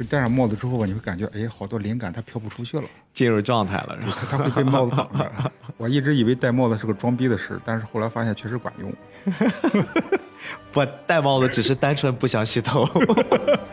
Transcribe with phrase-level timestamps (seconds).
[0.00, 4.16] 就戴上帽子之后吧，你会感觉哎，好多灵感它飘不出去了，进入状态了，是吧？
[4.18, 5.30] 它它会被帽子挡着。
[5.76, 8.90] 我一直以为戴帽子是个装逼的事，但是后来发现确实管用。
[10.72, 12.88] 不戴帽子只是单纯不想洗头。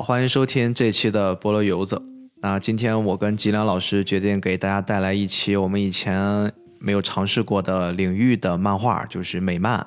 [0.00, 2.00] 好，欢迎收听这期的菠萝油子。
[2.40, 9.86] 那今天我跟吉良老师决定给大家带来一期我们以前没有尝试过的领域的漫画，就是美漫。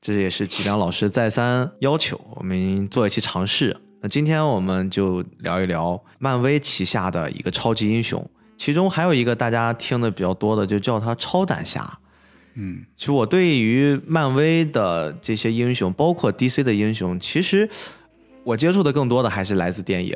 [0.00, 3.76] 这也是吉良老师再三要求我们做一期尝试。
[4.00, 11.98] 那今天我们就聊一聊漫威旗下的一个超级英雄，其中还有一个大家听的比较多的，就叫他超胆侠。
[12.54, 17.68] 嗯，其实我对于漫威的这些英雄，包括 DC 的英雄，其实。
[18.44, 20.14] 我接触的更多的还是来自电影，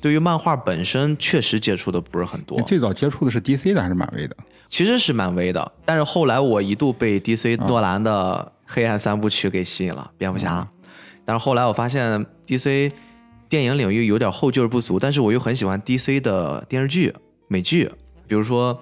[0.00, 2.60] 对于漫画本身确实接触的不是很多。
[2.62, 4.36] 最早接触的是 DC 的还是漫威的？
[4.68, 10.68] 其实是漫威的，但是后来我一度被 DC 诺兰的黑暗三部曲给吸引了，蝙蝠侠。
[11.24, 12.90] 但是后来我发现 DC
[13.48, 17.14] 电影领域有点后劲不足，但是我又很喜欢 DC 的电视剧、
[17.46, 17.90] 美剧，
[18.26, 18.76] 比如说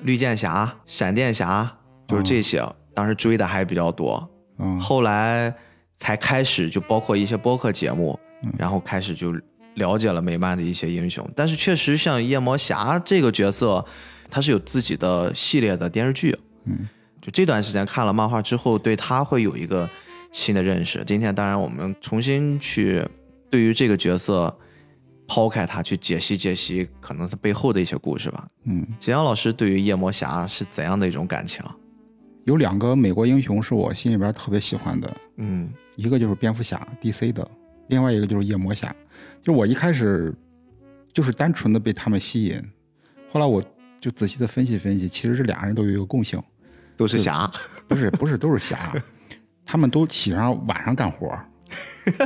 [0.00, 1.70] 绿箭侠、闪电侠，
[2.08, 4.28] 就是这些，当时追的还比较多。
[4.58, 5.54] 嗯，后来。
[5.98, 8.18] 才开始就包括一些播客节目，
[8.56, 9.34] 然后开始就
[9.74, 11.28] 了解了美漫的一些英雄。
[11.36, 13.84] 但是确实像夜魔侠这个角色，
[14.30, 16.36] 他是有自己的系列的电视剧。
[16.64, 16.88] 嗯，
[17.20, 19.88] 就这段时间看了漫画之后，对他会有一个
[20.32, 21.02] 新的认识。
[21.06, 23.04] 今天当然我们重新去
[23.50, 24.56] 对于这个角色
[25.26, 28.46] 抛开他去解析解析，可能他背后的一些故事吧。
[28.64, 31.64] 嗯，简阳老师对于夜魔侠是怎样的一种感情？
[32.48, 35.16] 有两个美国英雄是我心里边特别喜欢的。
[35.36, 35.68] 嗯。
[35.96, 37.50] 一个就是蝙蝠侠 DC 的，
[37.88, 38.94] 另外一个就是夜魔侠。
[39.42, 40.32] 就我一开始
[41.12, 42.62] 就是单纯的被他们吸引，
[43.32, 43.60] 后来我
[44.00, 46.40] 就仔细的分析分析，其实这俩人都有一个共性，
[46.96, 47.50] 都是侠，
[47.88, 48.94] 不是不是都是侠，
[49.66, 51.36] 他们都喜欢晚上干活，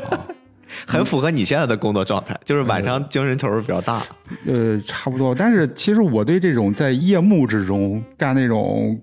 [0.87, 4.03] 很符合你现在的工作状态，就是晚上精神头比较大。
[4.45, 5.35] 呃，差不多。
[5.35, 9.01] 但是其实我对这种在夜幕之中干那种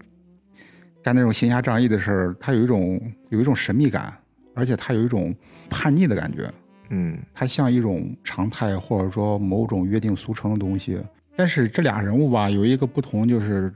[1.03, 4.13] 干那种行侠仗义的事儿，他有一种有一种神秘感。
[4.55, 5.33] 而且他有一种
[5.69, 6.51] 叛逆的感觉，
[6.89, 10.99] 嗯，他像一种常态，或者说某种约定俗成的东西。
[11.37, 13.73] 但是这俩人物吧，有一个不同，就是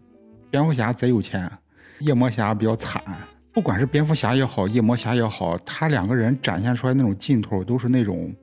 [0.49, 1.49] 蝙蝠侠贼有钱，
[1.99, 3.01] 夜魔侠比较惨。
[3.53, 8.33] 不管是蝙蝠侠也好，夜魔侠也好，他两个人展现出来那种劲头，都是那种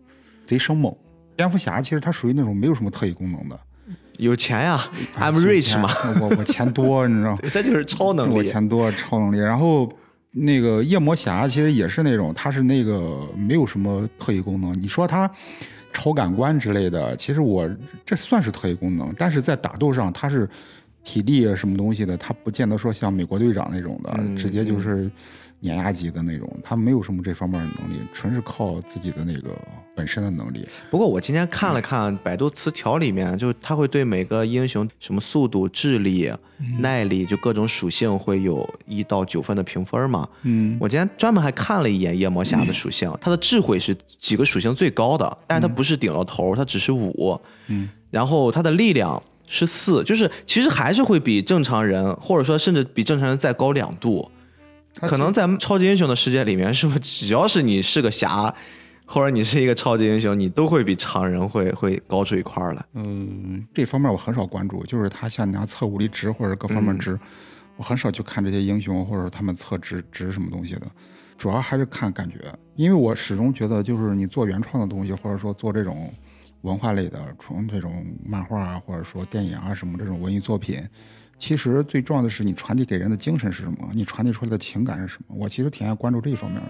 [0.47, 0.95] 贼生猛。
[1.37, 3.61] 蝙蝠侠其实他属于那种没有什么特异功能的，
[4.21, 4.85] 有钱呀
[5.19, 9.91] ，I'm rich 嘛，我我钱多， 你知道，这就是超能力，我钱多，超能力，然后。
[10.33, 14.73] 那个夜魔侠其实也是那种，他是那个没有什么特异功能。
[14.81, 15.29] 你说他
[15.93, 17.69] 超感官之类的，其实我
[18.07, 20.49] 这算是特异功能，但是在打斗上他是
[21.03, 25.11] 体力什么东西的，他不见得说像美国队长那种的，直接就是
[25.61, 29.51] 碾压级的那种，他没有什么这方面的能力，纯是靠自己的那个。
[29.93, 30.67] 本身的能力。
[30.89, 36.33] 不过我今天看了看百度词条里面，就是他会对每个英雄什么速度、智力、
[36.79, 40.27] 耐力，就各种属性会有一到九分的评分嘛。
[40.43, 47.39] 嗯，我今天专门还看了一眼夜魔侠的属性，他的智慧是几个属性最高的，但是他不是顶到头，他只是五。
[47.67, 54.31] 嗯，然后他的力量是四，就是其实还是会比正常人，或者说甚至比正常人再高两度。
[54.95, 58.55] 可能在超级英雄的世界里面，是不是只要是你是个侠？
[59.13, 62.85] 或者你是一个超级英雄，你都会比常人会会高出一块儿来。
[62.95, 67.19] 嗯，这方面我很少关注，就是他像你要测物理值或者各方面值，
[67.77, 70.83] 我很少去看这些英雄或者他们测值值什么东西的，
[71.37, 72.37] 主要还是看感觉。
[72.77, 76.15] 因为我始终觉得，就是你做原创的东西，或者说做这种
[76.61, 80.81] 文化类的，从这种漫画啊，或者说电影啊什么这种文艺作品，
[81.41, 85.35] 其实最重要的是你传递给人的精神是什么，你传递出来的情感是什么。
[85.37, 86.69] 我其实挺爱关注这一方面的。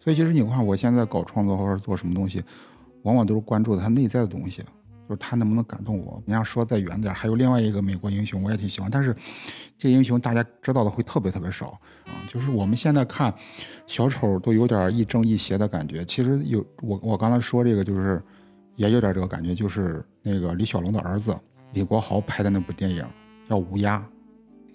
[0.00, 2.42] 所以其实你看，我现在搞创作或者做什么东西，
[3.02, 4.60] 往往都是关注的他内在的东西，
[5.08, 6.20] 就是他能不能感动我。
[6.26, 9.14] 你要说再远点，还有另外一个美国英雄，我也挺喜欢，但是
[9.78, 12.18] 这英雄大家知道的会特别特别少啊。
[12.26, 13.32] 就是我们现在看
[13.86, 16.04] 小丑都有点亦正亦邪的感觉。
[16.04, 18.20] 其实有我我刚才说这个，就是
[18.74, 21.36] 也有点这个感觉，就是那个李小龙的儿子
[21.72, 23.04] 李国豪拍的那部电影
[23.48, 23.98] 叫《乌鸦》。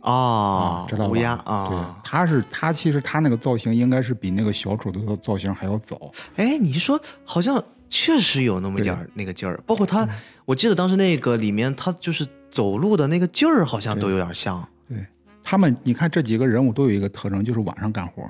[0.10, 6.12] 啊，知道乌鸦啊，对，他是他，其实他那个造型应该是比那个小丑的造型还要早。
[6.36, 10.06] 哎，你说好像确实有那么点儿那个劲儿，包括他，
[10.44, 14.68] 我记得当时那个里面他就是走路的那个劲儿，好像都有点像。
[14.90, 14.98] 对
[15.42, 18.24] 他们，你看这几个人物都有一个特征，就是晚上干活。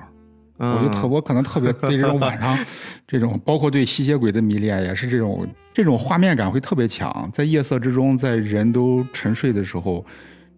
[0.58, 2.56] 嗯我就特我可能特别对这种晚上
[3.08, 7.28] 这种，包括对吸血鬼的迷恋，也是这种这种画面感会特别强。
[7.32, 10.06] 在夜色之中，在人都沉睡的时候，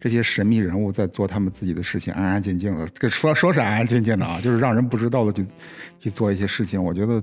[0.07, 2.87] 这些神秘人物在做他们自己的事情，安安静静的。
[2.95, 5.45] 这说说是安安静静的啊， 就是让人不知道的去
[5.99, 6.81] 去做一些事情。
[6.81, 7.21] 我觉得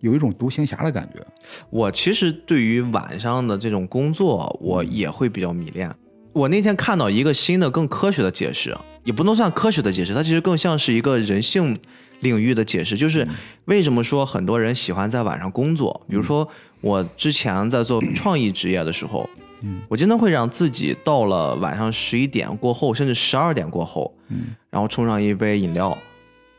[0.00, 1.24] 有一种独行侠的感觉。
[1.70, 5.88] 我其实对于晚上的这种工作，我也会比较迷恋。
[6.32, 11.78] 我那天看到一个新的、更科学的解释，也不能算科学的解释，它其实更像是一个人性。
[12.20, 13.28] 领域的解释就是
[13.66, 16.00] 为什么说很多人喜欢在晚上工作？
[16.08, 16.48] 比如说
[16.80, 19.42] 我之前在做创意职业的时候，嗯，
[19.88, 25.96] 我经常会让自己到了晚上十一点过后，甚至十二点过后，嗯，然后冲上一杯饮料，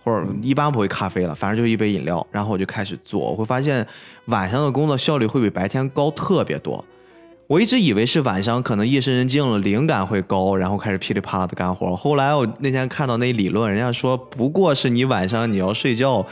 [0.03, 3.19] 或者一般不会咖啡了，反正就一杯饮料，然后我就开始做。
[3.19, 3.85] 我会发现
[4.25, 6.83] 晚上的工作效率会比白天高特别多。
[7.47, 11.95] 我一直以为是晚上可能夜深人静了，灵感会高，然后开始噼里啪啦的干活。
[11.95, 16.25] 后来我那天看到那理论，人家说不过是你晚上你要睡觉，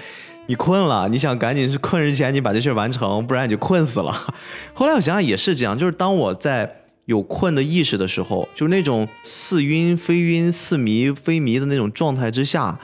[0.48, 4.12] 你困了，你想赶紧是困之前你把这事完成，不然你就困死了。
[4.74, 12.80] 后来我想想也是这样，就是当我在有困的意识的时候，就是那种似晕非晕、似迷非迷的那种状态之下。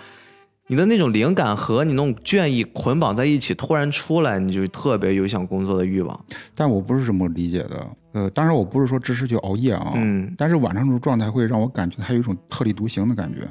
[0.68, 6.18] 你的那种灵感和你那种倦意捆绑在一起，突然出来，你就特别有想工作的欲望。
[6.56, 13.46] 但我不是这么理解的，呃，当然我不是说支持去熬夜啊，嗯，但是晚上这种状态会让我感觉它有一种特立独行的感觉，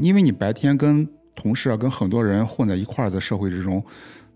[0.00, 1.04] 因为你白天跟
[1.40, 3.82] 同事啊，跟很多人混在一块儿的社会之中，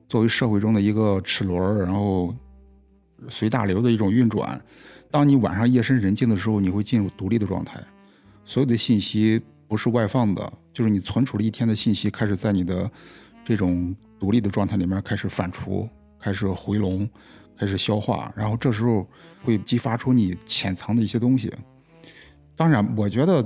[0.09, 2.35] 作为社会中的一个齿轮，然后
[3.29, 4.59] 随大流的一种运转。
[5.11, 7.79] 当你晚上夜深人静的时候，你会进入独立的状态，
[8.45, 9.43] 所有的信息。
[9.67, 12.89] 不是外放的，就是你存储了一天的信息，开始在你的
[13.45, 15.89] 这种独立的状态里面开始反刍，
[16.21, 17.09] 开始回笼，
[17.59, 19.05] 开始消化，然后这时候
[19.43, 21.53] 会激发出你潜藏的一些东西。
[22.55, 23.43] 当然，我觉得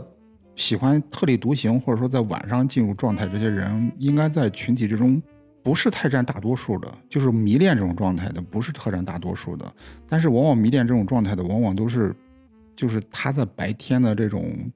[0.58, 5.22] 喜欢特立独行或者说在晚上进入状态这些人，应该在群体之中
[5.62, 9.64] 不是太占大多数的，就是迷恋这种状态的不是特占大多数的。
[10.06, 12.14] 但是往往迷恋这种状态的，往往都是
[12.76, 14.70] 就是他在白天的这种。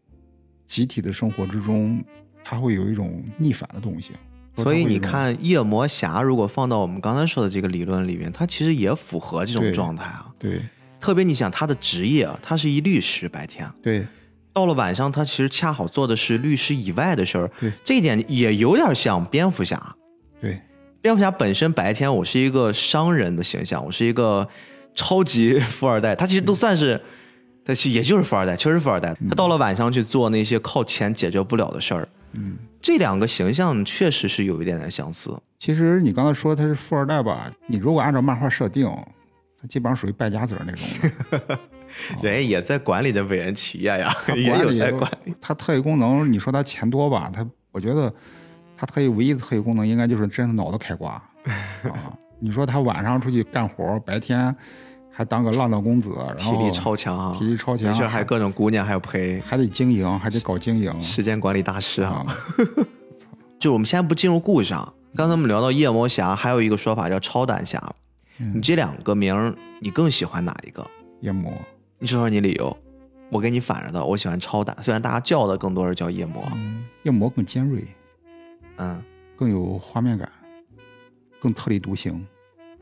[0.64, 2.02] 集体的生活之中，
[2.43, 4.12] 他会有一种逆反的东西。
[4.56, 10.32] 所以你看，夜魔侠如果放到我们刚才说的这个理论里面，他其实也符合这种状态啊。
[10.38, 10.62] 对，
[10.99, 13.69] 特别你想他的职业啊，他是一律师，白天。
[13.82, 14.06] 对，
[14.52, 17.50] 到了晚上，他其实恰好做的是律师以外的事儿。
[17.60, 19.96] 对，这一点也有点像蝙蝠侠。
[20.40, 20.60] 对，
[21.00, 24.46] 蝙蝠侠本身白天我是一个商人的形象，我是一个
[24.94, 27.00] 超级富二代，他其实都算是。
[27.64, 29.16] 他其实也就是富二代，确实富二代。
[29.28, 32.08] 他到了晚上去做那些靠钱解决不了的事儿。
[32.32, 35.32] 嗯，这两个形象确实是有一点点相似。
[35.60, 37.48] 其实你刚才说他是富二代吧？
[37.69, 38.84] 你如果按照漫画设定，
[39.60, 41.58] 他基本上属于败家子那种。
[42.22, 45.34] 人家也在管理着伟人企业呀， 也有在管理。
[45.40, 47.30] 他特异功能，你说他钱多吧？
[47.32, 48.12] 他，我觉得
[48.76, 51.12] 他特异唯一的特异功能应该就是真的脑子开挂
[51.84, 52.12] 啊！
[52.40, 54.54] 你说他晚上出去干活，白天。
[55.14, 62.24] 还当个浪荡公子，然后体力超强，体力超强，还各种姑娘还要陪，还得经营，还得搞经营，时间管理大师啊！
[63.60, 67.78] 就我们先不进入故事啊，刚才我们聊到夜魔侠，还有一个说法叫超胆侠。
[68.38, 70.84] 你这两个名，你更喜欢哪一个？
[71.20, 71.52] 夜魔。
[72.02, 72.76] 你说说你理由。
[73.31, 76.43] 我跟你反着的，我喜欢超胆，虽然大家叫的更多是叫夜魔。
[77.04, 77.87] 夜魔更尖锐，
[78.78, 79.00] 嗯，
[79.37, 80.28] 更有画面感，
[81.38, 82.26] 更特立独行。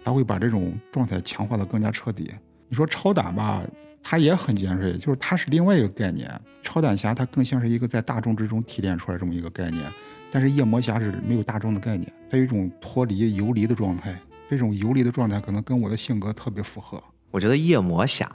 [0.02, 2.32] 它会把这种状态强化的更加彻底。
[2.66, 3.62] 你说超胆吧，
[4.02, 6.26] 它也很尖锐，就是它是另外一个概念。
[6.62, 9.84] 超胆侠它更像是一个在大众之中提炼出来这么一个概念，
[10.32, 14.18] 但是夜魔侠是没有大众的概念，它有一种脱离游离的状态。
[14.48, 17.00] 这种游离的状态可能跟我的性格特别符合。
[17.30, 18.26] 我觉得夜魔侠。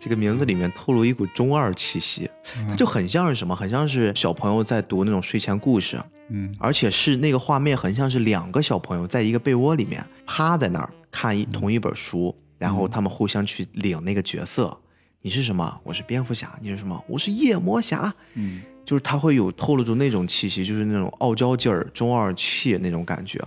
[0.00, 2.28] 这个名字里面透露一股中二气息，
[2.66, 3.54] 它就很像是什么？
[3.54, 14.74] 很像是小朋友在读那种睡前故事，嗯，而且是那个画面很像是两个小朋友在一个被窝里面趴在那儿看一同一本书，然后他们互相去领那个角色。
[15.22, 15.78] 你是什么？
[15.84, 16.58] 我是蝙蝠侠。
[16.62, 17.04] 你是什么？
[17.06, 18.10] 我是夜魔侠。
[18.36, 23.38] 嗯，就是他会有透露出那种气息，就是那种傲娇劲儿、中二气那种感觉。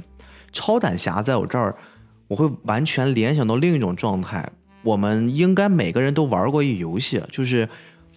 [0.52, 1.76] 超胆侠在我这儿，
[2.28, 4.48] 我会完全联想到另一种状态。
[4.84, 7.68] 我们应该每个人都玩过一游戏，就是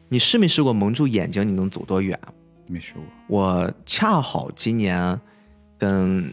[0.08, 2.18] 你试没试过蒙住眼睛，你能走多远？
[2.66, 3.02] 没试过。
[3.28, 5.18] 我恰好今年
[5.78, 6.32] 跟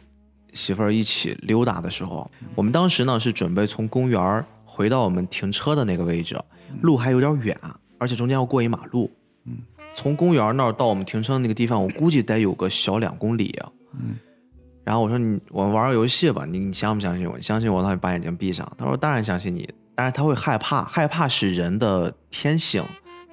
[0.53, 6.35] 媳妇儿一起溜达的时候，我们当时呢是准备从公园回到我们停车的那个位置，
[6.81, 7.55] 路还有点远，
[7.99, 9.09] 而且中间要过一马路。
[9.45, 9.57] 嗯。
[9.95, 13.55] 从公园那儿到我们停车的那个地方，我估计得有个小两公里。
[13.93, 14.15] 嗯。
[14.83, 17.37] 然后我说你，我们玩个游戏吧，你你相不相信我？
[17.37, 18.69] 你相信我，那就把眼睛闭上。
[18.75, 19.69] 他说当然相信你。
[19.95, 22.83] 但是他会害怕，害怕是人的天性。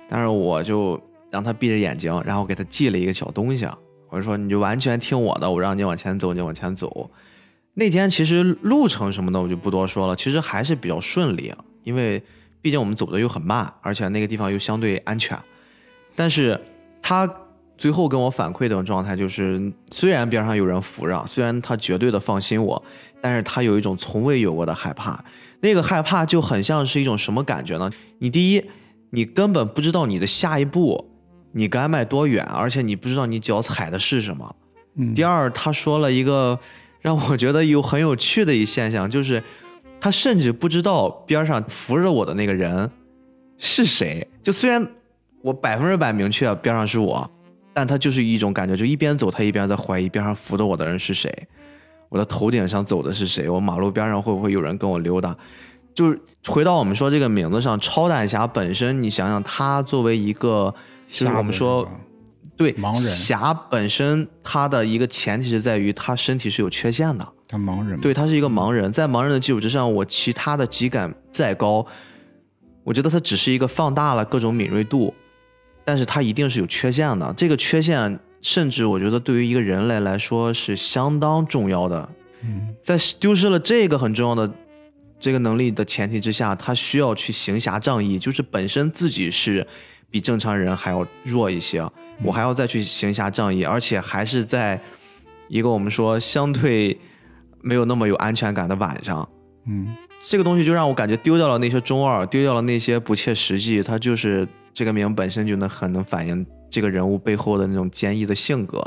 [0.08, 1.00] 但是我就
[1.30, 3.66] 让他闭着眼睛，然后给他系了一个小东西。
[4.08, 7.08] 我就说你就完全听我的，我让你往前走你往前走。
[7.74, 12.20] 那天其实路程什么的我就不多说了，其实还是比较顺利，因为
[12.60, 15.38] 毕竟我们走的又很慢，而且那个地方又相对安全。
[16.16, 16.60] 但是
[17.00, 17.32] 他
[17.78, 22.82] 最后跟我反馈的状态就是，虽然边上有人扶着，虽然他绝对的放心我，
[23.20, 25.24] 但是他有一种从未有过的害怕。
[25.60, 27.90] 那个害怕就很像是一种什么感觉呢？
[28.18, 28.64] 你第一，
[29.10, 31.10] 你根本不知道你的下一步
[31.52, 34.56] 你该迈多远，而且你不知道你脚踩的是什么。
[34.96, 36.58] 嗯第二，他说了一个
[37.00, 39.42] 让我觉得有很有趣的一现象，就是
[40.00, 42.90] 他甚至不知道边上扶着我的那个人
[43.58, 44.26] 是谁。
[44.42, 44.86] 就虽然
[45.42, 47.30] 我百分之百明确边上是我，
[47.72, 51.32] 但他就是一种感觉，就一边走他一边在怀疑边上扶着我的人是谁，
[52.10, 55.34] 我的头顶上走的是谁，我马路边上会不会有人跟我溜达。
[55.94, 60.72] 就是回到我们说这个名字上，超胆侠本身，你想想，他作为一个，
[61.08, 61.88] 就是我们说
[62.56, 63.02] 对盲人。
[63.02, 71.84] 侠本身，他的一个前提是在于他身体是有缺陷的，他盲人，对他是一个盲人，在盲人的基础之上，我其他的体感再高，
[72.84, 75.12] 我觉得他只是一个放大了各种敏锐度，
[75.84, 77.34] 但是他一定是有缺陷的。
[77.36, 82.08] 这个缺陷，甚至我觉得对于一个人类来说是相当重要的。
[82.42, 84.50] 嗯在丢失了这个很重要的
[85.18, 89.66] 这个能力的前提之下，他需要去行侠仗义，就是本身自己是
[90.10, 91.86] 比正常人还要弱一些，
[92.22, 94.80] 我还要再去行侠仗义，而且还是在
[95.48, 96.98] 一个我们说相对
[97.60, 99.28] 没有那么有安全感的晚上。
[99.66, 99.94] 嗯
[100.26, 108.82] 这个东西就让我感觉丢掉了那些中二，丢掉了那些不切实际，它就是这个名本身就能很能反映这个人物背后的那种坚毅的性格。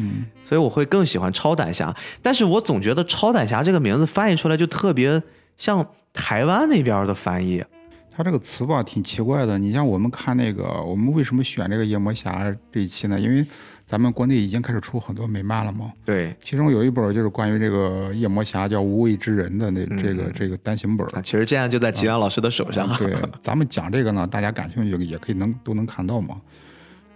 [0.00, 1.94] 嗯所以我会更喜欢超胆侠。
[2.22, 5.22] 但是我总觉得超胆侠这个名字翻译出来就特别
[5.56, 7.64] 像台湾那边的翻译。
[8.10, 9.58] 他这个词吧挺奇怪的。
[9.58, 13.18] 你像我们看那个，我们为什么选这个夜魔侠这一期呢？
[13.18, 13.46] 因为
[13.86, 15.92] 咱们国内已经开始出很多美漫了嘛。
[16.04, 21.06] 对，其中有一本就是关于这个夜魔侠叫无畏之人的那这个这个单行本。
[21.08, 22.92] 啊，其实这样就在吉良老师的手上。
[22.98, 26.40] 对，咱们讲这个呢，大家感兴趣也可以能都能看到嘛。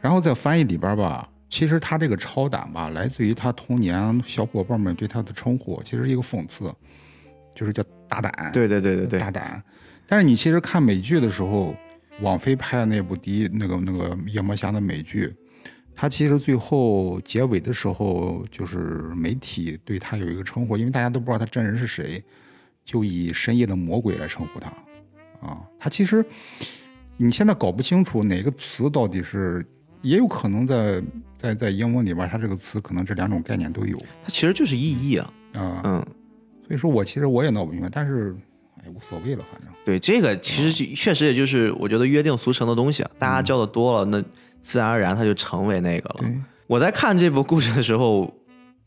[0.02, 6.74] 然后在翻译里边吧，其实他这个超胆吧，来自于他童年小伙伴们对他的称呼，其实是一个讽刺，
[7.54, 8.50] 就是叫大胆。
[8.52, 9.62] 对对对对对大胆。
[10.06, 11.74] 但是你其实看美剧的时候，
[12.20, 15.32] 网飞拍的那部第一那个那个夜魔侠的美剧，
[15.94, 22.22] 他其实最后结尾的时候，就是媒体对他有一个称呼，因为大家都不知道他真人是谁，
[22.84, 24.68] 就以深夜的魔鬼来称呼他。
[25.46, 26.24] 啊，他其实
[27.16, 29.64] 你现在搞不清楚哪个词到底是，
[30.02, 31.02] 也有可能在
[31.38, 35.32] 在在英文里边，它这个词可能这两种概念都有它其实就是意义啊。
[35.54, 35.80] 啊。
[35.84, 36.06] 嗯，
[36.66, 38.36] 所以说我其实我也闹不明白，但是
[38.78, 39.72] 哎无所谓了，反正。
[39.84, 44.22] 对，这个其实就确实也就是我觉得约定俗成的东西，啊大家教的多了，那
[44.60, 46.16] 自然而然它就成为那个了。
[46.18, 46.34] 对，
[46.66, 48.32] 我在看这部故事的时候，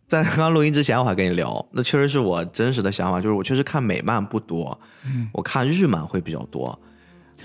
[0.07, 4.79] 在刚刚录音之前，我还跟你聊，那确实是我真实的想法，就是我确实看美漫不多，
[5.33, 6.77] 我看日漫会比较多。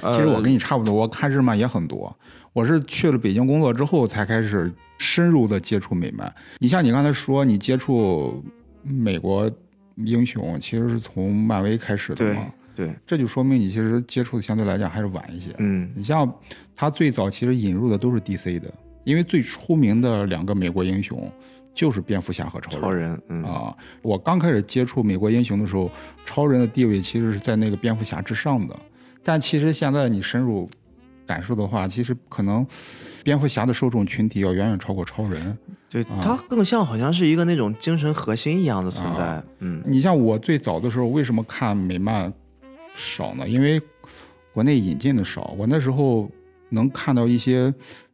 [0.00, 2.16] 呃其实我跟你差不多，我看日漫也很多。
[2.52, 6.32] 我是去了北京工作之后才开始深入的接触美漫。
[6.58, 8.42] 你像你刚才说，你接触
[8.82, 9.50] 美国
[9.96, 15.50] 英雄，其实是从漫威开始的对嘛，对，这就说明你其实接触的相对来讲还是晚一些。
[15.58, 16.30] 嗯你像
[16.74, 18.72] 他最早其实引入的都是 DC 的，
[19.04, 21.30] 因为最出名的两个美国英雄
[21.72, 22.80] 就是蝙蝠侠和超人。
[22.80, 25.90] 超人，嗯啊，我刚开始接触美国英雄的时候，
[26.24, 28.76] 超人的地位其实是在那个蝙蝠侠之上的。
[29.22, 30.68] 但其实现在你深入
[31.30, 32.66] 感受的话，其实可能
[33.22, 35.56] 蝙蝠侠的受众群体要远远超过超人。
[35.88, 42.32] 对，它更像好像是一个那种精神核心一样的存在啊，嗯你像我最早的时候，为什么看美漫
[42.96, 43.48] 少呢？
[43.48, 43.80] 因为
[44.52, 46.28] 国内引进的少，我那时候
[46.70, 47.72] 能看到一些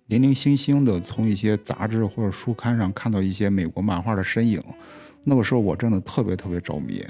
[0.08, 4.62] 零零星星的，从一些杂志或者书刊上看到一些美国漫画的身影。
[5.24, 7.02] 那个时候我真的特别特别着迷，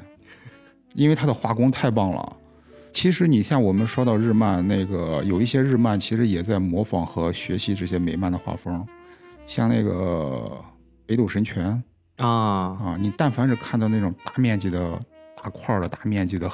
[0.95, 2.37] 因为它的画工太棒了。
[2.97, 8.83] 其实你像我们说到日漫，那个有一些日漫其实也在模仿和学习这些美漫的画风，
[9.47, 10.51] 像那个
[11.05, 11.83] 《北斗神拳》
[12.25, 14.99] 啊，啊，你但凡是看到那种大面积的、
[15.43, 16.51] 大块儿的、大面积的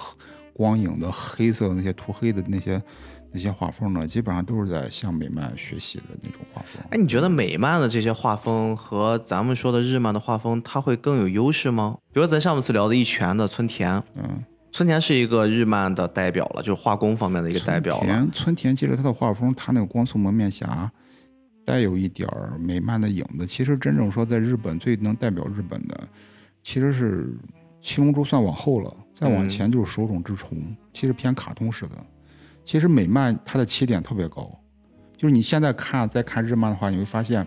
[0.53, 2.83] 光影的黑色的那些涂黑的那些
[3.31, 6.83] 那些画风呢，基本上都是在向美漫学习的那种画风。
[6.91, 11.99] 哎，你觉得美漫的这些画风和咱们说的日漫的画风，它会更有优势吗？
[12.13, 14.43] 比如咱上次聊的一拳的村田，嗯，
[14.73, 18.07] 村田是一个日漫的代表了，就是画工方面的一个代表了。
[18.07, 20.91] 田村田其实他的画风，他那个光速蒙面侠
[21.65, 23.47] 带有一点儿美漫的影子。
[23.47, 26.09] 其实真正说在日本最能代表日本的，
[26.63, 27.37] 其实是
[27.83, 31.97] 七龙珠算往后了，再往前就是手冢治虫，其实偏卡通式的。
[32.65, 34.51] 其实美漫它的起点特别高，
[35.19, 37.47] 就是你现在看再看日漫的话，你会发现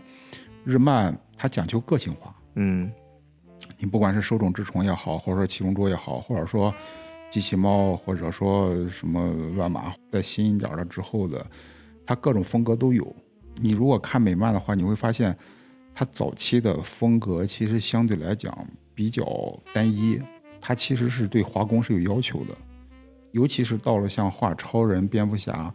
[0.63, 2.35] 日漫它讲究个性化。
[2.53, 2.91] 嗯
[3.77, 6.73] 你不管是手冢治虫也好，或者说七龙珠也好，或者说
[7.35, 9.27] 机器猫，或者说什么
[9.57, 11.45] 乱马，再新一点的之后的，
[12.05, 13.13] 它各种风格都有。
[13.57, 15.37] 你如果看美漫的话，你会发现
[15.93, 19.25] 它早期的风格其实相对来讲比较
[19.73, 20.17] 单一，
[20.61, 22.55] 它其实是对画工是有要求的，
[23.31, 25.73] 尤其是到了像画超人、蝙蝠侠，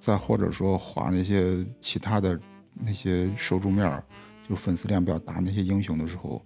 [0.00, 2.40] 再或者说画那些其他的
[2.72, 4.02] 那些受众面儿，
[4.48, 6.42] 就粉丝量比较大那些英雄的时候，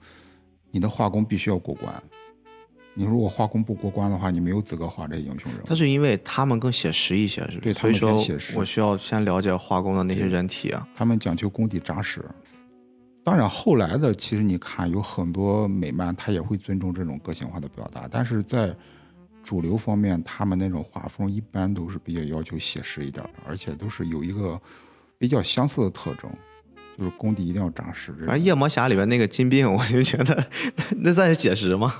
[0.72, 2.02] 你的画工必须要过关。
[2.94, 5.66] 你如果画工不过关的话，你没有资格画这些英雄人物。
[5.66, 7.60] 他是因为他们更写实一些，是不是？
[7.60, 10.86] 对所以说他们更写实我需要先了解画工的那些人体啊。
[10.94, 12.24] 他们讲究功底扎实。
[13.22, 18.74] 当然，后来的其实你看有很多美漫，他也会尊重这种个性化的表达，但是在
[19.42, 24.60] 主流方面，他们那种画风一般都是比较要求写实一点的，而且都是有一个
[25.18, 26.30] 比较相似的特征，
[26.98, 28.10] 就是功底一定要扎实。
[28.26, 30.44] 反正夜魔侠里面那个金并，我就觉得
[30.98, 31.94] 那算是写实吗？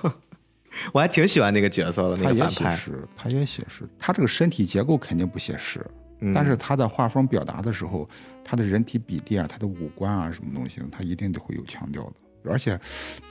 [0.93, 2.77] 我还挺喜欢那个角色的，那他也个反派。
[2.77, 5.85] 写实，他也写实，他这个身体结构肯定不写实，
[6.21, 8.09] 嗯但是他在画风表达的时候，
[8.45, 12.13] 他的人体比例啊，他的五官啊，什么东西，他一定都会有强调的。
[12.51, 12.79] 而且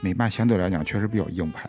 [0.00, 1.68] 美漫相对来讲确实比较硬派，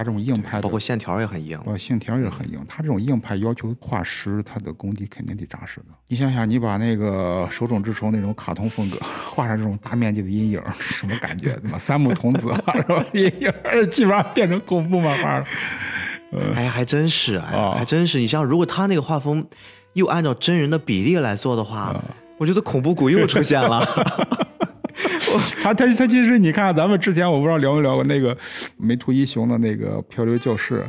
[0.00, 1.60] 他这种硬派包括线条也很硬。
[1.66, 5.86] 呃，线条也很硬，他这种硬派要求画师，他的功底肯定得扎实的。
[6.08, 8.96] 你想想，你把那个手冢治虫那种卡通风格
[9.30, 11.52] 画上这种大面积的阴影， 什么感觉？
[11.62, 11.78] 对吧？
[11.78, 13.52] 三木童子画上阴影，
[13.90, 15.44] 基本上变成恐怖漫画了。
[16.56, 18.18] 哎，还真是，哎，啊还真是。
[18.18, 19.46] 你像如果他那个画风
[19.92, 22.02] 又按照真人的比例来做的话，啊
[22.38, 23.86] 我觉得恐怖谷又出现了。
[25.62, 28.36] 他他他其实你看，咱们之前我不知道聊没聊过那个
[28.76, 30.84] 梅图一雄的那个漂流教室，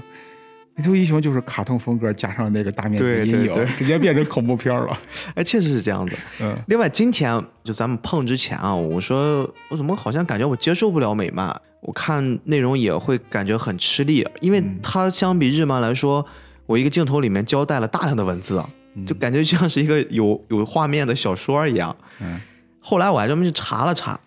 [0.76, 4.98] 梅图一雄就是卡通风格加上那个大面积的阴影，直接变成恐怖片了。
[5.36, 6.16] 哎，确实是这样子。
[6.40, 16.26] 嗯另外，今天就咱们碰之前啊，我说我怎么好像感觉我接受不了美漫，我看内容也会感觉很吃力，因为嗯它相比日漫来说，
[16.66, 18.64] 我一个镜头里面交代了大量的文字，
[19.06, 21.96] 就感觉像是一个有有画面的小说一样。
[22.20, 22.40] 嗯
[22.84, 24.20] 后来我还专门去查了查，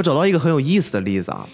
[0.00, 1.46] 我找到一个很有意思的例子啊，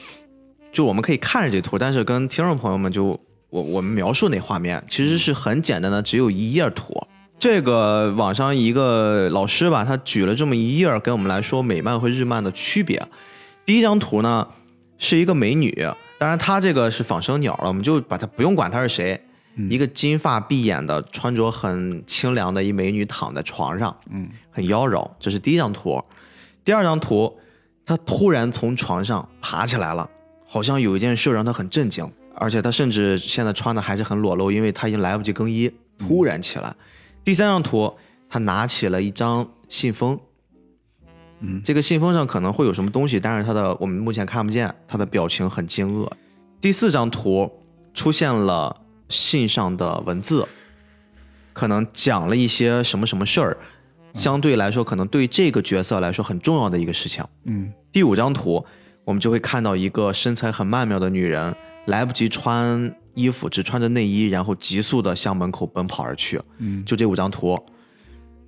[0.70, 3.18] 就我们可以看着这图，但是跟听众朋友们就
[3.50, 6.94] 我我们描述那画面其实是很简单的，只有一页图。
[7.40, 13.04] 这个网上一个老师吧，他举了这么一页，跟我们来说美漫和日漫的区别。
[13.64, 14.46] 第一张图呢
[14.96, 15.85] 是一个美女，
[16.16, 19.20] 当然她这个是仿生鸟了，我们就把她不用管她是谁，
[19.68, 25.11] 一个金发碧眼的，穿着很清凉的一美女躺在床上，嗯很妖娆。
[25.18, 26.00] 这是第一张图。
[26.64, 27.38] 第二张图，
[27.87, 30.11] 她突然从床上爬起来了，
[30.44, 36.75] 好像有一件事让他很震惊，而且他甚至现在穿的还是很裸露，因为他已经来不及更衣，突然起来。
[37.22, 37.96] 第三张图，
[38.29, 40.18] 他拿起了一张信封。
[41.38, 46.11] 嗯这个信封上可能会有什么东西，但是他的我们目前看不见，他的表情很惊愕。
[46.61, 47.53] 第四张图
[47.94, 48.75] 出现了
[49.09, 50.49] 信上的文字，
[51.53, 53.57] 可能讲了一些什么什么事儿，
[54.16, 57.22] 相对来说可能对这个角色来说很重要的一个事情。
[57.44, 58.64] 嗯第五张图，
[59.05, 66.40] 我们就会看到一个身材很曼妙的女人，来不及穿衣服，只穿着内衣，然后急速的向门口奔跑而去。
[66.59, 67.59] 嗯就这五张图，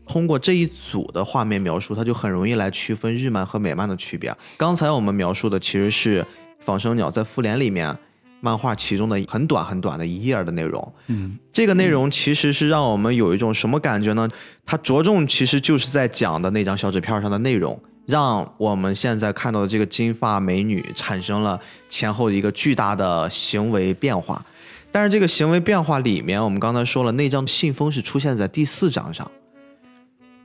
[0.07, 4.35] 通过这一组的画面描述，它就很容易来区分日漫和美漫的区别。
[4.57, 6.27] 刚才我们描述的其实是
[6.59, 7.97] 仿生鸟在复联里面
[8.41, 10.95] 漫画其中的很短很短的一页的内容。
[11.09, 14.29] 嗯这个内容其实是让我们有一种什么感觉呢？
[14.65, 24.45] 它着重其实就是在讲的那张小纸片上的内容，让我们现在看到的这个金发美女产生了前后一个巨大的行为变化。
[24.91, 29.31] 但是这个行为变化里面，我们刚才说了，那张信封是出现在第四章上。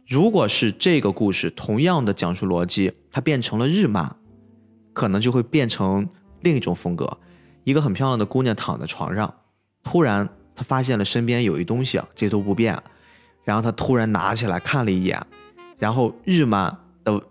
[0.06, 4.18] 如果是这个故事同样的讲述逻辑，它变成了日漫，
[4.92, 6.10] 可能就会变成
[6.42, 7.18] 另一种风格。
[7.64, 9.34] 一个很漂亮的姑娘躺在床上，
[9.84, 12.78] 突然她发现了身边有一东西啊，这都不变，
[13.44, 15.22] 然后她突然拿起来看了一眼，
[15.78, 17.22] 然后日漫的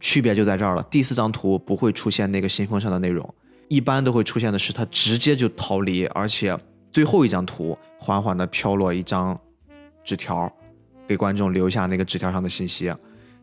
[0.00, 0.82] 区别就在这儿了。
[0.90, 3.34] 第四张图不会出现那个信封上的内容，
[3.68, 6.56] 一般都会出现的是她直接就逃离，而且
[6.92, 9.38] 最后一张图缓缓地飘落一张
[10.04, 10.52] 纸条，
[11.06, 12.92] 给观众留下那个纸条上的信息。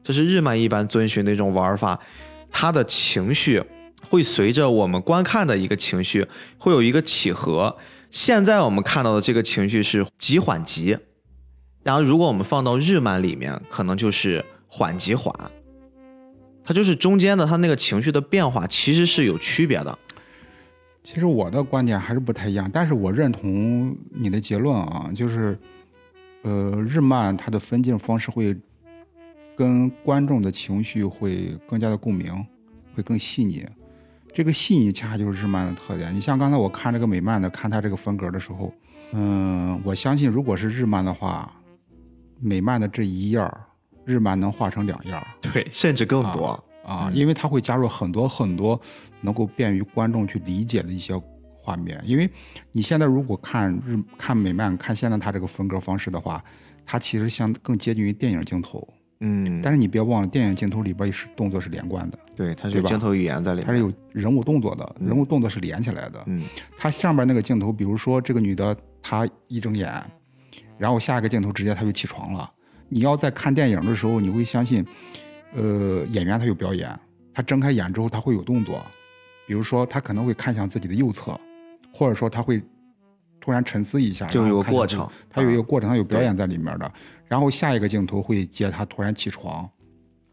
[0.04, 2.00] 这是日漫一般遵循的一种玩法，
[2.50, 3.62] 他的情绪
[4.10, 7.78] 会随着我们观看的一个情绪会有一个起合。
[8.10, 10.98] 现在我们看到的这个情绪是急缓急，
[11.84, 15.34] 然后如果我们放到日漫里面，可能就是缓急缓。
[16.64, 19.98] 它就是中间的它那个情绪的变化其实是有区别的。
[21.04, 25.58] 其实我的观点还是不太一样，但是我认同你的结论啊，就是，
[26.42, 28.54] 呃，日漫它的分镜方式会
[29.56, 32.46] 跟观众的情绪会更加的共鸣，
[32.94, 33.66] 会更细腻。
[34.38, 36.14] 这个细腻恰恰就是日漫的特点。
[36.14, 38.72] 你像刚才我看这个美漫的，看它这个风格的时候，
[39.14, 41.52] 嗯，我相信如果是日漫的话，
[42.40, 43.60] 美漫的这一页儿，
[44.06, 46.64] 日漫能画成两页儿对，甚至更多。
[46.86, 48.80] 啊，因为它会加入很多很多
[49.22, 51.20] 能够便于观众去理解的一些
[51.60, 52.00] 画面。
[52.06, 52.30] 因为
[52.72, 56.44] 你现在如果看日看美漫，看现在它这个风格方式的话，
[56.86, 58.88] 它其实相更接近于电影镜头。
[59.20, 63.66] 嗯，但是你别忘了，电影镜头里边是动作是连贯的，对，它是镜头语言在里面。
[63.66, 66.24] 它是有人物动作的，人物动作是连起来的。
[66.28, 66.44] 嗯
[66.78, 69.92] 它上边那个镜头，比如说这个女的，她一睁眼，
[70.78, 72.52] 然后下一个镜头直接她就起床了。
[72.90, 74.86] 你要在看电影的时候，你会相信，
[75.56, 76.98] 呃，演员他有表演，
[77.34, 78.82] 他睁开眼之后他会有动作，
[79.48, 81.38] 比如说他可能会看向自己的右侧，
[81.92, 82.62] 或者说他会
[83.42, 86.92] 突然沉思一下，就有个过程他有一个过程，他有表演在里面的。
[87.28, 89.70] 然后下一个镜头会接他突然起床，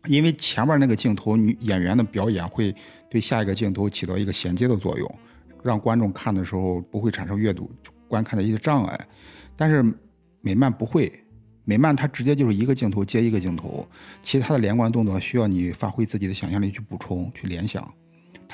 [0.07, 2.75] 因为前面那个镜头女演员的表演会
[3.11, 5.19] 对下一个镜头起到一个衔接的作用，
[5.63, 7.71] 让观众看的时候不会产生阅读
[8.07, 9.09] 观看的一些障碍。
[9.57, 9.85] 但是
[10.41, 11.13] 美漫不会，
[11.65, 13.87] 美漫它直接就是一个镜头接一个镜头，
[14.23, 17.93] 其他的连贯动作需要你发挥自己的想象力去补充、去联想，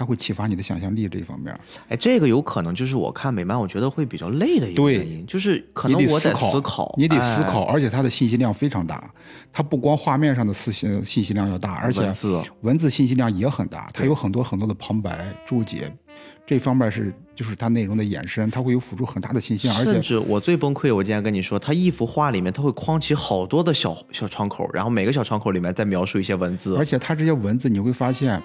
[0.00, 1.54] 它会启发你的想象力这一方面。
[1.88, 9.12] 哎，这个有可能就是我看美漫，我觉得会比较累的一个原因，就是可能我得得考，思考，你得哎思考，而且它的信息量非常大。
[9.52, 12.10] 它不光画面上的信息信息量要大，而且
[12.62, 13.90] 文字信息量也很大。
[13.92, 15.92] 它有很多很多的旁白、注解，
[16.46, 26.84] 这方面是就是它内容的延伸，它会有辅助很大的信息，而且甚至我最崩溃，我今天跟你说，它一幅画里面它会框起好多的小小窗口，然后每个小窗口里面再描述一些文字而。
[26.84, 28.42] 且它这些文字你会发现，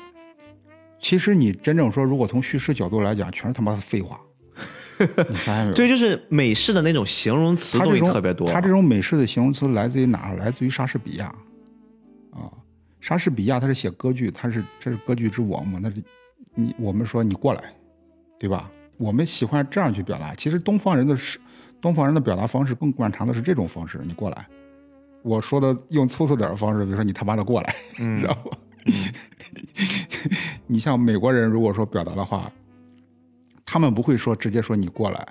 [1.06, 4.20] 其实你真正说，如果从叙事角度来讲，全是他妈的废话。
[5.30, 5.74] 你发现没有？
[5.76, 8.52] 对，就是美式的那种形容词特别多。
[8.52, 10.38] 他这种美式的形容词来自于哪儿？
[10.38, 11.28] 来自于莎士比亚
[12.32, 12.50] 啊。
[13.00, 15.78] 莎士比亚他是写歌剧，他是这是歌剧之王嘛？
[15.80, 16.02] 那是
[16.56, 17.62] 你我们说你过来，
[18.40, 18.72] 对吧？
[18.98, 20.34] 我们喜欢这样去表达。
[20.34, 21.38] 其实东方人的是
[21.80, 24.48] 东方人的表达方式更惯常的是这种方式，你过来。
[25.22, 28.58] 我说的用粗俗点的方式，比如说你他妈的过来，嗯 知道吧？
[30.68, 32.52] 你像美国人如果说表达的话，
[33.66, 35.28] 他们不会说直接说你过来，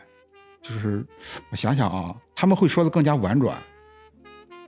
[0.63, 1.05] 就是
[1.51, 3.57] 我想想啊，他们会说的更加婉转。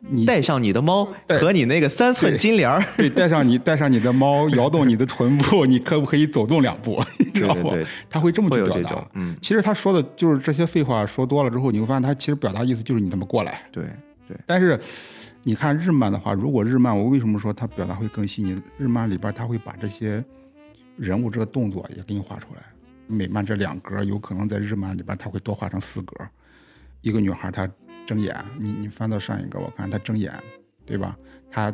[0.09, 1.09] 你带上你的猫
[1.41, 2.85] 和你那个三寸金莲儿。
[2.97, 7.03] 对，带上你带上你的猫，摇动你的臀部，你可不可以走动两步？
[7.19, 7.63] 你知道吗？
[7.63, 9.09] 对对对他会这么去表达。
[9.15, 13.63] 嗯，其实他说的就是这些废话说多了之后，你会发现他其实表达意思就是你他妈过来。
[13.73, 13.85] 对
[14.29, 14.79] 对，但是
[15.43, 18.57] 你看日漫的话，如果日漫，我为什么说他表达会更细腻？
[18.77, 20.23] 日漫里边他会把这些
[20.97, 22.63] 人物这个动作也给你画出来。
[23.07, 26.17] 美漫这两格有可能在日漫里边他会多画成四格。
[27.03, 27.71] 一个女孩她
[28.05, 30.33] 睁眼，你你翻到上一个，我看她睁眼，
[30.85, 31.17] 对吧？
[31.51, 31.73] 她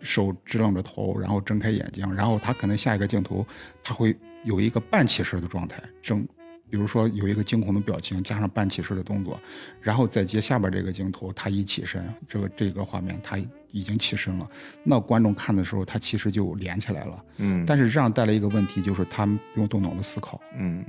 [0.00, 3.44] 手支棱着头，然后睁开眼睛，然后她可能下一个镜头，
[3.82, 6.24] 她会有一个半起身的状态，睁，
[6.68, 9.40] 比如说有一个惊恐的表情，加上半起身的动作，
[9.80, 13.36] 然后再接下边这个镜头，她一起身，这个这个画面她
[13.72, 14.48] 已经起身了，
[14.82, 17.24] 那观众看的时候，他其实就连起来了。
[17.38, 20.40] 嗯但是这样带来一个问题，就是他们不用动脑子思考。
[20.56, 20.84] 嗯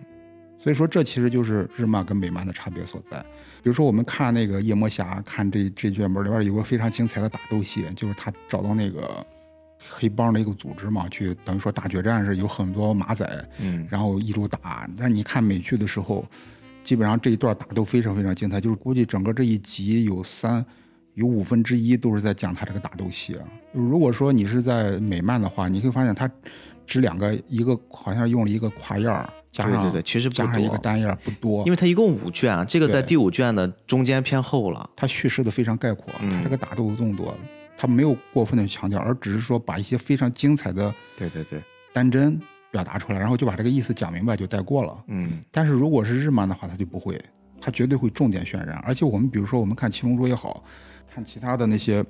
[0.64, 3.20] 所以说，这其实就是日漫跟美漫的差别所在。
[3.64, 9.26] 比如说，我们看那个夜魔侠，看这这卷本里边有个非常精彩的打斗戏，就是他找到那个
[9.90, 14.88] 黑帮的一个组织嘛，去等于说大决战是有很多马仔，嗯然后一路打。
[14.96, 16.24] 但是你看美剧的时候，
[16.84, 20.64] 基本上这一段打斗非常非常精彩，就是估计整个这一集有三
[21.14, 23.46] 有五分之一都是在讲他这个打斗戏啊。
[23.74, 26.30] 如果说你是在美漫的话，你会发现他
[26.86, 34.90] 只两个，一个好像用了一个跨页儿，加上对对对其实加上一个单页儿不多，因为它一共五卷，啊这个在第五卷的中间偏后了。
[34.96, 37.34] 它叙事的非常概括，嗯他这个打斗的动作，
[37.78, 41.62] 它没有过分的强调，而只是说把一些非常精彩的对对对，
[41.94, 42.38] 单帧
[42.72, 44.98] 表达出来，然后就把这个意思讲明白就带过了。
[45.08, 47.22] 嗯但是如果是日漫的话，他就不会，
[47.62, 48.78] 他绝对会重点渲染。
[48.86, 50.64] 而且我们比如说我们看《七龙珠》也好
[51.14, 52.04] 看其他的那些，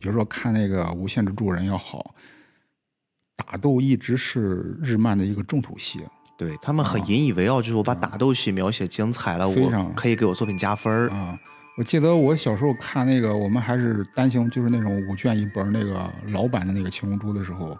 [0.00, 2.14] 比如说看那个《无限制助人》也好，
[3.36, 6.00] 打斗一直是日漫的一个重头戏。
[6.38, 11.08] 对他们很引以为傲，就是我把打斗戏描写精彩了，我非常可以给我作品加分儿。
[11.10, 11.38] 啊，
[11.78, 17.78] 我记得我小时候看那个，我们还是单行，就是那种五卷一本那个老版的那个《七龙珠》的时候，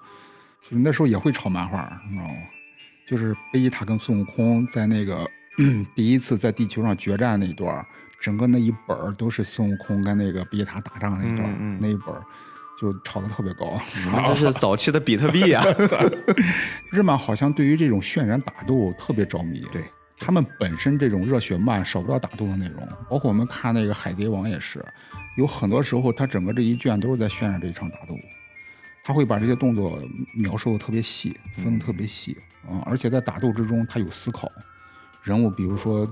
[0.63, 2.35] 就是那时候也会抄漫画，你知道吗？
[3.09, 5.29] 就是贝吉塔跟孙悟空在那个
[5.95, 7.85] 第一次在地球上决战那一段，
[8.21, 12.23] 整个那一本儿都是孙悟空跟那个贝吉塔打仗那一段，嗯嗯那一本儿
[12.81, 13.81] 就炒得特别高。
[14.05, 15.65] 你们这是 早期的比特币啊！
[16.91, 19.85] 日漫好像对于这种渲染打斗特别着迷，对
[20.19, 24.85] 他们本身这种热血漫少不了打斗的内容，包括我们看那个《海贼王》也是，
[25.37, 28.17] 有很多时候他整个这一卷都是在渲染这一场打斗。
[29.05, 30.01] 他会把这些动作
[30.33, 32.39] 描述的特别细，分的特别细，
[32.71, 34.49] 嗯，而且在打斗之中他有思考，
[35.23, 36.09] 人物比如说。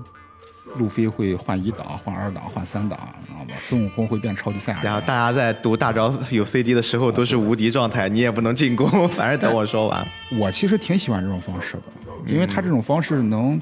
[0.77, 3.53] 路飞会换一档、换二档、换三档，知道吧？
[3.59, 4.85] 孙悟空会变超级赛亚人。
[4.85, 10.07] 然后大家在读大招有 CD 的时候都是无敌状态，你也不能进攻，反正等我说完。
[10.39, 11.83] 我其实挺喜欢这种方式的，
[12.25, 13.59] 因为他这种方式能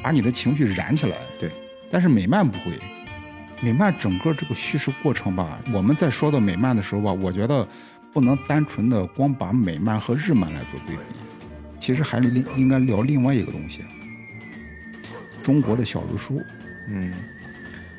[0.00, 1.16] 把你的情绪燃起来。
[1.40, 1.50] 对，
[1.90, 2.78] 但是美漫不会，
[3.60, 7.66] 美漫整个这个叙事过程吧，我们在说到美漫的时候吧，我觉得
[8.12, 11.02] 不能单纯的光把美漫和日漫来做对比，
[11.80, 13.80] 其实还应应该聊另外一个东西。
[15.44, 16.42] 中国的小人书，
[16.88, 17.12] 嗯，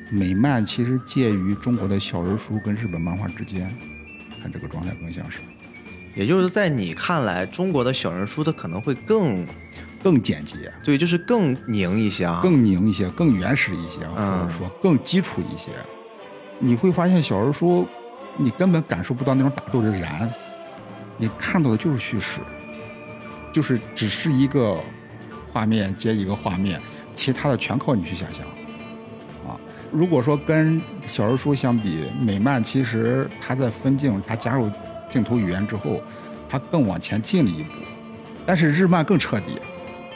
[0.09, 3.71] 美漫其实介于中国的小人书跟日本漫画之间，
[4.41, 5.37] 看这个状态更像是。
[6.15, 9.45] 也就是在你看来，中国的小人书它可能会更
[10.01, 15.69] 更简洁，对，就是更凝一些啊，更凝一些，更原始一些，或者说更基础一些。
[16.57, 17.87] 你会发现小人书，
[18.37, 20.27] 你根本感受不到那种打斗的燃，
[21.15, 22.39] 你看到的就是叙事，
[23.53, 24.81] 就是只是一个
[25.51, 26.81] 画面接一个画面。
[27.15, 28.45] 其他的全靠你去想象，
[29.47, 29.57] 啊，
[29.89, 34.69] 如果说跟小人书相比，美漫其实它在分镜，它加入
[35.09, 36.01] 镜头语言之后，
[36.49, 37.69] 它更往前进了一步，
[38.45, 39.57] 但是日漫更彻底，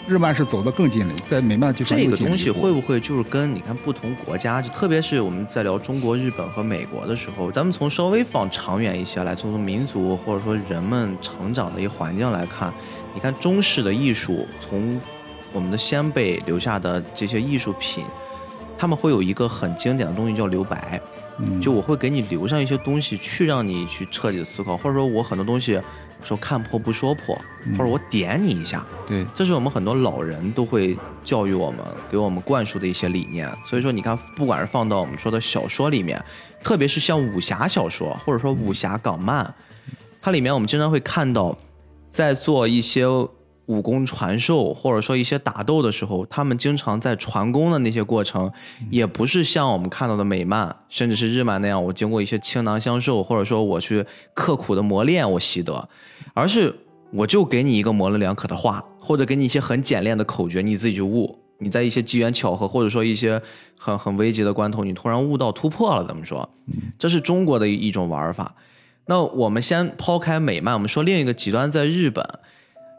[0.08, 12.74] 日漫是走得更近了，在美漫就这个东西会不会就是跟你看不同国家，就特别是我们在聊中国、日本和美国的时候，咱们从稍微放长远一些来，从民族或者说人们成长的一个环境来看，
[13.16, 15.00] 你看中式的艺术从。
[15.52, 18.06] 我们的先辈留下的这些艺术品，
[18.78, 21.02] 他们会有一个很经典的东西叫留白，
[21.62, 25.80] 就我会给你留上一些东西，去让你去彻底的思考，或者说我很多东西
[26.22, 27.36] 说看破不说破，
[27.78, 33.50] 或者我点你一下，对，这是我们很多老人都会教育我们，给我们灌输的一些理念。
[33.64, 36.24] 所以说，你看，不管是放到我们说的小说里面，
[36.64, 39.56] 特别是像武侠小说，或者说武侠港漫，
[40.22, 41.58] 它里面我们经常会看到，
[42.08, 43.06] 在做一些。
[43.70, 48.52] 武功传授，或者说一些打斗的时候，他们经常在传功的那些过程，
[48.90, 54.04] 也不是像我们看到的美漫，甚至是日漫那样，我经过一些倾囊相授，或者说我去
[54.34, 55.88] 刻苦的磨练，我习得，
[56.34, 56.80] 而是
[57.14, 61.38] 我就给你一个模棱两可的话，或者给你一些很简练的口诀，你自己去悟。
[61.60, 63.40] 你在一些机缘巧合，或者说一些
[63.78, 66.50] 很很危急的关头，你突然悟到突破了，怎么说？
[66.98, 68.56] 这是中国的一种玩法。
[69.06, 72.26] 那我们先抛开美漫，我们说另一个极端，在日本。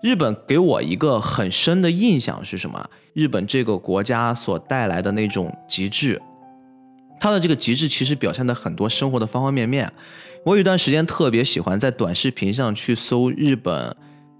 [0.02, 2.88] 日本给我一个很深的印象是什么？
[3.12, 6.20] 日本这个国家所带来的那种极致，
[7.18, 9.92] 它的这个极致其实表现在很多生活的方方面面。
[10.46, 13.94] 我有一段时间特别喜欢在短视频上去搜日本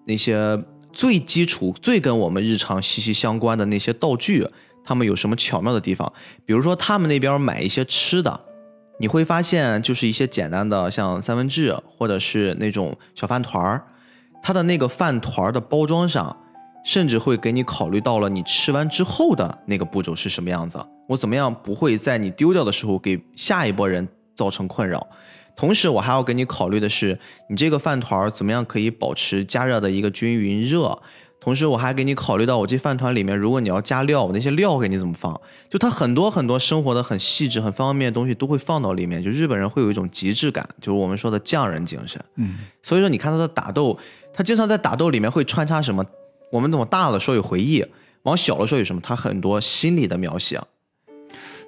[0.07, 0.59] 那些
[0.95, 4.47] 最基础、最跟我们日常息息相关的那些道具，
[4.83, 6.11] 他们有什么巧妙的地方？
[6.47, 8.41] 比如说他们那边买一些吃的，
[8.99, 13.85] 你会发现就是一些简单的像三文治或者是那种小饭团儿。
[14.43, 16.37] 它的那个饭团的包装上，
[16.85, 20.79] 甚至会给你考虑到了你吃完之后的那个步骤是什么样子。
[21.09, 25.07] 我怎么样不会在你丢掉的时候给下一波人造成困扰？
[25.57, 31.03] 同时，我还要给你考虑的是，你这个饭团怎么样可以保持加热的一个均匀热？
[31.39, 35.39] 同时，我还给你考虑到，我这饭团里面，如果你要加料，我那些料给你怎么放？
[35.69, 39.23] 就它很多很多生活的很细致、很方便面的东西都会放到里面。
[39.23, 42.23] 就日本人会有一种极致感，就是我们说的匠人精神。
[42.37, 43.99] 嗯，所以说你看他的打斗。
[44.41, 46.03] 他经常在打斗里面会穿插什么？
[46.51, 47.85] 我们往大了说有回忆，
[48.23, 49.01] 往小了说有什么？
[49.03, 50.59] 他很多心理的描写，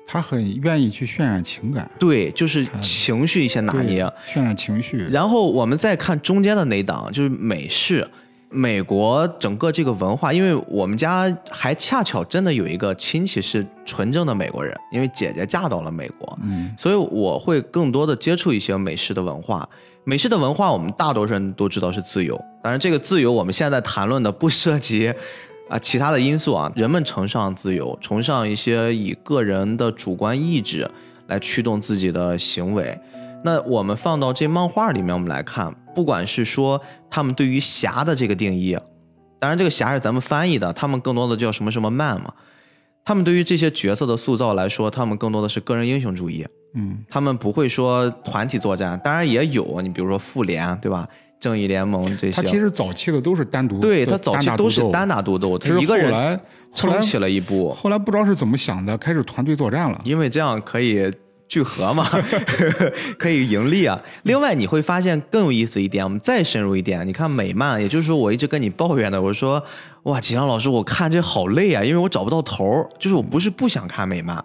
[0.07, 1.91] 他很愿意去渲染情感。
[1.99, 5.07] 对，就是情绪一些拿捏，渲染情绪。
[5.11, 8.09] 然后我们再看中间的那一档，就是美式，
[8.49, 19.69] 美国整个这个文化，因为我们家还恰巧真的有一个亲戚是纯正的美国人，因为姐姐嫁到了美国，嗯，所以我会更多的接触一些美式的文化。
[20.05, 22.37] 美式的文化，我们大多数人都知道是自由。
[22.61, 25.15] 当然，这个自由我们现在谈论的不涉及
[25.69, 26.73] 啊其他的因素啊。
[26.75, 30.91] 人们崇尚自由，崇尚一些以个人的主观意志
[31.29, 32.99] 来驱动自己的行为。
[33.45, 38.77] 那我们放到这漫画里面，我们来看，不管是说他们对于侠的这个定义，
[39.39, 42.35] 当然这个侠是咱们翻译的，他们更多的叫什么什么 man 嘛。
[43.05, 46.47] 他们对于这些角色的塑造来说，他们更多的是个人英雄主义。
[46.75, 51.09] 嗯，他们不会说团体作战，当然也有，你比如说复联，对吧？
[51.39, 56.41] 正义联盟这些，他其实早期的都是单独，对他早期都是单打独斗，他一个人
[56.73, 57.75] 撑起了一部。
[57.75, 61.11] 后来不知道是怎么想的，开始团队作战了，因为这样可以
[61.49, 62.09] 聚合嘛，
[63.19, 64.01] 可以盈利啊。
[64.23, 69.61] 另外你会发现更有意思一点，我们再深入一点，你看美漫，也就是说我一直跟你抱怨的，我说
[70.05, 74.45] 哇，吉阳老师，我看这好累啊，因为我找不到头，就是我不是不想看美漫。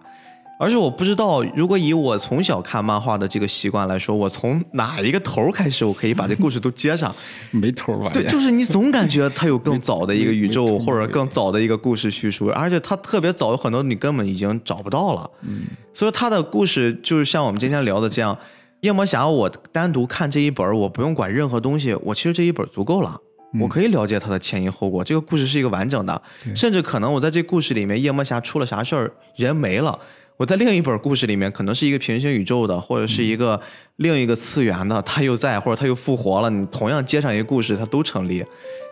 [0.60, 7.16] 而是我不知道，如果以我从小看漫画的这个习惯来说，我从哪一个头开始，我可以把这故事都接上？
[7.54, 8.10] 没头吧？
[8.12, 15.30] 对，就是你总感觉它有更早的一个宇宙，或者更早的一个故事叙述，而且它特别早，有很多你根本已经找不到了。
[15.44, 18.36] 嗯，所以它的故事就是像我们今天聊的这样，
[18.82, 23.22] 夜魔侠，我单独看这一本，我不用管任何东西，我其实这一本足够了。
[23.54, 26.22] 嗯我可以了解它的前因后果，这个故事是一个完整的，
[26.56, 29.98] 甚至可能我在这故事里面，夜魔侠出了啥事儿，人没了，
[30.36, 33.60] 我在另一本故事里面，可能是一个平行宇宙的，或者是一个
[33.96, 38.46] 另一个次元的，他又在，或者他又复活了，你同样接上一个故事，它都成立。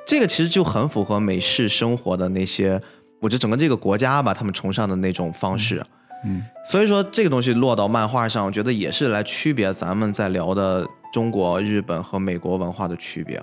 [0.08, 2.82] 这个其实就很符合美式生活的那些，
[3.20, 5.84] 我觉得整个这个国家吧，他们崇尚的那种方式。
[6.24, 6.42] 嗯，
[6.72, 13.42] 所以说这个东西落到漫画上，我觉得也是来区别咱们在聊的中国、日本和美国文化的区别。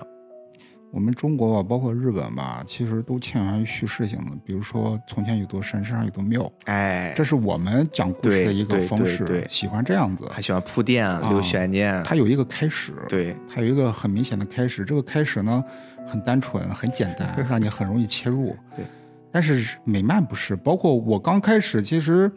[0.93, 4.31] 我们中国吧，包括日本吧，其实都倾向于叙事性的。
[4.45, 10.29] 比如说，从前有座山，山上有座庙，哎，这是我们讲故事的一个方式，喜欢这样子。
[10.31, 12.03] 还喜欢铺垫、留悬念。
[12.03, 14.85] 它有一个开始，对，它有一个很明显的开始。
[14.85, 15.63] 这个开始呢，
[16.05, 18.55] 很单纯，很简单，让你很容易切入。
[18.77, 18.85] 对，
[19.31, 22.31] 但是美漫不是，包括我刚开始其实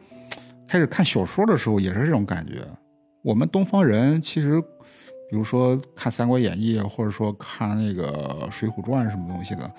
[0.66, 2.66] 开始看小说的时候也是这种感觉。
[3.22, 4.62] 我们东方人其实，
[5.28, 9.70] 比如说看《三国演义》，或者说看那个《水浒传》什么东西的，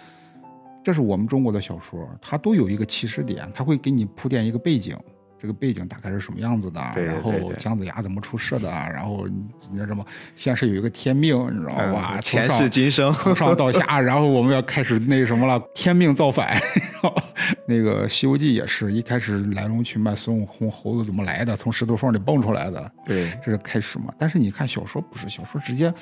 [0.84, 4.98] 这是我们中国的小说，它都有一个起始点，它会给你铺垫一个背景。
[5.40, 6.82] 这个背景大概是什么样子的？
[6.96, 8.70] 对对然后姜子牙怎么出世的？
[8.70, 10.04] 然后你你知道吗？
[10.36, 12.14] 先是有一个天命，你知道吧？
[12.16, 16.58] 嗯前世今生，从上到下，然后我们要开始那个什么了，天命造反。
[17.68, 24.14] 那个《西游记》也是一开始来龙去脉，孙悟空猴子怎么来的，从石头缝里蹦出来的，对，这是开始嘛。
[24.18, 25.94] 但是你看小说不是，小说直接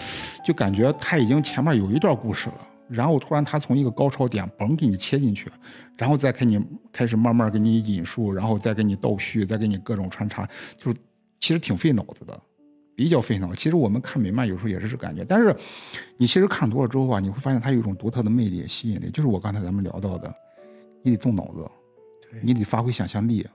[0.45, 2.55] 就感觉他已经前面有一段故事了，
[2.87, 5.51] 然后突然他从一个高潮点嘣给你切进去，
[5.97, 6.59] 然后再给你
[6.91, 10.97] 开始慢慢给你引述，然后再给你倒叙，再给你各种穿插，就是
[11.39, 12.39] 其实挺费脑子的。
[12.97, 13.53] 比较费脑。
[13.53, 15.53] 其实我们看美漫有时候也是这感觉，但是
[16.15, 20.33] 你其实看多了之后啊，你会发现它有一种独特的魅力、吸引力，就是我刚才咱们聊到的，
[21.03, 21.69] 你得动脑子，
[22.41, 23.45] 你得发挥想象力。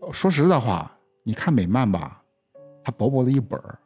[0.00, 2.20] 呃说实在话，你看美漫吧，
[2.82, 3.78] 它薄薄的一本儿，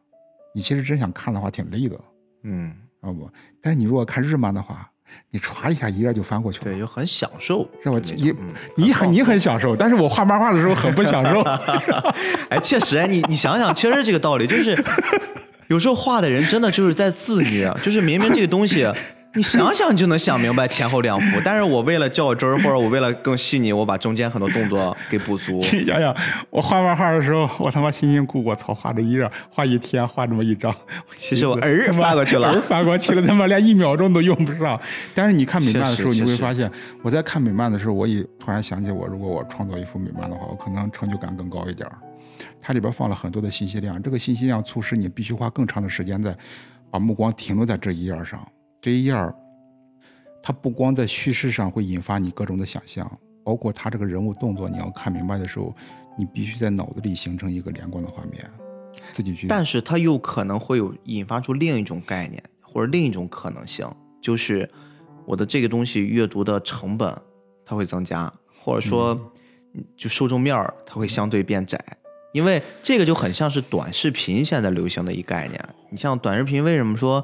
[0.55, 2.01] 你其实真想看的话挺累的，
[2.45, 3.31] 嗯，知道不？
[3.61, 4.90] 但是你如果看日漫的话，
[5.31, 6.65] 你歘一下一页就翻过去了。
[6.65, 8.35] 对，就很享受，是吧你
[8.77, 11.41] 你很你很享受，但是我画漫画的时候很不享受。
[12.51, 14.77] 哎，确实，哎，你你想想，确实这个道理，就是
[15.69, 18.87] 有时候画的人真的就是在自虐，就是明明这个东西。
[19.33, 25.61] 你想想就能想明白前后两幅，但是我为了较真儿，或者我为了更细腻，我把中间很多动作给补足。
[25.73, 26.15] 你想想，
[26.51, 30.75] 我画漫画的时候，我他妈辛辛苦苦，我操，画这一页，画一天，画这么一张，
[31.17, 34.81] 其实我儿翻过去了儿翻过去了，他妈连一秒钟都用不上。
[35.15, 36.69] 但是你看美漫的时候，你会发现，
[37.03, 41.89] 我在看美漫的时候，我也突然想起，我如果我创造一幅美漫的话，我可能成就感更高一点。
[42.61, 46.37] 它里边放了很多的信息量，这个信息量促使你必须花更长的时间在
[46.91, 48.45] 把目光停留在这一页上。
[48.81, 49.35] 这一页儿，
[50.43, 53.11] 它不光在叙事上会引发你各种的想象，
[53.45, 55.75] 包括它这个人物动作，你要看明白的时候，
[56.17, 58.51] 你必须在脑子里形成一个连贯的画面，
[59.13, 59.47] 自己去。
[59.49, 63.87] 但是它又可能会有引发出另一种概念，或者另一种可能性，
[64.23, 64.69] 就是
[65.27, 67.15] 我的这个东西阅读的成本
[67.67, 69.31] 它会增加，或者说
[69.95, 71.79] 就受众面儿它会相对变窄，
[72.33, 75.63] 因为这个就很像是短视频现在流行的一概念。
[75.91, 77.23] 你像短视频，为什么说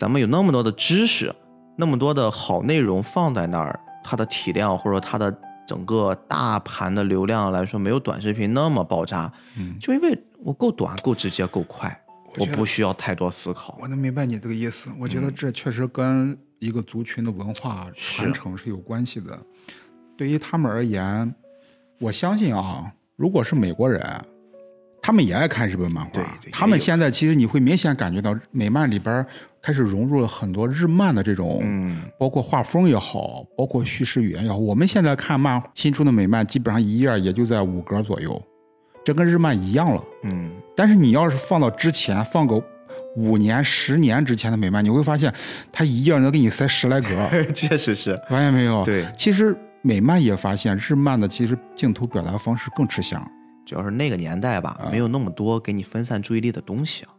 [0.00, 1.30] 咱们有那么多的知识，
[1.76, 11.94] 那么多的好内容放在那儿，它的体量或者说它的整个大盘的流量来说，没有短视频那么爆炸，嗯就因为我够短、够直接、够快，
[12.38, 13.76] 我我不需要太多思考。
[13.78, 19.38] 我能明白你这个意思，我觉得这确实跟一个族群的文化传承是有关系的。
[20.16, 21.34] 对于他们而言，
[21.98, 24.02] 我相信啊，如果是美国人，
[25.02, 26.10] 他们也爱看日本漫画。
[26.10, 29.26] 对对他们现在其实你会明显感觉到美漫里边
[29.62, 34.56] 开始融入了很多日漫的这种，嗯，包括画风也好，包括叙事语言也好。
[34.56, 38.42] 我们现在看漫新出的美漫，基本上一页也就在五格左右，
[39.04, 40.02] 这跟日漫一样了。
[40.24, 42.62] 嗯，但是你要是放到之前，放个
[43.16, 45.32] 五年、十年之前的美漫，你会发现
[45.70, 48.18] 它一页能给你塞十来格， 确实是。
[48.28, 48.84] 发现没有？
[48.84, 53.22] 对，其实美漫也发现日漫的其实镜头表达方式更吃香。
[53.66, 57.10] 主要是那个年代吧，没有那么多给你分散注意力的东西啊，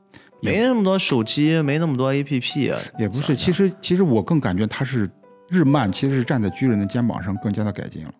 [0.41, 5.09] 没那么多手机，没那么多 APP，也不是，其实其实我更感觉它是
[5.47, 8.11] 日漫，其实是站在巨人的肩膀上更加的改进了。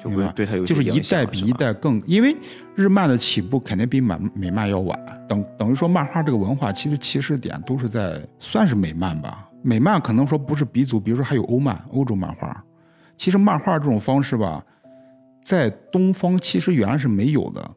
[0.00, 1.52] 就明白会对它有就是一代比一。
[1.54, 2.36] 代更，因为
[2.76, 4.96] 日漫的起步肯定比美美漫要晚，
[5.28, 12.64] 等等于说漫画这个文化其实起始点都是在算是美漫吧，美漫可能说不是鼻祖，比如说还有欧漫，欧洲漫画，
[13.16, 14.64] 其实漫画这种方式吧，
[15.44, 17.70] 在东方其实原来是没有的，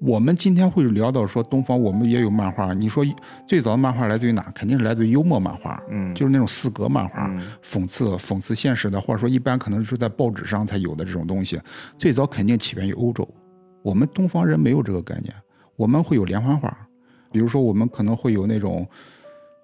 [0.00, 3.04] 我们今天会聊到说东方我们也有漫画，你说
[3.48, 4.42] 最早的漫画来自于哪？
[4.54, 11.58] 肯定是来自于幽默漫画，嗯就是那种四格漫画，嗯讽刺讽刺现实的，或者说一般可能是在报纸上才有的这种东西。
[11.98, 13.26] 最早肯定起源于欧洲，
[13.82, 15.34] 我们东方人没有这个概念，
[15.76, 16.76] 我们会有连环画，
[17.32, 18.86] 比如说我们可能会有那种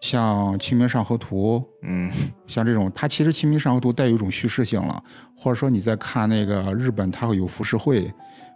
[0.01, 2.11] 像《清明上河图》，嗯
[2.47, 5.05] 像这种，它其实《清明上河图》带有一种叙事性了，
[5.37, 8.11] 或者说你在看那个日本，它会有浮世绘，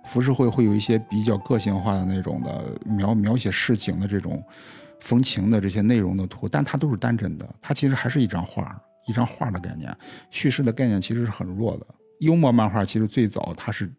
[0.06, 4.42] 浮世绘会有一些比较个性化的那种的描描写市井的这种
[5.00, 9.94] 风情的这些内容的图，但它都是单帧的，它其实还是一张画，一张画的概念，
[10.30, 11.86] 叙事的概念其实是很弱的。
[12.20, 13.92] 幽默漫画其实最早它是，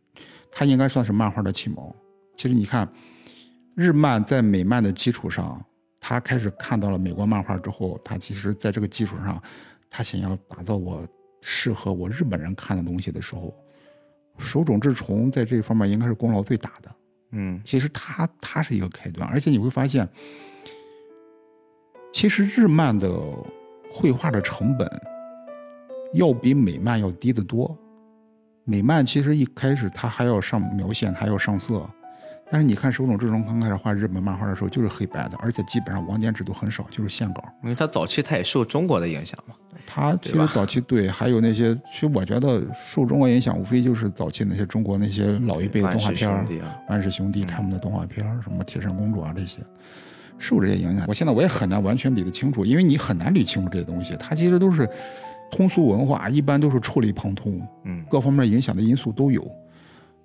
[0.51, 1.93] 它应该算是漫画的启蒙。
[2.35, 2.87] 其实你看，
[3.75, 5.63] 日漫在美漫的基础上，
[5.99, 9.41] 他开始看到了美国漫画之后，他其实在这个基础上，
[9.89, 11.07] 他想要打造我
[11.41, 13.53] 适合我日本人看的东西的时候，
[14.37, 16.91] 手冢治虫在这方面应该是功劳最大的。
[17.31, 20.07] 嗯其实他他是一个开端，而且你会发现，
[22.13, 23.09] 其实日漫的
[23.91, 24.89] 绘画的成本
[26.13, 27.77] 要比美漫要低得多。
[28.63, 31.89] 美漫其实一开始它还要上描线，还要上色，
[32.49, 37.43] 但是你看手冢治虫刚开始画日本漫画的时候就是黑白的，而且基本上网点纸都很少，就是线稿。
[37.63, 39.55] 因为他早期他也受中国的影响嘛。
[39.85, 46.45] 他其实早期对，还有那些，其实我觉得受中国影响，无非就是早期那些中国那些老一辈的动画片儿
[46.89, 49.59] 万氏兄弟啊，兄弟他们的动画片儿，什么铁扇公主啊这些，
[50.37, 51.05] 受这些影响。
[51.07, 54.89] 我现在我也很难完全理得清楚，因为你很难理清楚这些东西，它其实都是
[55.49, 59.49] 通俗文化，一般都是触类旁通，嗯各方面影响的因素都有。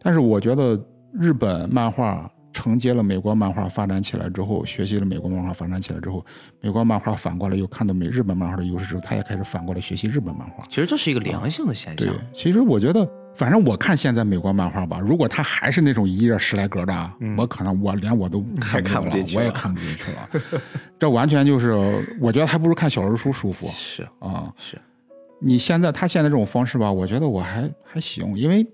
[0.00, 0.76] 但是我觉得
[1.12, 6.24] 日本漫画承接了美国漫画发展起来之后，学习了美国漫画发展起来之后，
[6.60, 10.64] 美国漫画反过来又看到美日本漫画的优势之后，他也开始反过来学习日本漫画。
[10.68, 20.62] 其实这是一个良性的现对象。，其实我觉得，反正我看现在美国漫画吧，如果他还是那种一页十来格的，啊，我可能我连我都看看不了我也进去了看不进去了。
[20.98, 21.72] 这完全就是，
[22.20, 24.52] 我觉得还不如看小人书舒服是啊。
[24.58, 24.78] 是，
[25.40, 28.66] 你现在他现在这种方式吧，我觉得我还还行，因为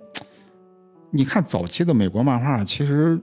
[1.11, 3.21] 你看早期的美国漫画，其实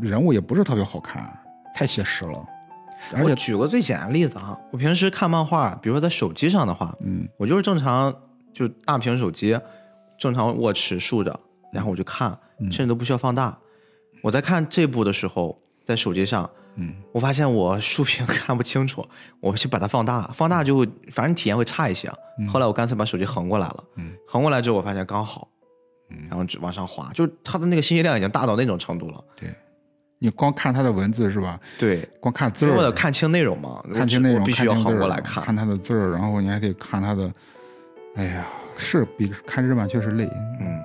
[0.00, 1.38] 人物也不是特别好看，
[1.74, 2.46] 太写实了，
[3.12, 8.14] 而且我举个最简单的例子啊，我平时看漫画，比如说在手机上的话，嗯我就是正常
[8.52, 9.58] 就大屏手机，
[10.18, 11.38] 正常握持竖着，
[11.72, 13.56] 然后我就看，嗯甚至都不需要放大。
[14.22, 19.06] 我在看这部的时候，在手机上，嗯，我发现我竖屏 看不清楚，
[19.40, 22.10] 我去把它放大，放大就会反正体验会差一些。
[22.50, 25.46] 后来我干脆把手机横过来了，嗯横过来之后我发现刚好，
[26.28, 29.22] 然后就往上滑，就是它的那个信息量已经大到那种程度了。
[29.36, 29.48] 对，
[30.18, 31.58] 你光看他的文字是吧？
[31.78, 37.30] 对，光看字儿，为了看清内容嘛，看清内容，必须要横过来看看他的字儿，然后你还得看他的，
[38.16, 38.46] 哎呀，
[38.76, 40.24] 是比看日漫确实累。
[40.60, 40.80] 嗯，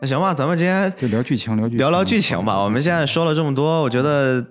[0.00, 2.62] 那行吧，咱们今天就聊剧情，聊剧情，聊聊剧情吧。
[2.62, 4.44] 我们现在说了这么多，我觉得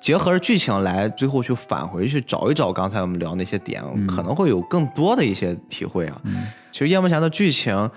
[0.00, 6.20] 结合着剧情来，最后去返回去找一找刚才我们聊那些点，可能会有更多的一些体会啊。
[6.24, 7.90] 嗯其实夜幕侠的剧情，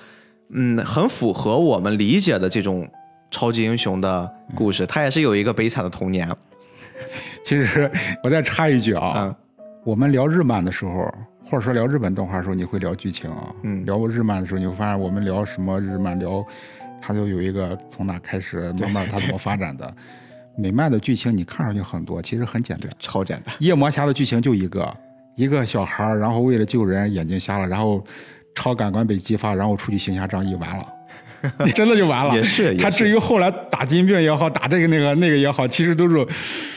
[0.49, 2.87] 嗯，很符合我们理解的这种
[3.31, 6.29] 超级英雄的故事，他也是有一个悲惨的童年。
[7.43, 7.89] 其实
[8.23, 9.35] 我再插一句啊，嗯
[9.83, 11.13] 我们聊日漫的时候，
[11.45, 13.53] 或者说聊日本动画的时候，你会聊剧情啊。
[13.63, 16.45] 嗯聊日漫的时候，你会发现我们聊什么日漫，聊
[17.01, 19.93] 它就有一个从哪开始，慢慢它怎么发展的。
[20.55, 22.89] 美漫的剧情你看上去很多，其实很简单。
[22.99, 24.95] 超简单，夜魔侠的剧情就一个，
[25.35, 28.03] 一个小孩儿，然后为了救人眼睛瞎了，然后
[28.56, 30.86] 超感官被激发，然后出去行侠仗义，完了。
[31.76, 36.26] 真的就完了，也是他至于后来打金病也好，打这个那个那个也好，其实都是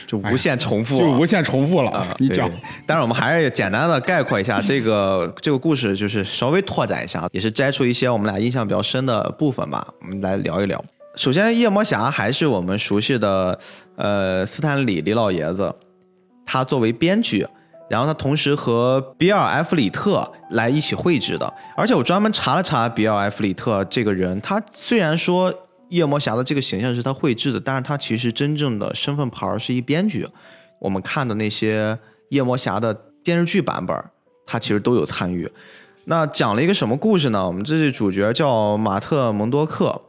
[0.09, 1.91] 就无限重复、就无限重复了。
[1.93, 2.51] 啊，你讲
[2.85, 10.85] 但是，我们还是简单的概括一下这个这个故事，就是稍微拓展一下，也是摘出一些我们俩印象比较深的部分吧，我们来聊一聊。
[11.15, 13.57] 首先，夜魔侠还是我们熟悉的
[13.95, 15.73] 呃斯坦李李老爷子，
[16.45, 17.47] 他作为编剧，
[17.89, 21.53] 然后他同时和比尔·埃弗里特来一起绘制的。
[21.77, 25.53] 而且我专门查了查比尔·埃弗里特这个人，他虽然说
[25.91, 30.27] 夜魔侠的这个形象是他绘制的，但是他其实真正的身份牌儿是一编剧。
[30.79, 31.99] 我们看的那些
[32.31, 33.97] 夜魔侠的电视剧版本，
[34.45, 35.51] 他其实都有参与。
[36.05, 37.47] 那讲了一个什么故事呢？
[37.47, 40.03] 我们这位主角叫马特·蒙多克，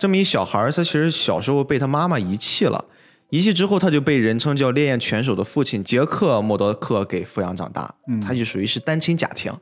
[0.00, 2.84] 这么一小孩儿，他其实小时候被他妈妈遗弃了，
[3.30, 7.94] 遗弃之后他就被人称叫烈焰拳手的父亲杰克·莫德克给抚养长大，
[8.26, 9.52] 他就属于是单亲家庭，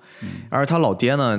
[0.48, 1.38] 而他老爹呢，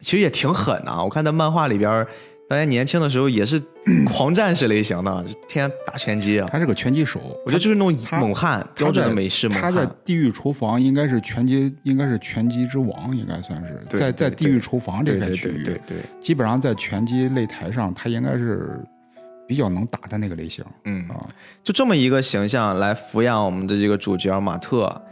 [0.00, 1.02] 其实也挺狠的啊。
[1.02, 2.06] 我看在漫画里边儿，
[2.48, 3.58] 大家年轻的时候也是
[4.06, 6.46] 狂战士类型的，就天天打拳击啊。
[6.52, 9.90] 他是个拳击手，我觉得就是那种猛汉，标准的美式猛汉他在。
[10.04, 18.78] 地狱厨房应该是拳击，应该是拳击之王，应该算是在在地狱厨房这片区域，对对对，基本上在拳击擂台上，他应该是
[19.50, 21.18] 比较能打的那个类型嗯，啊。
[21.64, 25.02] 就这么一个形象来抚养我们的这个主角马特。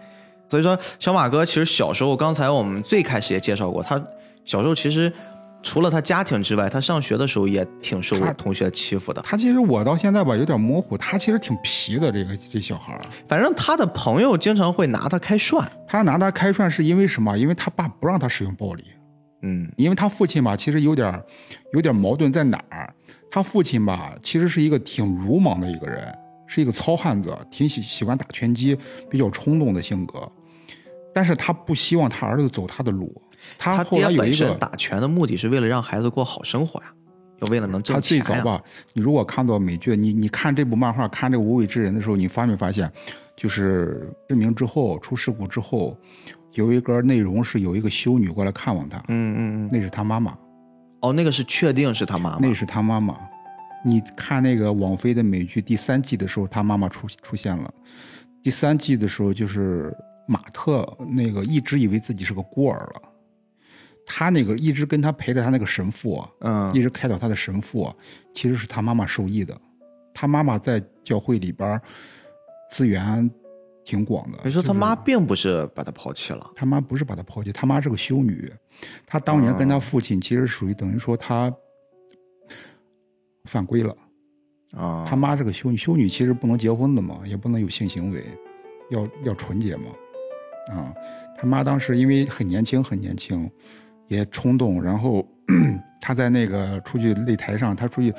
[0.49, 4.01] 所以说，小马哥其实小时候，刚才我们最开始也介绍过，他
[4.45, 5.12] 小时候其实
[5.61, 9.20] 除了他家庭之外，他上学的时候也挺受他同学欺负的。
[9.22, 13.01] 他其实我到现在吧有点模糊，他其实挺皮的，这个这小孩儿。
[13.26, 15.68] 反正他的朋友经常会拿他开涮。
[15.84, 17.36] 他拿他开涮是因为什么？
[17.36, 18.84] 因为他爸不让他使用暴力，
[19.43, 21.20] 嗯因为他父亲吧，其实有点
[21.72, 22.95] 有点矛盾在哪儿？
[23.31, 26.12] 他父亲吧，其实是一个挺鲁莽的一个人，
[26.47, 28.76] 是一个糙汉子，挺喜喜欢打拳击，
[29.11, 30.31] 比较冲动的性格。
[31.14, 33.14] 但是他不希望他儿子走他的路。
[33.59, 36.87] 他他后来有一个，身打拳的目的是为了让孩子过好生活呀，
[37.41, 38.24] 要为了能他挣钱呀。
[38.24, 38.62] 最早吧，
[38.93, 42.91] 你如果看到美剧，你你看这部漫画，看这个《无畏之人》的时候，你发没发现，
[43.37, 45.97] 就是失明之后出事故之后，
[46.55, 49.68] 有一个内容是有一个修女过来看望他，嗯嗯嗯。
[49.70, 50.37] 那是他妈妈。
[51.01, 52.38] 哦，那个是确定是他妈妈。
[52.40, 53.16] 那是他妈妈。
[53.84, 57.72] 你看那个网飞的美剧第三季的时候，他妈妈出出现了。
[58.42, 59.96] 第三季的时候，就是
[60.26, 63.03] 马特那个一直以为自己是个孤儿了，
[64.05, 67.94] 他那个一直跟他陪着他那个神父啊，嗯一直开导他的神父啊，
[68.34, 69.57] 其实是他妈妈受益的。
[70.12, 71.80] 他妈妈在教会里边儿
[72.70, 73.30] 资源
[73.84, 74.38] 挺广的。
[74.44, 76.51] 你说他妈并不是把他抛弃了。
[76.57, 78.53] 他妈不是把他抛弃，他妈是个修女，
[79.07, 81.53] 他当年跟他父亲其实属于等于说他
[83.45, 83.97] 犯规了。
[84.76, 88.22] 啊，他妈是个修女，修女其实不能结婚的嘛，也不能有性行为，
[88.91, 89.87] 要要纯洁嘛。
[90.70, 90.93] 啊，
[91.39, 93.51] 他妈当时因为很年轻，很年轻，
[94.09, 95.26] 也冲动，然后
[96.03, 98.12] 他在那个出去擂台上，他出去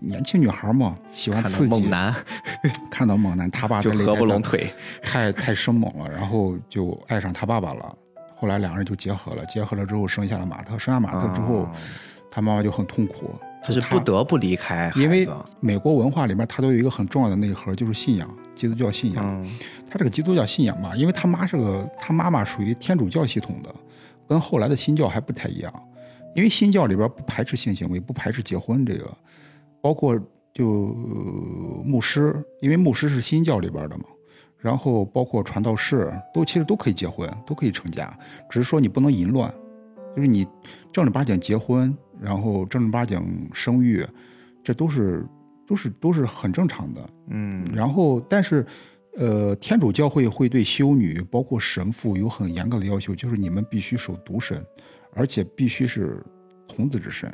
[0.00, 2.14] 年轻女孩嘛，喜欢刺激，猛男
[2.90, 4.72] 看到猛男，他爸就合不拢腿。
[5.02, 7.98] 太太生猛了，然后就爱上他爸爸了。
[8.42, 10.76] 后来两个人就结合了，结合了之后生下了马特。
[10.76, 11.70] 生下马特之后，哦
[12.28, 13.32] 他妈妈就很痛苦，
[13.62, 15.28] 他是不得不离开，因为
[15.60, 19.24] 美国文化里面，它都有一个很重要的内核，就是信仰，基督教信仰。
[19.24, 19.48] 嗯
[19.88, 23.72] 他这个基督教信仰吧，因为他妈是个，他妈妈属于天主教系统的，
[24.26, 25.72] 跟后来的新教还不太一样。
[26.34, 29.14] 因为新教里边不排斥性行为，不排斥结婚这个，
[29.82, 30.18] 包括
[30.54, 34.04] 就呃牧师，因为牧师是新教里边的嘛，
[34.62, 38.16] 然后包括传道士都其实都可以结婚，都可以成家，
[38.48, 39.52] 只是说你不能淫乱，
[40.14, 40.46] 就是你
[40.92, 44.06] 正儿八经结婚，然后正儿八经生育，
[44.62, 45.26] 这都是
[45.66, 47.10] 都是都是很正常的。
[47.30, 48.64] 嗯然后，但是，
[49.16, 54.64] 呃，天主教会会对修女，包括神父有很严格的要求，就是你们必须守独身，
[55.14, 56.24] 而且必须是
[56.68, 57.28] 童子之身，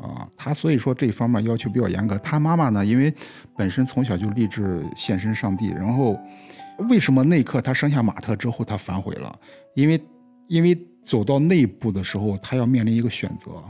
[0.00, 2.16] 啊，他所以说这方面要求比较严格。
[2.18, 3.12] 他妈妈呢，因为
[3.56, 6.18] 本身从小就立志献身上帝，然后
[6.88, 9.38] 为什么那一刻他生下马特之后他反悔了？
[9.74, 10.00] 因为
[10.48, 13.62] 因为走到那一步的时候，他要面临一个选择，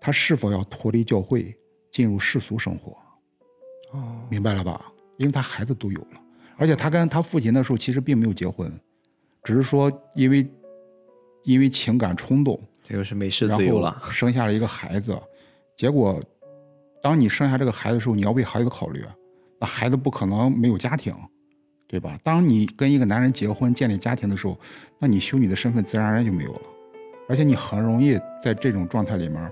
[0.00, 1.56] 他是否要脱离教会，
[1.90, 2.96] 进入世俗生活。
[3.92, 4.80] 哦明白了吧？
[5.16, 6.20] 因为他孩子都有了，
[6.56, 8.72] 而且他跟他父亲那时候其实并没有结婚，
[9.42, 10.46] 只是说因为
[11.44, 14.00] 因为情感冲动，这就是美式自由了。
[14.12, 15.18] 生下了一个孩子。
[15.76, 16.22] 结果，
[17.02, 19.12] 当你生下这个孩子的时候，你要为孩子考虑，啊
[19.58, 21.12] 那孩子不可能没有家庭，
[21.88, 22.16] 对吧？
[22.22, 24.56] 当你跟一个男人结婚建立家庭的时候，
[24.98, 26.60] 那你修女的身份自然而然就没有了，
[27.28, 29.42] 而且你很容易在这种状态里面，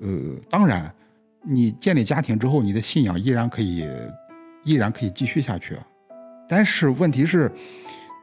[0.00, 0.08] 呃，
[0.48, 0.92] 当然，
[1.44, 3.86] 你建立家庭之后，你的信仰依然可以，
[4.64, 5.86] 依然可以继续下去，啊
[6.48, 7.52] 但是问题是，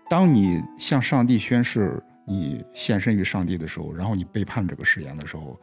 [0.09, 5.59] 当你向上帝宣誓你献身于上帝的时候，然后你背叛这个誓言的时候，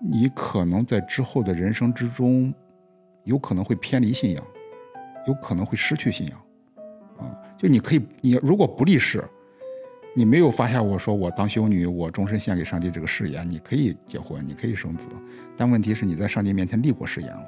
[0.00, 2.52] 你可能在之后的人生之中，
[3.24, 4.44] 有可能会偏离信仰，
[5.28, 6.38] 有可能会失去信仰，
[7.18, 9.22] 啊，就你可以，你如果不立誓，
[10.16, 15.06] 你没有发下我说我当修女，我终身献给上帝这个誓言，你可以结婚，你可以生子，
[15.56, 17.42] 但问题是你在上帝面前立过誓言了，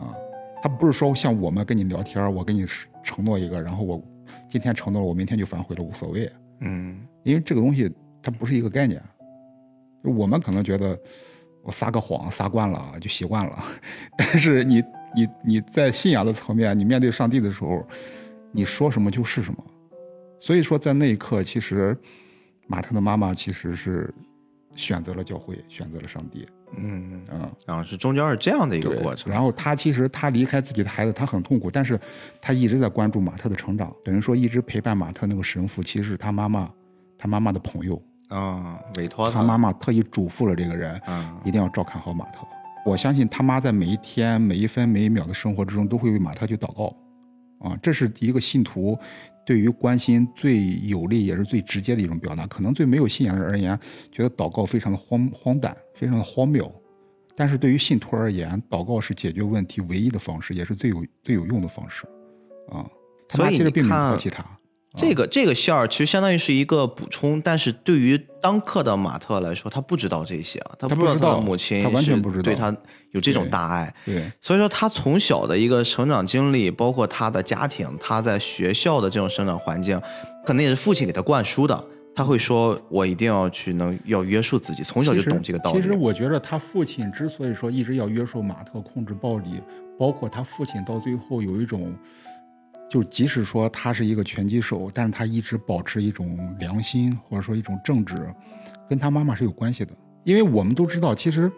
[0.00, 0.16] 啊，
[0.62, 2.66] 他不是说像我们跟你聊天，我跟你
[3.04, 4.02] 承诺一个，然后我
[4.48, 6.32] 今天承诺了，我明天就反悔了，无所谓。
[6.60, 7.90] 嗯因为这个东西
[8.22, 9.02] 它不是一个概念。
[10.02, 10.98] 就我们可能觉得
[11.62, 13.64] 我撒个谎撒惯了就习惯了，
[14.16, 14.82] 但是你
[15.14, 17.86] 你你在信仰的层面，你面对上帝的时候，
[18.50, 19.62] 你说什么就是什么。
[20.40, 21.94] 所以说，在那一刻，其实
[22.66, 24.10] 马特的妈妈其实是
[24.74, 26.48] 选择了教会，选择了上帝。
[26.76, 29.32] 嗯，嗯，啊，是中间是这样的一个过程。
[29.32, 31.98] 然后他其实他离开自己的孩子，他很痛苦，但是
[32.40, 36.70] 他一直在关注马特的成长，等于说一直陪伴马特那个神父，其实是他妈妈，
[37.18, 38.00] 他妈妈的朋友。
[38.28, 42.46] 啊，委托他妈妈特意嘱咐了这个人，嗯，一定要照看好马特。
[42.86, 46.96] 我相信他妈在每一天、每一分、每一秒的生活之中，都会为马特去祷告，
[47.58, 48.96] 啊，这是一个信徒
[49.44, 52.46] 对于关心最有力也是最直接的一种表达。
[52.46, 53.76] 可能对没有信仰的人而言，
[54.12, 56.72] 觉得祷告非常的荒荒诞，非常的荒谬，
[57.36, 62.06] 但是对于信徒而言，祷告是解决问题唯一的方式，也是最有最有用的方式
[62.72, 62.88] 啊。
[63.28, 64.42] 所以你妈其实并没有看抛弃他。
[64.96, 72.74] 这个这个馅儿其实相当于是一个补充，但是对于当刻的马特来说，他不知道这些啊，他不知道母亲他完全不知道对他
[73.12, 80.00] 有这种大爱，对所以说他从小的一个成长经历，包括他的家庭，他在学校的这种生长环境，
[80.44, 81.84] 可能也是父亲给他灌输的。
[82.20, 89.58] 他会说：“我一定要去能要约束自己，从小就懂这个道理。”其实我觉得他父亲之所以说一直要约束马特、控制暴力，
[89.98, 91.94] 包括他父亲到最后有一种，
[92.90, 98.14] 就即使说他是一个拳击手，但是他一直保持一种良心或者说一种正直，
[98.86, 99.92] 跟他妈妈是有关系的。
[100.24, 101.50] 因为我们都知道，其实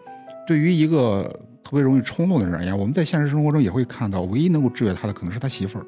[0.47, 1.23] 对于一个
[1.61, 5.85] 特别容易冲动的人而言，我们在现实生活中也会看到，唯一能够制约他的可能是他媳妇儿，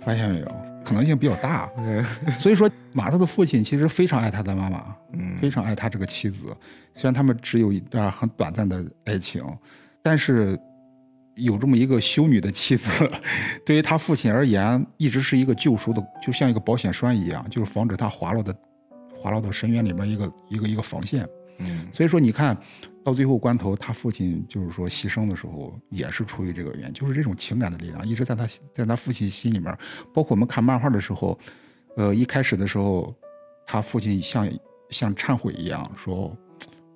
[0.00, 0.67] 发现没有？
[0.88, 1.70] 可能性比较大。
[2.40, 6.46] 所以说，马特的父亲其实非常爱他的妈妈，嗯非常爱他这个妻子。
[6.94, 9.44] 虽然他们只有一段很短暂的爱情，
[10.02, 10.58] 但是
[11.34, 13.08] 有这么一个修女的妻子，
[13.64, 18.54] 对于他父亲而言，一直是一个救赎的，就像一个保险栓一样，就是防止他滑落的
[19.14, 21.28] 滑落到深渊里面一个一个一个防线。
[21.60, 22.56] 嗯所以说，你看
[23.08, 29.74] 到最后关头，他父亲就是说牺牲的时候，也是出于这个原因，就是这种情感的力量一直在他在他父亲心里面。
[30.12, 31.38] 包括我们看漫画的时候，
[31.96, 33.14] 呃，一开始的时候，
[33.66, 34.46] 他父亲像
[34.90, 36.36] 像忏悔一样说，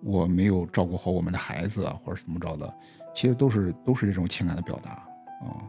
[0.02, 2.74] 我没有照顾好我们的孩子啊，或者怎么着的，
[3.14, 5.64] 其实都是都是这种情感的表达啊。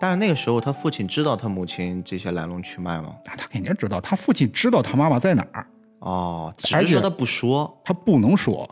[0.00, 3.14] 但是那个时候，他父亲知道他母亲这些来龙去脉吗？
[3.24, 5.64] 那他肯定知道，他父亲知道他妈妈在哪儿，
[6.00, 8.68] 哦，只是说他不说他不能说，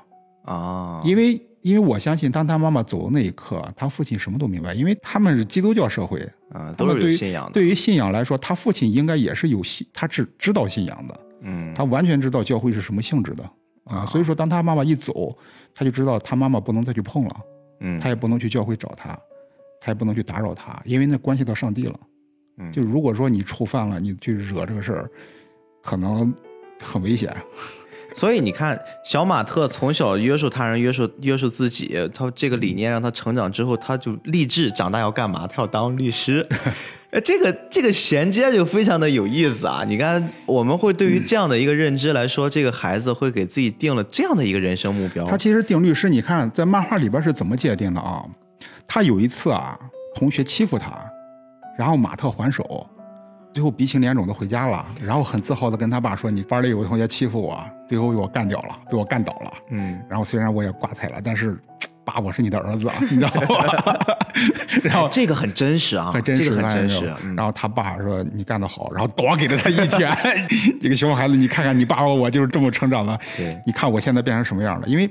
[0.48, 6.20] 啊，因为因为我相信，当他妈妈走的那一刻，他父亲什么都明白，因为他们是基督教社会，
[6.50, 13.44] 啊都是他们对于有信仰的，对于信仰来说，他父亲应该也是有信，他是知道信仰的，嗯，他完全知道教会是什么性质的
[13.84, 14.06] 啊。
[14.06, 15.36] 所以说，当他妈妈一走，
[15.74, 17.40] 他就知道他妈妈不能再去碰了，
[17.80, 19.10] 嗯他也不能去教会找他，
[19.80, 22.00] 他也不能去打扰他，因为那关系到上帝了。
[22.56, 25.10] 嗯就如果说你触犯了，你去惹这个事儿，
[25.82, 26.32] 可能
[26.82, 27.36] 很危险。
[28.18, 35.46] 所以你看，小马特从小约束他人、约束约束自己，他这个理念让他成长之后，他就立志长大要干嘛？
[35.46, 36.44] 他要当律师。
[37.12, 39.84] 哎，这个这个衔接就非常的有意思啊！
[39.86, 45.24] 你看，我们会对于这样的一个认知来说，这个孩子会给自己定了这样的一个人生目标。
[45.24, 48.24] 他其实定律师，你看在漫画里边是怎么界定的啊？
[48.88, 49.78] 他有一次啊，
[50.16, 50.90] 同学欺负他，
[51.78, 52.84] 然后马特还手，
[53.58, 59.52] 最后鼻青脸肿的回家了，然后很自豪的跟他爸说：“你班里有个同学欺负我，最后被我干掉了，被我干倒了。
[59.70, 61.58] 嗯，然后虽然我也挂彩了，但是
[62.04, 63.98] 爸，我是你的儿子， 你知道吗？”
[64.84, 67.12] 然后这个很真实啊，很真实，这个很真实。
[67.24, 70.08] 嗯然后他爸说：“你干得好。”然后咣给了他一拳。
[70.80, 73.18] 这个熊孩子，你看看你爸爸我就是这么成长的。
[73.36, 74.86] 对你看我现在变成什么样了？
[74.86, 75.10] 因为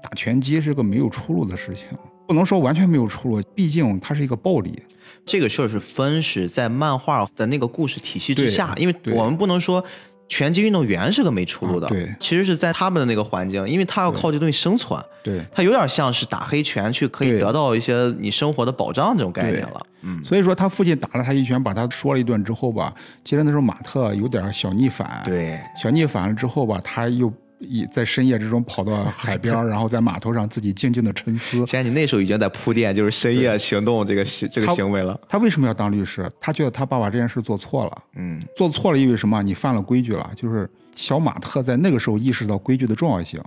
[0.00, 1.88] 打拳击是个没有出路的事情，
[2.26, 4.82] 不能说完全没有出路，毕竟它是一个暴力。
[5.24, 9.84] 这个事儿是分是在漫画的那个故事体系之下，因为我们不能说
[10.28, 22.92] 拳击运动员是个没出路的，啊对其实是在他们的那个环境，因为他要靠这东西生存，对，他有点像是打黑拳去可以得到一些你生活的保障这种概念了，嗯，所以说他父亲打了他一拳，把他说了一顿之后吧，
[23.24, 27.32] 其实那时候马特有点小逆反，，对，小逆反了之后吧，他又
[27.62, 31.58] 一在深夜之中跑到海边，然后在码头上自己静静的沉思。
[31.66, 36.30] 现在你那时候已经在铺垫，就是深夜行动这个行这个行为了，他为什么要当律师？
[36.40, 39.42] 他觉得他爸爸这件事做错了，嗯做错了意味着什么？
[39.42, 40.30] 你犯了规矩了。
[40.36, 43.40] 就是小马特在那个时候意识到规矩的重要性，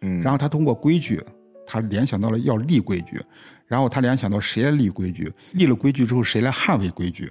[0.00, 1.22] 嗯，然后他通过规矩，
[1.66, 3.20] 他联想到了要立规矩，
[3.66, 7.30] 然后他联想到谁来立规矩，立了规矩之后谁来捍卫规矩，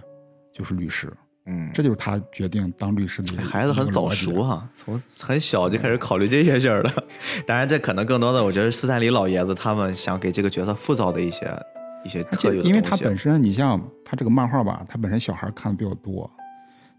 [0.53, 1.11] 就是律师。
[1.47, 6.93] 嗯，这就是他决定当律师的一个孩子很早熟哈、从很小就开始考虑这些事儿了。
[7.47, 11.49] 当然，这可能更多的，我觉得斯坦李老爷子他们想给这个角色塑造的一些
[12.03, 16.29] 一些特有的因为他本身，你像他这个漫画吧，他本身小孩看的比较多，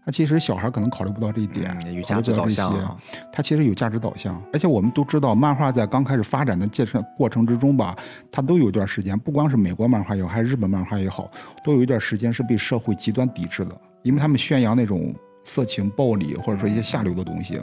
[0.03, 2.97] 他其实小孩可能考虑不到这一点，嗯有价值导向啊，
[3.31, 7.95] 它其实有价值导向，而且我们都知道，漫画在刚开始发展的介绍过程之中吧，
[8.31, 11.29] 它都有一段时间，不光是美国漫画也好，还是日本漫画也好，
[11.63, 17.59] 都有一段时间是被社会极端抵制的，因为他们宣扬那种色情、暴力或者说一些下流的东西，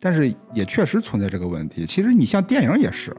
[0.00, 1.84] 但是也确实存在这个问题。
[1.84, 3.14] 其实你像电影也是，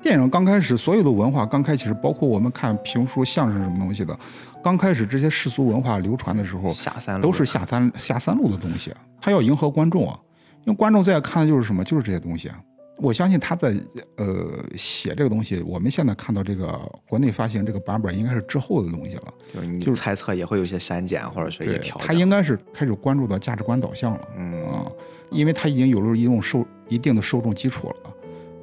[0.00, 4.16] 电影刚开始所有的文化刚开始，包括我们看评书、相声什么东西的，
[4.62, 10.18] 刚开始这些世俗文化流传的时候，下三路都是下三下三路的东西，他要迎合观众啊，
[10.64, 12.60] 因为观众最爱看的就是什么，就是这些东西啊。
[12.98, 13.74] 我相信他在
[14.16, 19.34] 呃写这个东西，我们现在看到这个国内发行这个版本，应该是之后的东西了。
[19.52, 22.06] 就是你就猜测也会有一些删减或者说一些对调整。
[22.06, 24.90] 他应该是开始关注到价值观导向了嗯啊、
[25.30, 28.14] 因为他已经有了一种受一定的受众基础了，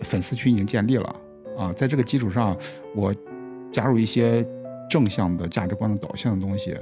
[0.01, 1.15] 粉丝群已经建立了
[1.57, 2.57] 啊，在这个基础上，
[2.95, 3.13] 我
[3.71, 4.45] 加入一些
[4.89, 6.75] 正向的价值观的导向的东西，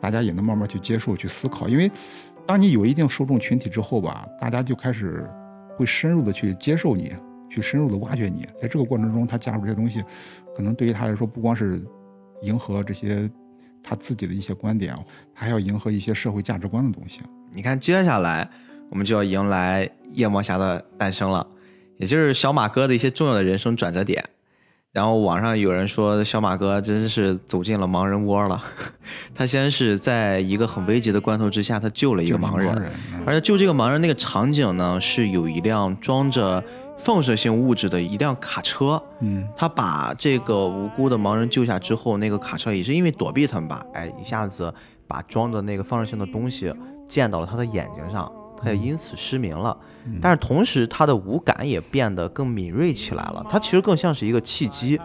[0.00, 1.68] 大家也能慢慢去接受、去思考。
[1.68, 1.90] 因为
[2.46, 5.28] 当你有一定受众群体之后吧，大家就开始
[5.78, 7.14] 会深入的去接受你，
[7.48, 8.44] 去深入的挖掘你。
[8.60, 10.02] 在这个过程中，他加入这些东西，
[10.56, 11.80] 可能对于他来说，不光是
[12.42, 13.30] 迎合这些
[13.80, 14.92] 他自己的一些观点，
[15.32, 17.20] 他还要迎合一些社会价值观的东西。
[17.52, 18.50] 你看，接下来
[18.90, 21.46] 我们就要迎来夜魔侠的诞生了。
[21.96, 24.24] 也就是小马哥的一些重要的人生转折点，
[24.92, 28.62] 然后网上有人说小马哥真是走进了盲人窝了。
[29.34, 32.90] 他先是在一个很危急的关头之下，他救了一个盲人，
[33.26, 36.62] 而且救这个盲人那个场景呢，是有一辆装着
[36.96, 39.00] 放射性物质的一辆卡车。
[39.20, 44.72] 嗯，他把这个无辜的盲人救下之后，那个卡车也是因为躲避他们吧，哎，一下子
[45.06, 46.74] 把装着那个放射性的东西
[47.06, 48.30] 溅到了他的眼睛上。
[48.60, 49.76] 他也因此失明了，
[50.20, 53.44] 但是同时他的五感也变得更敏锐起来了。
[53.48, 54.98] 他其实更像是一个契机。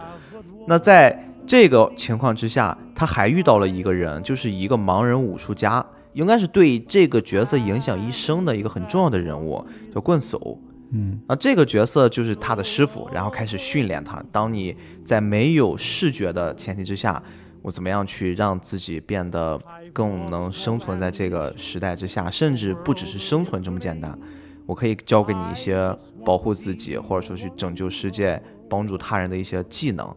[0.66, 10.58] 那在这个情况之下，他还遇到了一个人，就是一个盲人武术家，应该是对这个角色影响一生的一个很重要的人物，叫棍叟。
[10.90, 14.22] 嗯，啊，这个角色就是他的师傅，然后开始训练他。
[14.30, 17.22] 当你在没有视觉的前提之下。
[17.64, 19.58] 我怎么样去让自己变得
[19.90, 24.18] 更能生存在这个时代之下，甚至不只是生存这么简单。
[24.66, 30.14] 我可以教给你一些保护自己，或者说去拯救世界、帮助他人的一些技能。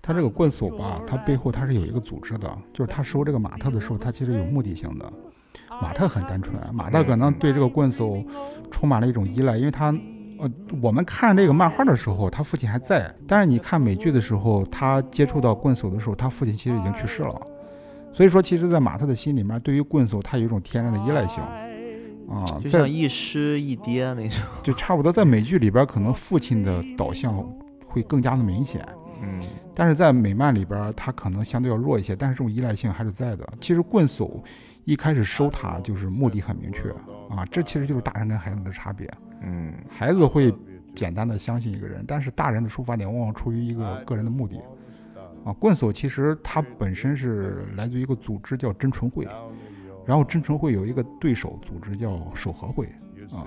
[0.00, 5.12] 他这个棍叟吧，他背后他是有一个组织的，就是他收这个马特的时候，他其实有目的性的。
[5.82, 8.24] 马特很单纯，马特可能对这个棍叟
[8.70, 9.94] 充满了一种依赖，因为他。
[10.40, 10.48] 呃，
[10.80, 17.42] 我们看这个漫画的时候，他父亲还在；但是你看美剧的时候，他接触到棍叟的时候，他父亲其实已经去世了。
[18.12, 21.42] 所以说，其实，在马特的心里面，对于棍叟，他有一种天然的依赖性
[22.28, 25.12] 啊，就像一师一爹那种， 就差不多。
[25.12, 27.42] 在美剧里边，可能父亲的导向
[27.86, 28.86] 会更加的明显，
[29.22, 29.40] 嗯，
[29.74, 33.48] 但是在美漫里边，他可能相对要弱一些，但是这种依赖性还是在的。
[33.60, 34.42] 其实棍叟
[34.84, 36.90] 一开始收他就是目的很明确
[37.34, 39.10] 啊，这其实就是大人跟孩子的差别。
[39.42, 40.54] 嗯，孩子会
[40.94, 44.60] 简单的相信一个人，但是大人的出发点往往出于一个个人的目的。
[45.44, 49.26] 啊，棍叟其实它本身是来自于一个组织叫真纯会，
[50.08, 52.86] 然后真纯会有一个对手组织叫守和会。
[53.30, 53.44] 啊，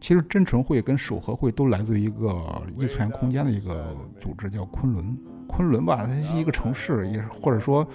[0.00, 2.34] 其实真纯会跟守和会都来自于一个
[2.76, 5.16] 异次元空间的一个组织叫昆仑。
[5.46, 7.86] 昆仑吧，它是一个城市，也或者说。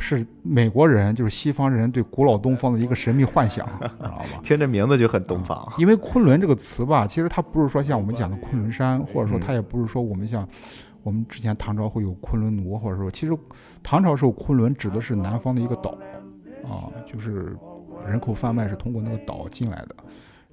[0.00, 4.24] 是美国人，就是西方人对古老东方的一个神秘幻想， 知道吧？
[4.44, 5.68] 听这名字就很东方。
[5.76, 10.48] 因为昆仑这个词吧，其实它不是说像我们讲的昆仑山，或者说它也不是说我们像
[11.02, 13.36] 我们之前唐朝会有昆仑奴，或者说其实
[13.82, 15.98] 唐朝时候昆仑指的是南方的一个岛
[16.68, 17.56] 啊，就是
[18.06, 19.96] 人口贩卖是通过那个岛进来的。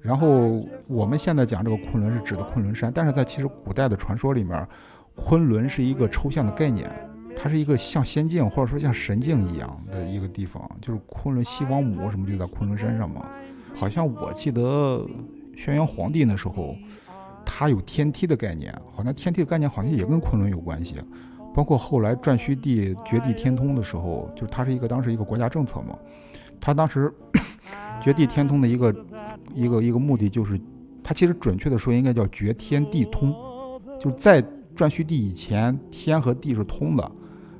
[0.00, 4.66] 然后我们现在讲这个昆仑是指的昆仑山，但是在其实古代的传说里面，
[5.14, 6.90] 昆仑是一个抽象的概念。
[7.38, 13.28] 它是一个像仙境或者说像神境一样的一个地方，就是昆仑西王母什么就在昆仑山上嘛。
[13.74, 15.06] 好像我记得
[15.54, 16.74] 轩辕皇帝那时候，
[17.44, 20.94] 他有天梯的概念，好像天梯的概念好像也跟昆仑有关系。
[21.56, 25.98] 包括后来颛顼帝绝地天通的时候，就是它是一个当时一个国家政策嘛。
[26.60, 27.10] 他当时
[27.98, 28.94] 绝地天通的一个
[29.54, 30.60] 一个一个目的就是，
[31.02, 33.34] 它其实准确的说应该叫绝天地通，
[33.98, 34.42] 就是在
[34.76, 37.10] 颛顼帝以前，天和地是通的。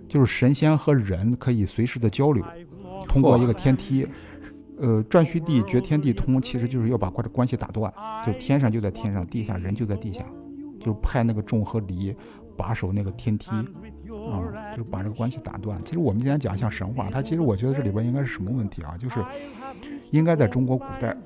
[0.07, 2.45] 就是神仙和人可以随时的交流，
[3.09, 4.07] 通过一个天梯。
[4.79, 7.93] 呃，颛顼帝绝天地通，其实就是要把关关系打断，
[8.25, 10.23] 就天上就在天上，地下人就在地下，
[10.81, 12.15] 就派那个仲和离
[12.57, 14.41] 把守那个天梯，啊，
[14.73, 15.81] 就是把这个关系打断。
[15.85, 18.97] 其实我们今天讲像神话，它其实我觉得这里边应该是什么问题啊？
[18.99, 19.25] 就是
[20.11, 21.17] 应该在中国古代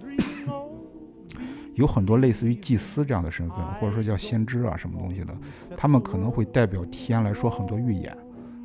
[1.75, 5.35] 有很多类似于祭司这样的身份，或者说叫先知啊什么东西的，
[5.77, 8.15] 他们可能会代表天来说很多预言。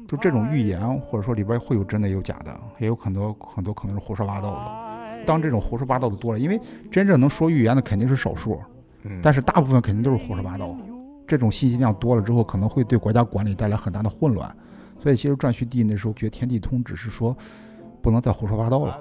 [0.07, 5.25] 就这种预言，或者说里边会有真的有假的，也有很多很多可能是胡说八道的。
[5.25, 6.59] 当这种胡说八道的多了，因为
[6.91, 8.61] 真正能说预言的肯定是少数，
[9.21, 10.77] 但是大部分肯定都是胡说八道。
[11.27, 14.53] 这种信息量多了之后，可能会对国家管理带来很大的混乱。
[14.99, 17.35] 所以其实颛顼帝那时候绝天地通，只是说
[18.01, 18.99] 不能再胡说八道了。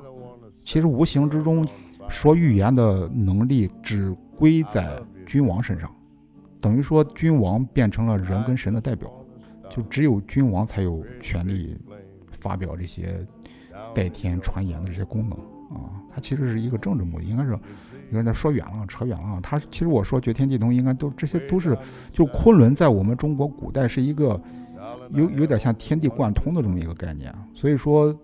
[0.65, 1.67] 其实无形之中
[2.09, 5.91] 说预言的能力只归在君王身上，
[6.61, 9.11] 等于说君王变成了人跟神的代表。
[9.71, 11.77] 就只有君王才有权利
[12.31, 13.27] 发表这些
[13.95, 15.37] 代天传言的这些功能
[15.77, 17.59] 啊，它其实是一个政治目的，应该是，
[18.11, 19.59] 有点说远了，扯远了他。
[19.71, 21.77] 其实我说绝天地通，应该都这些都是，
[22.13, 24.41] 就昆仑在我们中国古代是一个
[25.11, 28.17] 有有点像天地贯通的这么一个概念，所以说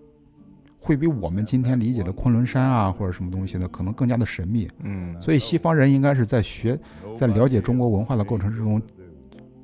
[0.79, 4.69] 会比我们今天理解的昆仑山啊或者什么东西的可能更加的神秘。
[4.83, 6.79] 嗯，所以西方人应该是在学，
[7.17, 8.81] 在了解中国文化的过程之中。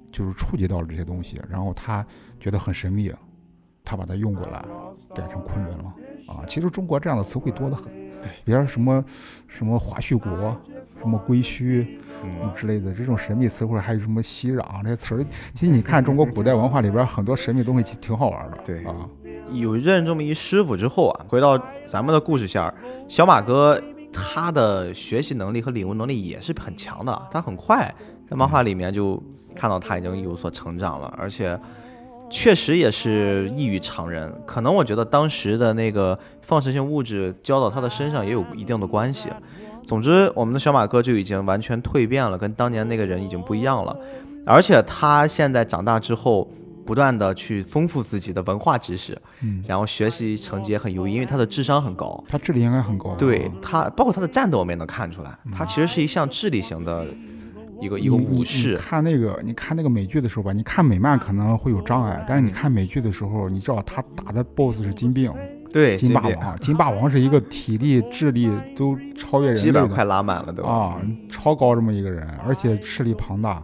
[0.09, 2.03] 就是触及到了这些东西，然后他
[2.39, 3.13] 觉得很神秘，
[3.83, 4.65] 他把它用过来
[5.13, 5.93] 改成昆仑了
[6.27, 6.45] 啊。
[6.45, 7.85] 其实中国这样的词汇多得很，
[8.21, 9.03] 对，比如什么
[9.47, 10.55] 什么华胥国、
[10.99, 11.87] 什么归墟。
[12.23, 15.23] 嗯之类的这种神秘词汇，还有什么熙攘这些词儿，
[15.53, 18.57] 其实你看中国古代文化里边很多神秘东西，其实挺好玩的。
[18.65, 19.07] 对啊，
[19.51, 21.55] 有认这么一师傅之后啊，回到
[21.85, 22.73] 咱们的故事线儿，
[23.07, 23.79] 小马哥
[24.11, 27.93] 他的学习能力和领悟能力也是很强的，他很快
[28.27, 29.21] 在漫画里面就
[29.55, 31.57] 看到他已经有所成长了，而且
[32.29, 34.33] 确实也是异于常人。
[34.45, 39.29] 可能我觉得当时的那个放射性物质浇到他的身上也有一定的关系。
[39.85, 43.97] 总之，我们的小马哥就已经完全蜕变了，跟当年那个人已经不一样了。
[44.45, 46.49] 而且他现在长大之后，
[46.85, 52.21] 不断的去丰富自己的文化知识，嗯，然后学习成绩也很优异，因为他的智商很高。
[52.27, 53.15] 他智力应该很高。
[53.15, 57.05] 对他，包括他的战斗，我们也能看出来，他其实是一项智力型的
[57.79, 58.75] 一个一个武士。
[58.77, 65.33] 看那个，你看那个美剧的时候吧，你看美漫可能会有障碍，但是你看美剧的时候，你知道他打的 BOSS 是金并，
[65.71, 70.63] 对，金霸王，金霸王是一个体力、智力都超越人类的，基本快拉满了都。
[70.63, 73.63] 啊，超高这么一个人，而且势力庞大。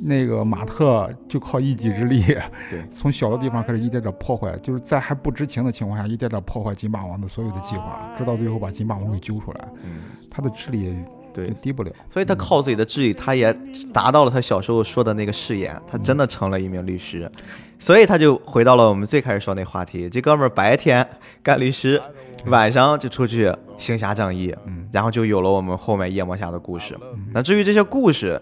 [0.00, 2.20] 那个马特就靠一己之力，
[2.68, 9.68] 对从小的地方开始一点点破坏，就是在还不知情的情况下，一点点破坏金霸王的所有的计划，直到最后把金霸王给揪出来。
[9.84, 11.04] 嗯，他的智力也
[11.34, 11.90] 对，低不了。
[12.08, 13.52] 所以他靠自己的智力，他也
[13.92, 17.30] 达到了他小时候说的那个誓言，他真的成了一名律师。
[17.78, 21.06] 所以他就回到了我们最开始说那话题，这哥们儿白天
[21.42, 22.00] 干律师，
[22.46, 26.96] 晚上就出去行侠仗义，嗯然后就有了我们后面夜魔侠的故事。
[27.32, 28.40] 那至于这些故事，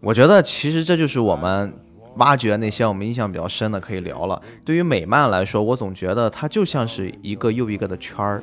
[0.00, 1.72] 我觉得其实这就是我们
[2.16, 4.40] 挖掘那些我们印象比较深的可以聊了。
[4.64, 8.42] 对于美漫来说，我总觉得它就像是一个又一个的圈儿。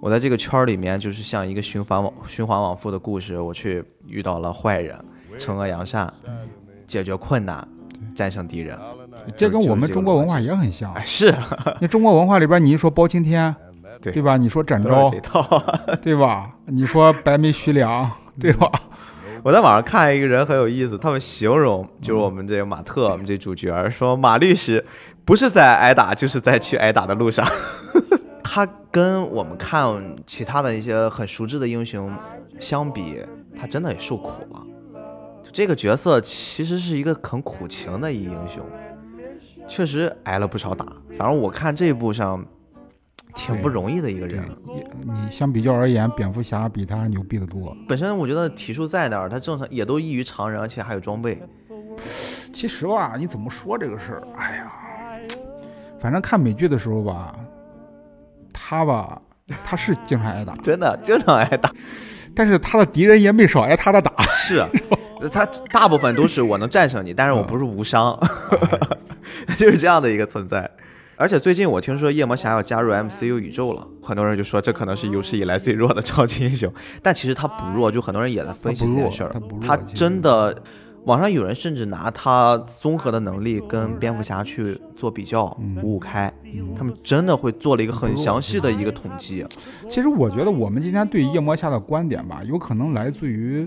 [0.00, 3.38] 我在这个圈儿里面，就是像一个循环往循环往复的故事。
[3.38, 4.98] 我去遇到了坏人，
[5.38, 6.10] 惩恶扬善，
[6.86, 7.66] 解决困难，
[8.14, 8.78] 战胜敌人。
[9.36, 11.04] 这跟我们中国文化也很像哎，。
[11.04, 11.34] 是，
[11.80, 13.54] 那中国文化里边，你一说包青天，
[14.00, 14.38] 对对吧？
[14.38, 15.10] 你说展昭。
[16.00, 16.50] 对吧？
[16.64, 18.70] 你说白眉徐良，对吧？
[19.42, 24.82] 我在网上看一个人很有意思，他们形容就是我们这个马特， 我们这主角说马律师
[25.26, 27.46] 不是在挨打，就是在去挨打的路上。
[28.42, 32.12] 他跟我们看其他的一些很熟知的英雄
[32.58, 33.24] 相比，
[33.56, 34.66] 他真的也受苦了。
[35.44, 38.64] 就这个角色其实是一个很苦情的一英雄，
[39.68, 40.84] 确实挨了不少打。
[41.16, 42.44] 反正我看这一部上
[43.34, 44.44] 挺不容易的一个人。，
[45.04, 47.76] 你相比较而言，蝙蝠侠比他牛逼得多。
[47.88, 51.40] 本身我觉得体术在那儿，他正常也都异于常人，而且还有装备。
[52.52, 54.22] 其实吧，你怎么说这个事儿？
[54.36, 54.72] 哎呀，
[56.00, 57.34] 反正看美剧的时候吧，
[58.70, 59.20] 他吧，
[59.64, 61.68] 他是经常挨打，真的经常挨打。
[62.36, 64.12] 但是他的敌人也没少挨他的打。
[64.28, 64.64] 是，
[65.32, 68.16] 他大部分都是我能战胜你，但是我不是无伤，
[69.58, 70.70] 就是这样的一个存在。
[71.16, 79.34] 而且最近我听说夜魔侠要加入 MCU 宇宙了，很多人就说这可能是有史以来最弱的超级英雄，但其实他不弱，就很多人也在分析这件事儿。
[79.66, 80.62] 他真的，
[81.04, 85.44] 网上有人甚至拿他综合的能力跟蝙蝠侠去做比较，
[85.82, 86.32] 五五开，
[86.76, 89.44] 他们真的会做了一个很详细的一个统计。
[89.88, 93.66] 其实我觉得我们今天对夜魔侠的观点吧，有可能来自于，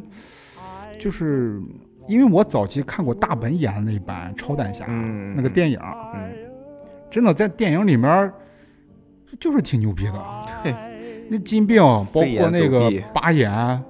[1.00, 1.60] 就是
[2.08, 5.80] 因为我早期看过大本演的那版超胆侠、嗯那个电影，
[6.14, 6.30] 嗯，
[7.10, 8.32] 真的在电影里面
[9.40, 10.24] 就是挺牛逼的。
[10.64, 10.76] 对，
[11.30, 13.84] 那金并包括那个八眼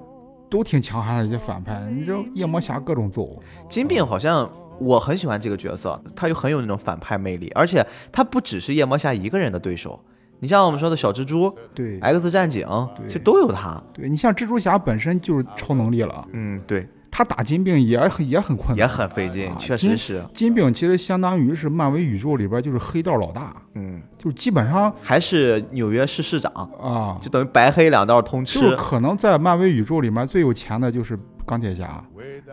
[0.54, 4.48] 都挺强悍的一些反派，你知道夜魔侠各种揍，金并好像
[4.78, 9.98] 我很喜欢这个角色，他又很有那种反派魅力，而且他不只是夜魔侠一个人的对手。
[10.38, 11.98] 你像我们说的小蜘蛛、对。
[11.98, 12.64] X 战警，
[12.96, 13.04] 对。
[13.08, 13.82] 其实都有他。
[13.92, 16.86] 对，你像蜘蛛侠本身就是超能力了，嗯，对，
[17.16, 20.20] 他打金并也很也很困难，也很费劲，啊确实是。
[20.34, 26.52] 金并其实相当于是漫威宇宙里边就是黑道老大，嗯，就是基本上还是纽约市市长，
[26.82, 28.58] 啊，就等于白黑两道通吃。
[28.58, 32.04] 就是可能在漫威宇宙里面最有钱的就是钢铁侠，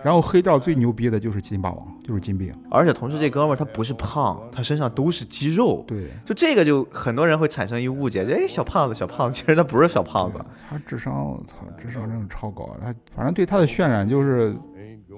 [0.03, 2.53] 然后黑道最牛逼的就是金霸王，就是金兵。
[2.69, 5.83] 而且同时这哥们儿他不是胖，他身上都是肌肉。
[5.87, 10.39] 对，就这个就很多人会产生一误解，哎，小胖子，小胖子，其实他不是小胖子。
[10.69, 12.75] 他智商，我操，智商真的超高。
[12.81, 14.55] 他反正对他的渲染就是，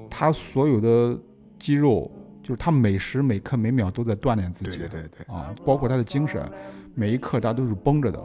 [0.10, 1.18] 他所有的
[1.58, 2.12] 肌肉，
[2.42, 4.78] 就是他每时每刻每秒都在锻炼自己。
[4.78, 6.44] 对对对，啊，包括他的精神，
[6.94, 8.20] 每一刻他都是绷着的，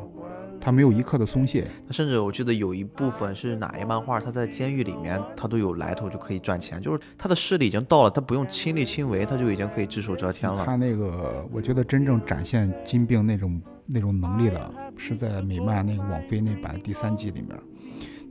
[0.60, 1.66] 他没有一刻的松懈。
[1.90, 10.64] 甚至我记得有一部分是哪一漫画，他在监狱里面，他都有来头就可以赚钱，就是他的势力已经到了，他不用亲力亲为，他就已经可以只手遮天了。
[10.64, 17.58] 他那个，我觉得真正展现金并那种那种能力的，是在美漫那个网飞那版第三季里面。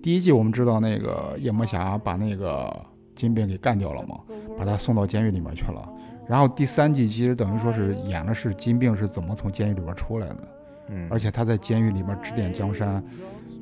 [0.01, 2.71] 第一季我们知道那个夜魔侠把那个
[3.15, 4.19] 金并给干掉了嘛，
[4.57, 5.89] 把他送到监狱里面去了。
[6.27, 10.37] 然后第三季其实等于说是演的是金并是怎么从监狱里边出来的，
[10.89, 13.03] 嗯，而且他在监狱里边指点江山。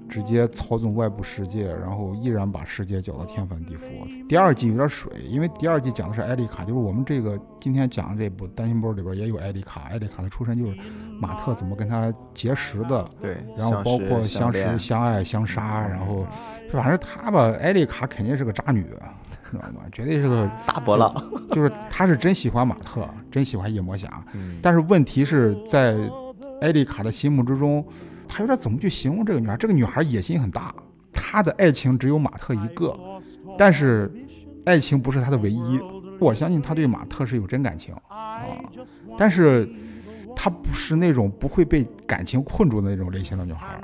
[0.08, 4.28] 直接操纵外部世界，然后依然把世界搅得天翻地覆。
[4.28, 9.82] 第二季有点水，因为第二季讲的是艾丽卡，就是我们这个今天讲的这部单行本里边也有艾丽卡。
[9.90, 10.78] 艾丽卡的出身就是
[11.20, 16.24] 马特怎么跟他结识的，对，然后包括相识、相爱、相杀，然后
[16.72, 18.84] 反正他吧，艾丽卡肯定是个渣女，
[19.50, 19.82] 知道吗？
[19.92, 21.12] 绝对是个 大波浪，
[21.50, 24.24] 就是他是真喜欢马特，真喜欢夜魔侠。
[24.34, 25.98] 嗯，但是问题是在
[26.62, 27.86] 艾丽卡的心目之中。
[28.28, 29.56] 她有点怎么去形容这个女孩？
[29.56, 30.74] 这个女孩野心很大，
[31.14, 32.98] 她的爱情只有马特一个，
[33.58, 34.12] 但是
[34.66, 35.80] 爱情不是她的唯一。
[36.20, 38.42] 我相信她对马特是有真感情啊，
[39.18, 39.70] 但是
[40.36, 43.80] 她不是那种不会被感情困住的那种类型的女孩。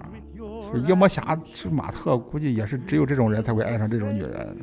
[0.87, 4.57] 夜魔侠是马特，估计也是只有这种人才会爱上这种女人。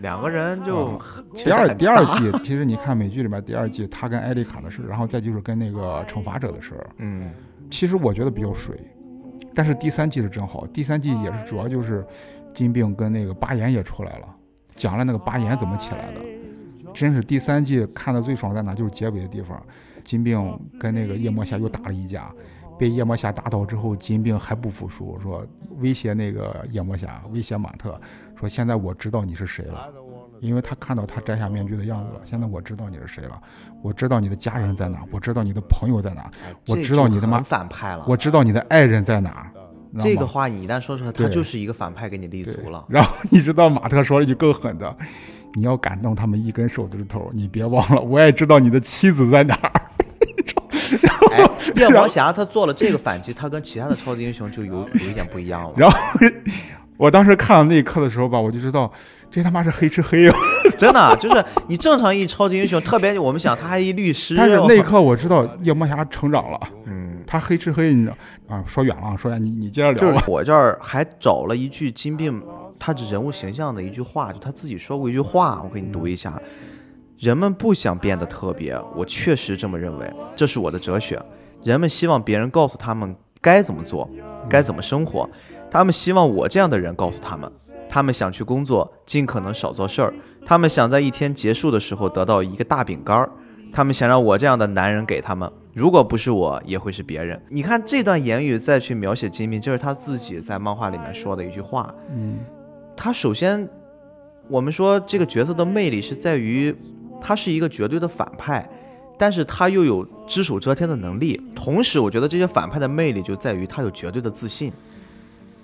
[0.00, 0.98] 两个人就
[1.34, 7.30] 第二第二季， 其实你看美剧里面第二季，他跟艾丽卡的事，然后再就是跟那个惩罚者的事，嗯，
[7.70, 8.78] 其实我觉得比较水。
[9.52, 12.06] 但是第三季是真好，第三季也是主要就是
[12.54, 14.26] 金并跟那个巴颜也出来了，
[14.76, 16.20] 讲了那个巴颜怎么起来的，
[16.94, 18.74] 真是第三季看的最爽在哪？
[18.74, 19.60] 就是结尾的地方，
[20.04, 22.30] 金并跟那个夜魔侠又打了一架，
[22.78, 25.44] 被夜魔侠打倒之后，金并还不服输，说
[25.80, 28.00] 威胁那个夜魔侠，威胁马特，
[28.40, 29.86] 说现在我知道你是谁了。
[30.40, 33.38] 因为他看到他摘下面具的样子了，现在我知道你是谁了，
[33.82, 36.30] 我知道你的家人在哪，我知道你的朋友在哪，
[36.66, 39.52] 我知道你的妈反派了，我知道你的爱人在哪。
[39.98, 42.82] 这个话你一旦说出来，他就是一个反派给你立足了。
[42.88, 44.96] 然后你知道马特说了一句更狠的，
[45.56, 49.72] 你要敢动他们一根手指头，你别忘了，我也知道你的妻子在哪儿。
[51.32, 55.74] 哎，夜魔侠他做了这个反击，他跟其他的超级英雄就有有一点不一样了。
[55.76, 55.98] 然后。
[57.00, 58.92] 我当时看到那一刻的时候吧，我就知道
[59.30, 60.36] 这他妈是黑吃黑啊！
[60.78, 66.60] 真的，就是你正常一超级英雄，特别我们想他还一律师，但是那一刻我知道夜魔侠成长了。
[66.84, 68.62] 嗯，他黑吃黑，你知道啊？
[68.66, 69.98] 说远了，说远，你你接着聊。
[69.98, 72.42] 就是我这儿还找了一句金并
[72.78, 76.38] 他的人物形象的一句话，就他自己说过一句话，我给你读一下：
[77.18, 81.18] 人们不想变得特别，我确实这么认为，这是我的哲学。
[81.64, 84.10] 人们希望别人告诉他们该怎么做，
[84.50, 85.26] 该怎么生活。
[85.70, 87.50] 他们希望我这样的人告诉他们，
[87.88, 90.12] 他们想去工作，尽可能少做事儿。
[90.44, 93.30] 他们想在一天结束的时候得到一个大饼干儿。
[93.72, 97.40] 他们想让我这样的男人给他们，如果不是我，也会是别人。
[97.48, 101.94] 你看这段言语再去描写金明，这是他自己在漫画里面说的一句话。
[102.12, 102.38] 嗯，
[102.96, 103.68] 他首先，
[104.48, 106.74] 我们说这个角色的魅力是在于，
[107.20, 108.68] 他是一个绝对的反派，
[109.16, 111.40] 但是他又有只手遮天的能力。
[111.54, 114.72] 同时，我觉得这些反派的魅力就在于他有绝对的自信。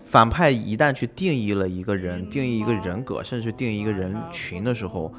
[0.07, 5.13] 反派一旦去定义了一个人、定义一个人格，甚至定义一个人群的时候，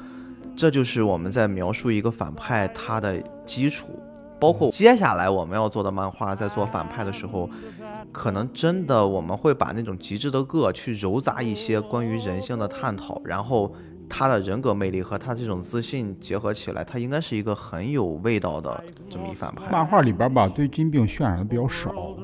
[0.56, 3.86] 这就是我们在描述一个反派他的基础。
[4.40, 7.50] 包括接下来我们要做的漫画，在做反派的时候，
[8.12, 13.74] 可能真的我们会把那种极致的恶去揉杂一些关于人性的探讨，然后
[14.08, 19.70] 他的人格魅力和他这种自信结合起来，他应该是一个很有味道的这么一反派。
[19.70, 22.16] 漫画里边吧，对金并渲染的比较少，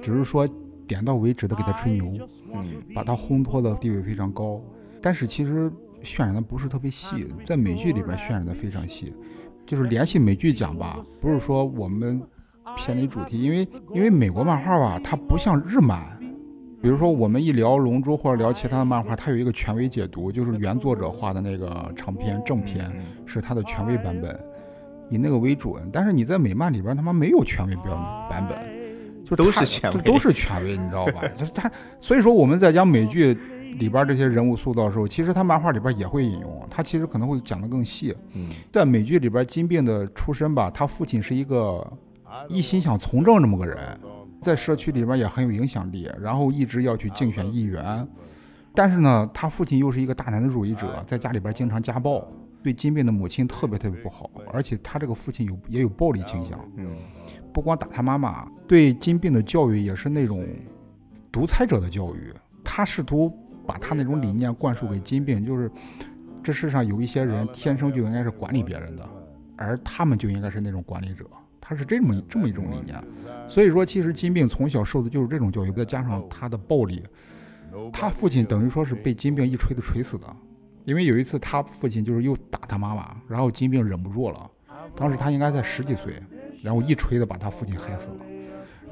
[0.00, 0.48] 只是说。
[0.86, 4.60] 点到为止的给他吹牛，嗯，把他烘托的地位非常高，
[5.02, 5.70] 但是其实
[6.02, 9.14] 渲染的不是特别细，在美剧里边渲染的非常细，
[9.66, 12.22] 就是联系美剧讲吧，不是说我们
[12.76, 16.16] 偏离主题，因为因为美国漫画吧，它不像日漫，
[16.80, 22.90] 比如说我们一聊龙珠或者聊其他的漫画，它有一个权威解读，就是原作者画的那个长篇正片
[23.24, 24.38] 是它的权威版本，
[25.10, 27.96] 以那个为准，但是你在美漫里边他妈没有权威标
[28.30, 28.85] 版本。
[29.28, 31.22] 就都是权威，都是权威，你知道吧？
[31.36, 33.36] 就 是他，所以说我们在讲美剧
[33.78, 38.16] 里边这些人物塑造的时候，其实他漫画里边也会引用，他其实可能会讲得更细。
[38.32, 41.86] 嗯，在美剧里边，金病的出身吧，他父亲是一个
[42.48, 43.78] 一心想从政这么个人，
[44.40, 48.06] 在社区里边也很有影响力，然后一直要去竞选议员，
[48.74, 52.26] 但是呢，他父亲又是一个大男子主义者，在家里边经常家暴，
[52.62, 56.58] 对金病的母亲特别特别不好，而且他这个父亲有也有暴力倾向。
[56.76, 56.86] 嗯。
[57.56, 60.46] 不光打他妈妈，对金并的教育也是那种
[61.32, 62.30] 独裁者的教育。
[62.62, 63.32] 他试图
[63.66, 65.70] 把他那种理念灌输给金并，就是
[66.42, 69.08] 这世上有一些人天生就应该是管理别人的，
[69.56, 71.24] 而他们就应该是那种管理者。
[71.58, 73.02] 他是这么这么一种理念。
[73.48, 77.02] 所以说，其实金并从小受的就是这种教育，再加上他的暴力，
[77.90, 80.26] 他父亲等于说是被金并一锤子锤死的。
[80.84, 84.50] 因为有一次他父亲就是又打他妈妈，然后金并忍不住了，
[84.94, 86.22] 当时他应该在十几岁。
[86.62, 88.26] 然后一锤子把他父亲害死了，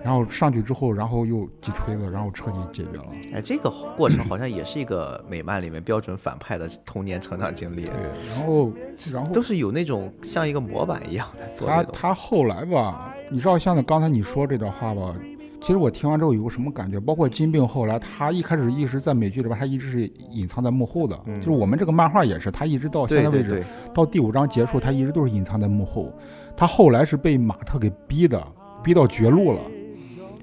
[0.02, 3.06] 然后上去之后，然后又几锤子，然后彻底解决了。
[3.32, 7.84] 哎，这个过程好像也是一个美漫里面标准反派的童年成长经历。
[7.84, 7.94] 对，
[8.28, 8.72] 然后
[9.12, 15.14] 然后都是有那种像一个模板一样的做他他后来吧，你知道像刚才你说这段话吧，
[15.60, 17.00] 其实我听完之后有个什么感觉？
[17.00, 21.18] 包括金并后来，他一开始一直在美剧里边，他一直是隐藏在幕后的。
[21.36, 26.12] 就是我们这个漫画也是，他一直到现在为止，到第五章结束，他一直都是隐藏在幕后。
[26.56, 28.42] 他后来是被马特给逼的，
[28.82, 29.60] 逼到绝路了。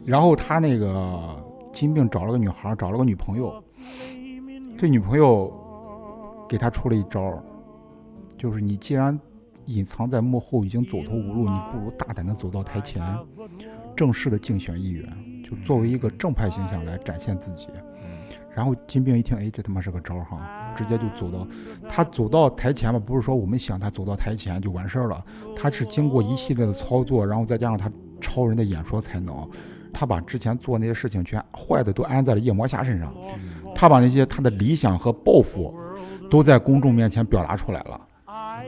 [0.05, 3.64] 然后他那个金并找了个女孩，找了个女朋友。
[4.78, 5.53] 这女朋友
[6.49, 7.41] 给他出了一招，
[8.36, 9.18] 就是你既然
[9.66, 13.01] 隐藏在幕后，已经走投无路，你不如大胆的走到台前。
[13.95, 15.07] 正式的竞选议员，
[15.43, 17.68] 就作为一个正派形象来展现自己。
[18.56, 20.39] 然后金兵一听，哎，这他妈是个招儿哈，
[20.76, 21.47] 直接就走到
[21.88, 25.24] 他走到台前吧，不是说我们想他走到台前就完事儿了，
[25.56, 27.89] 他是经过一系列的操作，然后再加上他
[28.20, 29.49] 超人的演说才能，
[29.93, 33.14] 他把之前做那些事情全坏的都安在了夜魔侠身上，
[33.74, 35.74] 他把那些他的理想和抱负
[36.30, 37.99] 都在公众面前表达出来了。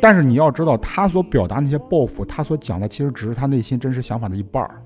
[0.01, 4.81] 但是你要知道，他所表达那些抱负，他所讲的其实只是他内心真实想法的一半儿。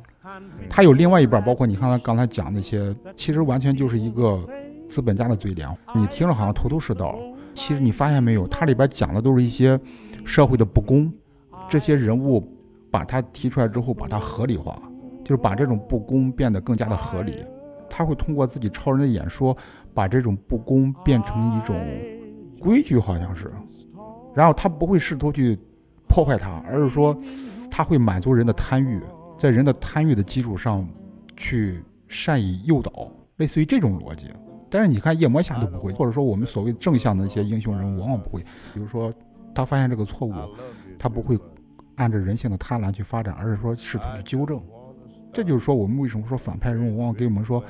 [0.70, 4.48] 他有另外一半，包括你看他刚才讲那些，其实完全就是一个
[4.88, 5.68] 资本家的嘴脸。
[5.94, 7.18] 你听着好像头头是道，
[7.54, 9.80] 其实你发现没有，它里边讲的都是一些
[10.26, 11.12] 社会的不公。
[11.70, 12.48] 这些人物
[12.90, 14.82] 把他提出来之后，把它合理化，
[15.24, 17.44] 就是把这种不公变得更加的合理。
[17.90, 19.56] 他会通过自己超人的演说，
[19.94, 21.76] 把这种不公变成一种
[22.60, 23.52] 规矩，好像是。
[24.34, 25.58] 然后他不会试图去
[26.08, 27.18] 破坏它，而是说
[27.72, 29.02] 他会满足人的贪欲。
[29.38, 30.88] 在人的贪欲的基础上，
[31.36, 34.32] 去善意诱导，类似于这种逻辑。
[34.70, 38.42] 但是你看夜魔侠都不会，或者说我们所谓正向的一些英雄人物往往不会。
[38.74, 39.14] 比如说
[39.54, 40.34] 他发现这个错误，
[40.98, 41.38] 他不会
[41.96, 44.62] 按照人性的贪婪去发展，而是说试图去纠正。
[45.34, 47.64] 这就是说我们为什么说反派人物往往给我们说，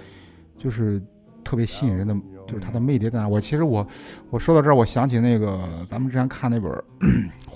[0.58, 1.02] 就是
[1.44, 2.16] 特别吸引人的。
[2.48, 3.28] 就是他的魅力在哪？
[3.28, 3.86] 我其实我，
[4.30, 6.72] 我说到这儿，我想起那个咱们之前看那本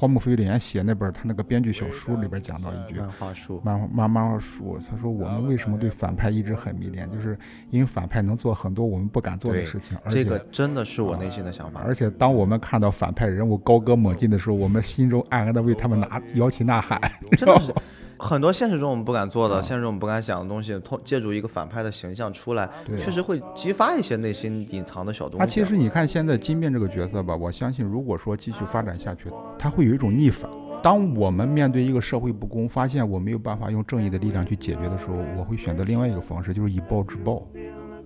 [0.01, 7.37] 荒木飞吕彦写那本他那个编剧小书里边讲到一句漫画书，漫漫漫画书，他说我们为什么对反派一直很迷恋，就是
[7.69, 9.95] 因为反派能做很多我们不敢做的事情。
[10.03, 11.83] 而且这个真的是我内心的想法。
[11.85, 16.99] 而且当我们看到反派人物高歌猛进的时候，我们心中暗暗的为他们拿摇旗呐喊。
[17.37, 17.71] 真的是。
[18.23, 25.37] 很多现实中我们不敢做的，现实中我们不敢想的东西，通借助一个反派的形象出来，确实会激发一些内心隐藏的小东西。
[25.39, 30.49] 他其实你看现在金面这个角色吧，我相信如果说继续发展下去，他会有一种逆反。
[30.83, 37.47] 当我们面对一个社会不公，发现我没有办法用正义的力量去解决的时候，我会选择另外一个方式，就是以暴制暴，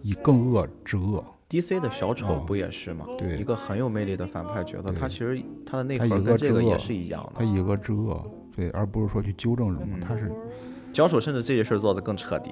[0.01, 1.23] 以更恶制恶。
[1.47, 1.79] D.C.
[1.79, 3.05] 的小丑不也是吗？
[3.17, 8.21] 对，一个很有魅力的反派角色，他其实他的内核跟这个也是一样的，他以恶制恶。
[8.55, 10.31] 对，而不是说去纠正什么，他是，
[10.91, 12.51] 小丑甚至这些事儿做得更彻底，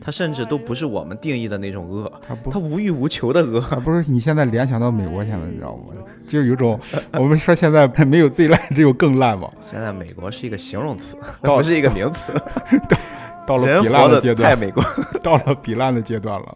[0.00, 5.94] 他甚至都不是我们定义的那种恶，他不，他无欲无求的恶，不是你现在联想到美国现在你知道吗？
[6.26, 6.78] 就有种
[7.14, 9.50] 我们说现在没有最烂，只有更烂嘛。
[9.68, 12.32] 现在美国是一个形容词，不是一个名词，
[13.46, 14.82] 到了比烂的阶段，太美国，
[15.22, 16.54] 到了比烂的阶段了。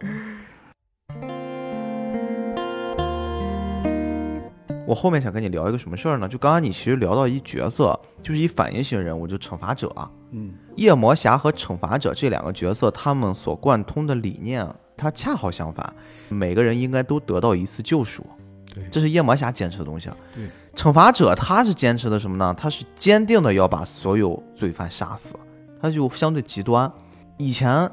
[4.87, 6.29] 我后面想跟你聊一个什么事儿呢？
[6.29, 9.91] 就刚刚你其实聊到一角色，就是一反应型人物，就惩罚者。
[10.37, 14.67] 嗯，夜魔侠和惩罚者这两个角色，他们所贯通的理念，
[14.97, 15.93] 它恰好相反。
[16.27, 18.25] 每个人应该都得到一次救赎。
[18.73, 20.09] 对，这是夜魔侠坚持的东西。
[20.35, 22.53] 对，惩罚者他是坚持的什么呢？
[22.53, 25.35] 他是坚定的要把所有罪犯杀死，
[25.81, 26.91] 他就相对极端。
[27.37, 27.89] 以前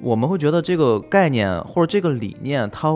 [0.00, 2.88] 我们会觉得这个概念或者这个理念，他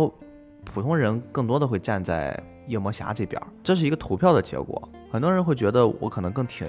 [0.65, 2.37] 普通人更多的会站在。
[2.71, 4.89] 夜魔侠这边，这是一个投票的结果。
[5.11, 6.67] 很多人会觉得我可能更挺。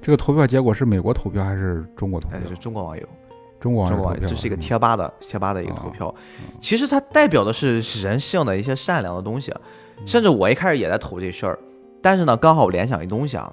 [0.00, 2.40] 这个投票结果是美国投票还是中国投票？
[2.48, 3.06] 是中国网友。
[3.60, 6.14] 中国网友，这是一个贴吧的贴吧的一个投票。
[6.60, 9.52] 其实它代表的是人性的一些善良的东西。
[10.04, 11.58] 甚至我一开始也在投这事儿，
[12.02, 13.52] 但是呢，刚好我联想一东西啊。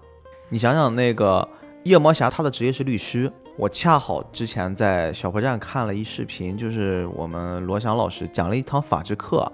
[0.49, 1.47] 你想想那个
[1.83, 3.31] 夜魔侠，他的职业是律师。
[3.57, 9.49] 我恰好之前在小破站看了一视频，就是我们罗翔老师讲了一堂法制课。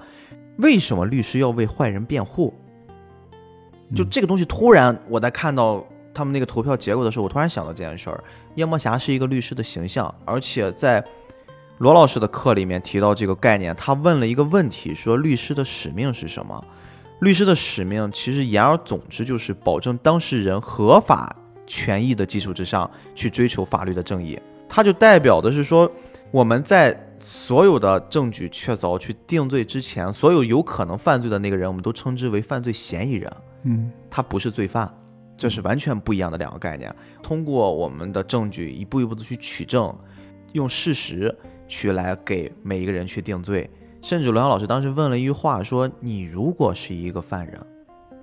[0.58, 2.54] 为什么律师要为坏人辩护？
[3.96, 8.24] 就这个东西，突然我在看到他们那个投票结果的时候，我突然想到这件事儿：
[8.56, 11.04] 夜魔侠是一个律师的形象，而且在
[11.78, 13.76] 罗老师的课里面提到这个概念。
[13.76, 16.62] 他问了一个问题，说律师的使命是什么？
[17.22, 21.36] 律师的使命其实言而总之就是保证当事人合法
[21.66, 24.40] 权益的基础之上去追求法律的正义。
[24.68, 25.92] 它就代表的是说
[26.32, 27.07] 我们在。
[27.20, 33.32] 所有的证据确凿去定罪之前，所有有可能犯罪的那个人，我们都称之为犯罪嫌疑人。
[33.64, 34.92] 嗯，他不是罪犯，
[35.36, 36.94] 这是完全不一样的两个概念。
[37.22, 39.94] 通过我们的证据一步一步的去取证，
[40.54, 41.36] 用事实
[41.68, 43.70] 去来给每一个人去定罪。
[44.02, 47.60] 甚至罗阳老师当时问了一句话，说：“你如果是一个犯人，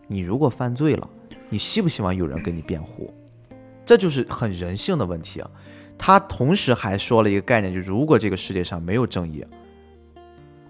[0.07, 1.11] 你如果犯罪了，
[1.51, 3.13] 你希不希望有人给你辩护？”
[3.85, 5.51] 这就是很人性的问题啊。
[5.99, 9.45] 他同时还说了一个概念，就是如果这个世界上没有正义，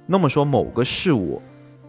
[0.06, 1.40] 那么说某个事物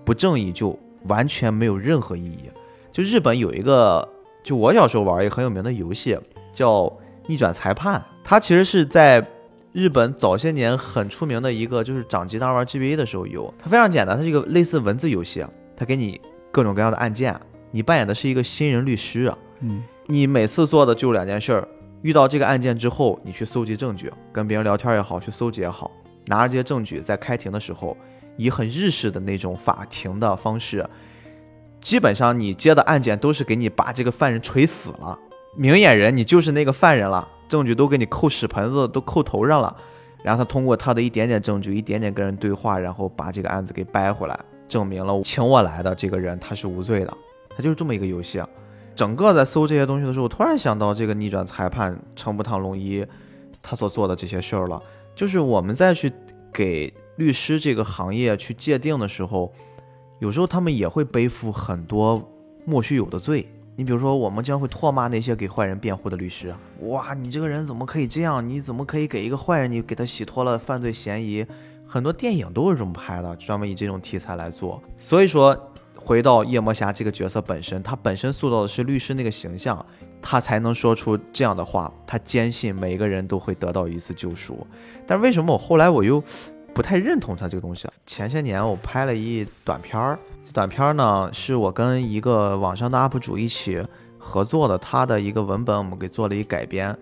[0.04, 2.50] 不正义就完全没有任何意义。
[2.92, 4.08] 就日本有一个，
[4.44, 6.18] 就我小时候玩一个很有名的游戏
[6.54, 6.92] 叫
[7.28, 9.26] 逆转裁判，它其实是在
[9.74, 13.54] 日本早些年很出名的一个，就是掌机当时玩 GBA 的时候有。
[13.60, 15.46] 它非常简单，它是一个类似文字游戏，
[15.76, 16.22] 它给你
[16.52, 17.38] 各种各样的案件，
[17.72, 19.38] 你扮演的是一个新人律师啊。
[19.60, 21.68] 嗯，你每次做的就两件事儿。
[22.06, 25.90] 遇到这个案件之后，你去搜集证据，跟别人聊天也好，去搜集也好，
[26.28, 27.98] 拿着这些证据，在开庭的时候，
[28.38, 30.88] 以很日式的那种法庭的方式，
[31.82, 35.18] 基本上你接的案件都是给你把这个犯人锤死了，
[35.56, 39.76] 明眼人你就是那个犯人了，证据都给你扣屎盆子都扣头上了，
[40.22, 47.12] 然后他通过他的一点点证据，一点点跟人对话，然后把这个案子给掰回来，证明了请我来的这个人他是无罪的，
[47.58, 48.40] 他就是这么一个游戏。
[48.96, 53.06] 整个在搜这些东西的时候，我突然想到这个逆转裁判程步堂龙一
[53.62, 54.82] 他所做的这些事儿了。
[55.14, 56.12] 就是我们再去
[56.54, 59.52] 给律师这个行业去界定的时候，
[60.20, 62.32] 有时候他们也会背负很多
[62.64, 63.46] 莫须有的罪。
[63.76, 66.56] 你比如说，我们将会唾骂那些给坏人辩护的律师。
[66.82, 68.48] 哇，你这个人怎么可以这样？
[68.48, 71.46] 你怎么可以给一个坏人，你给他洗脱了犯罪嫌疑？
[71.86, 74.82] 很多电影都是这么拍的，专门以这种题材来做。
[74.98, 75.72] 所以说。
[76.06, 79.84] 回到夜魔侠这个角色本身，他本身塑造的是律师那个形象，
[80.22, 81.92] 他才能说出这样的话。
[82.06, 84.68] 他坚信每一个人都会得到一次救赎。
[85.08, 86.24] 但为什么我后来我又
[86.76, 87.88] 不太认同他这个东西？
[88.06, 90.20] 前些年我拍了一短片儿，
[90.54, 93.84] 短片儿呢是我跟一个网上的 UP 主一起
[94.20, 96.96] 合作的，他的一个文本我们给做了一改编。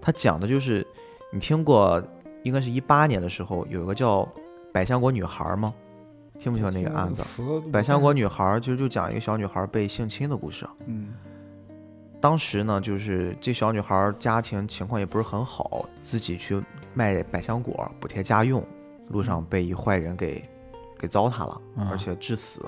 [0.00, 0.86] 他讲的就是
[1.30, 2.02] 你听过，
[2.44, 4.26] 应该是一八年的时候有一个叫
[4.72, 5.74] 百香果女孩吗？
[6.38, 7.22] 听不听那个案子？
[7.72, 10.66] 百香果女孩其实就讲一个小女孩被性侵的故事。
[10.86, 11.14] 嗯，
[12.20, 16.62] 当时呢，就是这小女孩家庭情况也不是很好，自己去
[16.94, 18.64] 卖百香果补贴家用，
[19.08, 20.42] 路上被一坏人给
[20.96, 21.60] 给糟蹋了，
[21.90, 22.62] 而且致死。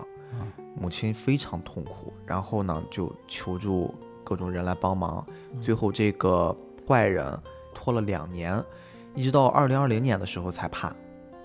[0.77, 3.95] 母亲非常痛苦，然后呢就求助
[4.25, 5.25] 各种人来帮忙。
[5.61, 6.57] 最后这个
[6.87, 7.39] 坏人
[7.75, 8.63] 拖了两年，
[9.15, 10.95] 一直到二零二零年的时候才判。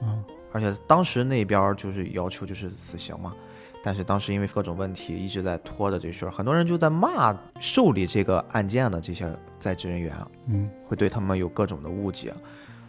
[0.02, 0.24] 嗯。
[0.56, 3.36] 而且当时那边就是要求就是死刑嘛，
[3.84, 9.30] 但是当时因为各种问题一直在拖着这事儿，很多人就在骂受理这个案件的这些
[9.60, 10.16] 在职人员，
[10.48, 12.34] 嗯，会对他们有各种的误解。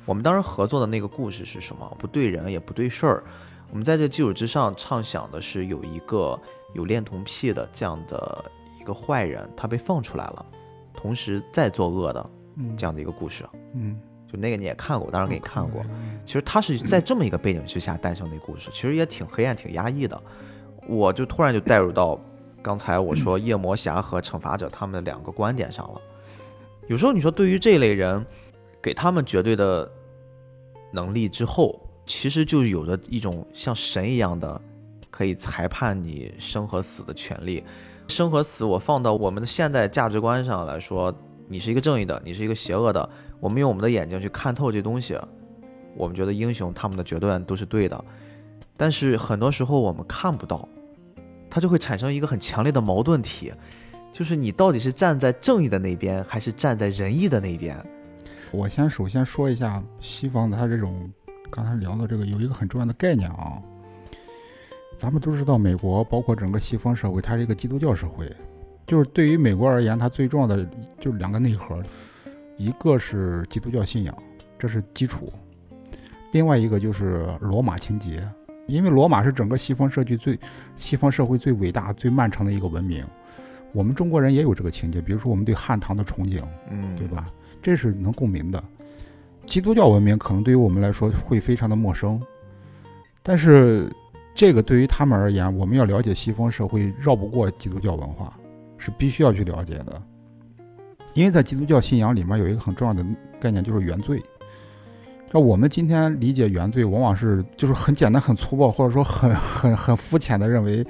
[0.05, 1.93] 我们当时合作的那个故事是什么？
[1.99, 3.25] 不对人也不对事儿。
[3.69, 6.41] 我们在这基础之上畅想的是有一个
[6.73, 8.45] 有恋童癖的这样的
[8.81, 10.47] 一个坏人，他被放出来了，
[10.95, 12.31] 同时在作恶的
[12.79, 13.45] 这样的一个故事，
[13.75, 13.99] 嗯。
[14.31, 15.85] 就那个你也看过，我当时给你看过。
[16.25, 20.21] 其实他是在这么一个背景之下诞生的故事，其实也挺黑暗、挺压抑的。
[20.89, 22.21] 我就突然就带入到
[22.63, 26.01] 刚才我说夜魔侠和惩罚者他们的两个观点上了。
[26.89, 28.25] 有时候你说对于这类人，
[28.83, 29.91] 给他们绝对的
[30.93, 34.61] 能力之后，其实就有着一种像神一样的
[35.11, 37.65] 可以裁判你生和死的权利。
[38.09, 41.13] 生和死，我放到我们的现代价值观上来说，
[41.49, 43.09] 你是一个正义的，你是一个邪恶的。
[43.41, 45.19] 我们用我们的眼睛去看透这东西，
[45.95, 48.05] 我们觉得英雄他们的决断都是对的，
[48.77, 50.69] 但是很多时候我们看不到，
[51.49, 53.53] 它就会产生一个很强烈的矛盾体，
[54.13, 57.77] 就是你到底是站在正义的那边，还是站在仁义的那边？
[58.53, 61.11] 我先首先说一下西方的它这种
[61.51, 63.61] 刚才聊的这个有一个很重要的概念啊，
[64.97, 68.31] 咱们都知道美国包括整个西方社会，它是一个基督教社会，
[68.87, 70.65] 就是对于美国而言，它最重要的
[71.01, 71.83] 就是两个内核。
[72.57, 74.17] 一个是基督教信仰，
[74.59, 75.27] 这是基础；
[76.33, 78.27] 另外一个就是罗马情节，
[78.67, 80.39] 因为罗马是整个西方社区最、
[80.77, 83.05] 西方社会最伟大、最漫长的一个文明。
[83.73, 87.27] 我们中国人也有这个情节，比如说我们对汉唐的憧憬，嗯，对吧？
[87.61, 88.63] 这是能共鸣的。
[89.47, 92.21] 基督教文明可能对于我们来说会非常的陌生，
[93.23, 93.93] 但是
[94.35, 98.33] 这个对于他们而言，我们要了解西方社会，绕不过基督教文化，
[98.79, 100.03] 是必须要去了解的。
[101.17, 103.05] 因为在基督教信仰里面有一个很重要的
[103.41, 104.23] 概念，就是原罪。
[105.33, 110.87] 那我们今天理解原罪，往往是就是很简单、很粗暴，或者说很很很肤浅的认为，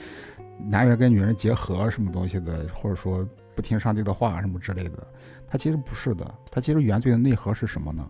[0.68, 5.06] 男人跟女人结合什么东西的，或者说不听上帝的话什么之类的。
[5.48, 8.04] 它其实不是的，它其实原罪的内核是什么呢？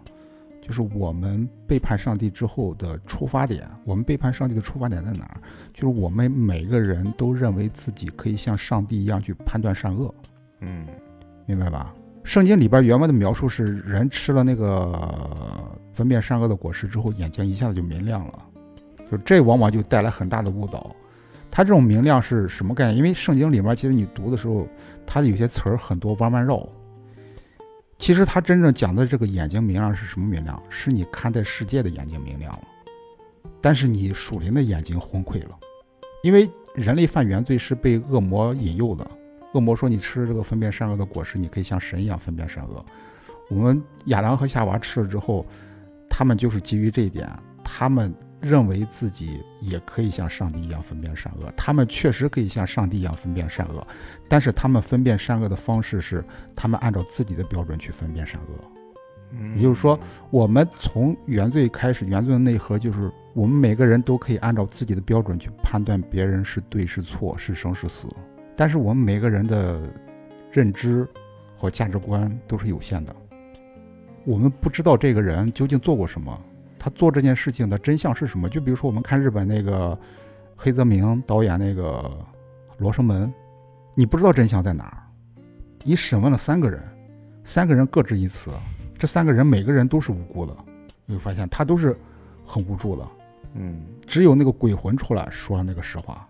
[0.63, 3.69] 就是我们背叛上帝之后的出发点。
[3.85, 5.37] 我们背叛上帝的出发点在哪儿？
[5.73, 10.13] 就是我们每个人都认为自己可以像上帝一样去判断善恶。
[10.61, 10.87] 嗯，
[11.45, 11.95] 明白吧？
[12.27, 14.93] 圣经里边原文的描述是，人吃了那个
[15.93, 18.39] 分辨善恶的果实之后，眼睛一下子就明亮了，
[19.09, 20.95] 就这往往就带来很大的误导。
[21.53, 22.97] 它这种明亮是什么概念？
[22.97, 24.67] 因为圣经里面其实你读的时候，
[25.07, 26.69] 它有些词儿很多弯弯绕。
[27.97, 30.61] 其实它真正讲的这个眼睛明亮是什么明亮？
[30.69, 32.63] 是你看待世界的眼睛明亮了，
[33.61, 35.57] 但是你属灵的眼睛昏聩了，
[36.25, 39.09] 因为人类犯原罪是被恶魔引诱的。
[39.57, 42.85] 恶魔说你吃了这个分辨善恶的果实，你可以像神一样分辨善恶。
[43.49, 45.47] 我们亚当和夏娃吃了之后，
[46.11, 47.29] 他们就是基于这一点，
[47.65, 48.15] 他们。
[48.39, 53.85] 认为自己也可以像上帝一样分辨善恶，他们确实可以像上帝一样分辨善恶，
[54.29, 56.23] 但是他们分辨善恶的方式是，
[56.55, 59.57] 他们按照自己的标准去分辨善恶。
[59.57, 59.99] 也就是说，
[60.31, 68.07] 我们从原罪开始，原罪的内核就是我们每个人都可以按照自己的标准去判断别人是对是错，是生是死。
[68.57, 69.81] 但是我们每个人的
[70.51, 71.07] 认知
[71.57, 73.15] 和价值观都是有限的，
[74.25, 76.41] 我们不知道这个人究竟做过什么。
[76.79, 78.49] 他做这件事情的真相是什么？
[78.49, 79.99] 就比如说，我们看日本那个
[80.55, 82.11] 黑泽明导演那个
[82.79, 83.27] 《罗生门》，
[83.95, 85.03] 你不知道真相在哪儿。
[85.83, 86.81] 你审问了三个人，
[87.43, 88.53] 三个人各执一词，
[88.97, 90.57] 这三个人每个人都是无辜的。
[91.07, 91.97] 你会发现他都是
[92.47, 93.09] 很无助的，
[93.55, 96.29] 嗯，只有那个鬼魂出来说了那个实话。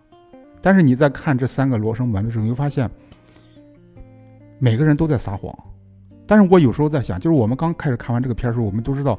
[0.67, 2.91] 但是你在看这三个罗生门的时候，你会发现
[4.59, 5.57] 每个人都在撒谎。
[6.27, 9.17] 但是我有时候在想，就是我们刚开始看完这个片儿时候，我们都知道。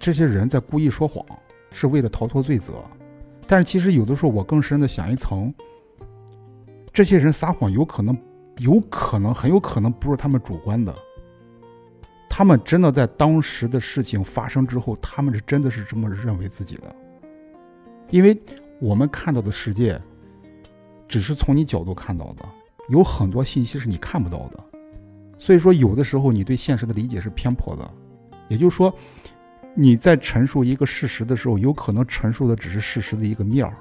[0.00, 1.22] 这些人在故意说谎，
[1.74, 2.72] 是为了逃脱罪责。
[3.46, 5.52] 但是其实有的时候，我更深的想一层，
[6.90, 8.16] 这些人撒谎有可能，
[8.56, 10.94] 有可能，很有可能不是他们主观的。
[12.30, 16.96] 他们真的在当时的事情发生之后，他们是真的是这么认为自己的。
[18.08, 18.34] 因为
[18.80, 20.00] 我们看到的世界，
[21.08, 22.44] 只是从你角度看到的，
[22.88, 24.64] 有很多信息是你看不到的。
[25.38, 27.90] 所以说，有的时候你对现实的理解是偏颇的。
[28.48, 28.92] 也就是说。
[29.74, 33.74] 你在陈述一个事实的时候，有可能陈述的只是事实的一个面儿，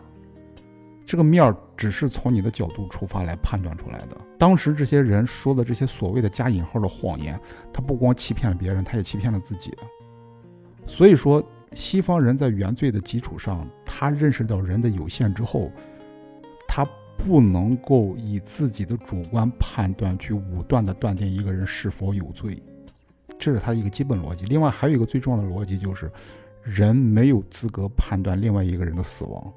[1.06, 4.16] 这个面儿只是从你的角度出发来判断出来的。
[4.38, 7.38] 当时这些人说的这些所谓的加引号的谎言，
[7.74, 9.74] 他不光欺骗了别人，他也欺骗了自己。
[10.88, 15.70] 所以说，西方人在原罪的基础上，他认识到人的有限之后，
[17.24, 22.62] 不能够以自己的主观判断去武断的断定一个人是否有罪。
[23.40, 24.46] 这是他一个基本逻辑。
[24.46, 26.12] 另外还有一个最重要的逻辑就是，
[26.64, 29.54] 人没有资格判断另外一个人的死亡，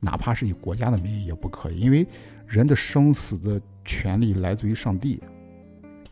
[0.00, 2.06] 哪怕是以国家的名义也不可以，因为
[2.46, 5.22] 人的生死的权利来自于上帝，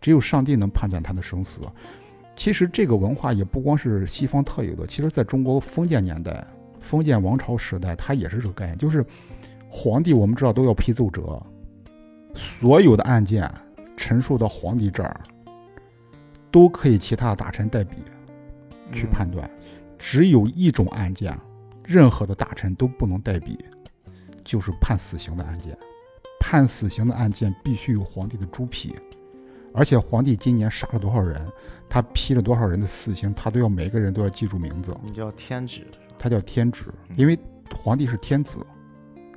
[0.00, 1.60] 只有上帝能判断他的生死。
[2.34, 6.46] 其实这个文化也不光是西方特有的，其实在中国封建年代、
[6.80, 9.02] 封建王朝时代，它也是这个概念，就是
[9.78, 11.38] 皇帝我们知道都要批奏折，
[12.34, 13.52] 所有的案件
[13.94, 15.20] 陈述到皇帝这儿。
[16.50, 17.96] 都可以其他大臣代笔
[18.90, 19.50] 去判断，
[19.98, 21.38] 只有一种案件，
[21.84, 23.58] 任何的大臣都不能代笔，
[24.42, 25.76] 就是判死刑的案件。
[26.40, 28.96] 判死刑的案件必须有皇帝的朱批，
[29.74, 31.46] 而且皇帝今年杀了多少人，
[31.90, 34.96] 他批了多少人的死刑，他都要每个人都要记住名字。
[35.02, 35.86] 你叫天旨，
[36.18, 36.86] 他叫天旨，
[37.16, 37.38] 因为
[37.76, 38.58] 皇帝是天子。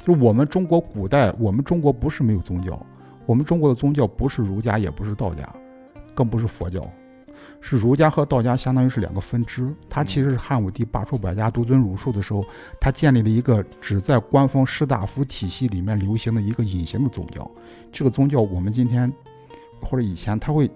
[0.09, 2.83] 就我们中国古代，我们中国不是没有宗教，
[3.27, 5.47] 我们中国的宗教不是儒家，也不是道家，
[6.15, 6.81] 更不是佛教。
[7.61, 12.43] 是儒家和道家相当于是两个分支，它其实是汉武帝罢黜百家，独尊儒术的时候，
[12.81, 17.47] 他建立了一个只在官方士大夫体系里面流行的一个隐形的宗教。
[17.91, 19.13] 这个宗教我们今天
[19.79, 20.71] 或者以前，他会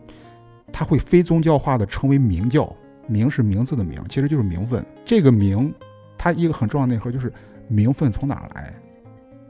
[0.72, 2.72] 他会非宗教化的称为名教，
[3.08, 4.86] 名是名字的名，其实就是名分。
[5.04, 5.74] 这个名，
[6.20, 7.34] 它一个很重要的内核就是
[7.68, 8.72] 名分从哪来？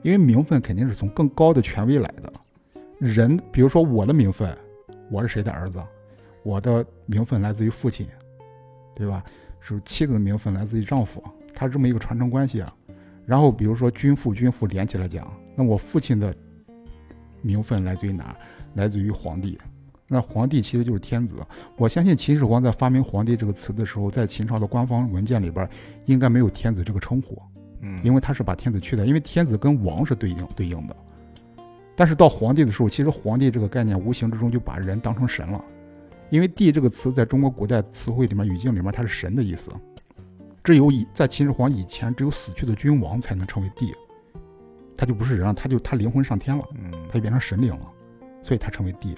[0.03, 2.31] 因为名分肯定是从更高的权威来的。
[2.99, 4.55] 人，比如说我的名分，
[5.09, 5.81] 我是谁的儿子？
[6.43, 8.05] 我的名分来自于父亲，
[8.93, 9.23] 对吧？
[9.59, 11.23] 是妻子的名分来自于丈夫，
[11.55, 12.75] 他这么一个传承关系啊。
[13.25, 15.25] 然后比如说君父君父连起来讲，
[15.55, 16.35] 那我父亲的
[17.41, 18.35] 名分来自于哪？
[18.75, 19.57] 来自于皇帝。
[20.07, 21.37] 那皇帝其实就是天子。
[21.77, 25.67] 我相信秦始皇在发明“皇帝”这个词的时候，在秦朝的官方文件里边
[26.05, 27.41] 应该没有“天子”这个称呼，
[27.83, 30.95] 嗯，因为他是把天子去掉，因为天子跟王是对应对应的。
[31.95, 35.63] 但是到皇帝的时候，其实皇帝这个概念无形之中就把人当成神了。
[36.29, 39.69] 因为“帝”这个词在中国古代词汇里面、语境里面，它是神的意思。
[40.63, 43.93] 只有以在秦始皇以前，只有死去的君王才能称为帝，
[44.97, 47.85] 他就不是人了，他就他灵魂上天了，嗯，他就变成神灵了，
[48.41, 49.13] 所以他称为帝。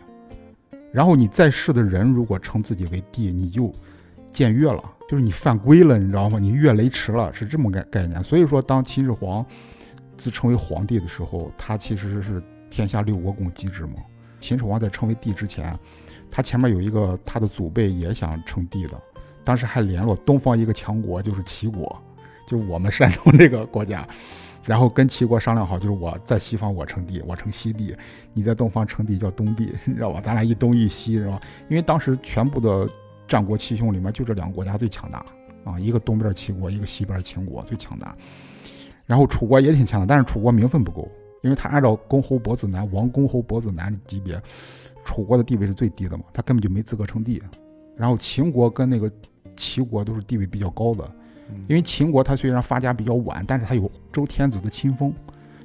[0.92, 3.72] 然后你在世的人如果称自己为帝，你就
[4.34, 6.40] 僭越了，就是你犯规了，你知道吗？
[6.40, 8.24] 你越雷池了，是这么概概念。
[8.24, 9.46] 所以说，当秦始皇
[10.18, 13.94] 自称为皇帝的时候，他其实是天下六国共击之嘛。
[14.40, 15.78] 秦始皇在称为帝之前。
[16.32, 19.00] 他前面有一个他的祖辈也想称帝的，
[19.44, 22.02] 当时还联络东方一个强国，就是齐国，
[22.46, 24.06] 就是我们山东这个国家，
[24.66, 27.96] 然后跟齐国商量好，就是我在西方我称帝，我称西帝，
[28.34, 30.20] 你在东方称帝叫东帝，你知道吧？
[30.20, 31.40] 咱俩一东一西，是吧？
[31.70, 32.90] 因为当时全部的
[33.28, 35.26] 战国七雄里面，就这两个国家最强大
[35.64, 38.16] 啊，一个东边齐国，一个西边秦国最强大。
[39.06, 41.10] 然后楚国也挺强的，但是楚国名分不够，
[41.44, 44.42] 因为他按照公侯伯子男王公侯伯子男的级别，
[45.04, 47.42] 楚国的地位是最低的嘛，他根本就没资格称帝。
[47.96, 49.12] 然后秦国跟那个
[49.56, 51.10] 齐国都是地位比较高的，
[51.68, 55.14] 因为秦国他虽然发家比较晚，但是他有周天子的亲封，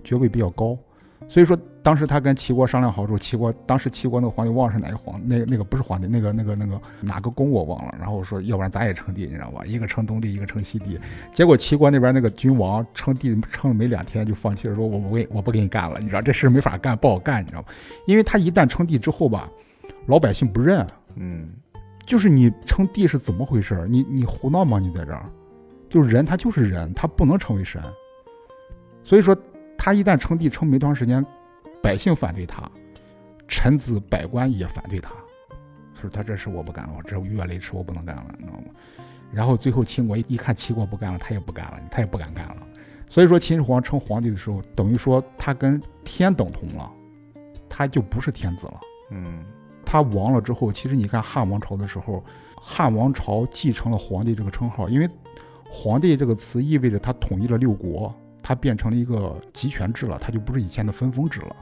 [0.05, 0.79] 爵位比较高。
[1.31, 7.95] 所以说，当时他跟齐国商量好之后，齐国当时齐国那个皇帝忘了是哪个皇，那那个不是皇帝，那个那个那个哪个公我忘了。
[8.01, 9.65] 然后说，要不然咱也称帝，你知道吧？
[9.65, 10.99] 一个称东帝，一个称西帝。
[11.33, 17.69] 结果齐国那边那个君王称帝称了没两天就放弃了，说我不给我不给你干了，你知道这事没法干，不好干，你知道吧？
[18.09, 19.49] 因为他一旦称帝之后吧，
[20.07, 20.85] 老百姓不认，
[21.15, 21.49] 嗯，
[22.05, 23.87] 就是你称帝是怎么回事？
[23.89, 24.81] 你你胡闹吗？
[24.81, 25.25] 你在这儿，
[25.89, 27.81] 就是人他就是人，他不能成为神，
[29.05, 29.37] 所以说。
[29.83, 31.25] 他一旦称帝，称没多长时间，
[31.83, 32.71] 百姓反对他，
[33.49, 35.11] 臣子百官也反对他，
[35.99, 38.67] 说他这事我不干了，我这越雷池我不能干了，你知道吗？
[39.33, 42.57] 然后最后秦国一看齐国不干了，他也不干了，他也不敢干了。
[43.09, 46.93] 所以说秦始皇称皇帝的时候，等于说他跟天等同了，
[47.67, 48.81] 他就不是天子了。
[49.13, 49.43] 嗯，
[49.83, 52.23] 他亡了之后，其实你看汉王朝的时候，
[52.55, 55.09] 汉王朝继承了皇帝这个称号，因为
[55.71, 58.15] 皇帝这个词意味着他统一了六国。
[58.43, 61.57] 它变成了一个集权制了，它就不是以前的分封制了。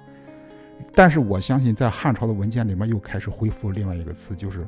[0.95, 4.67] 但是我相信，在汉朝的文件里面又开始恢复另外一个词，就是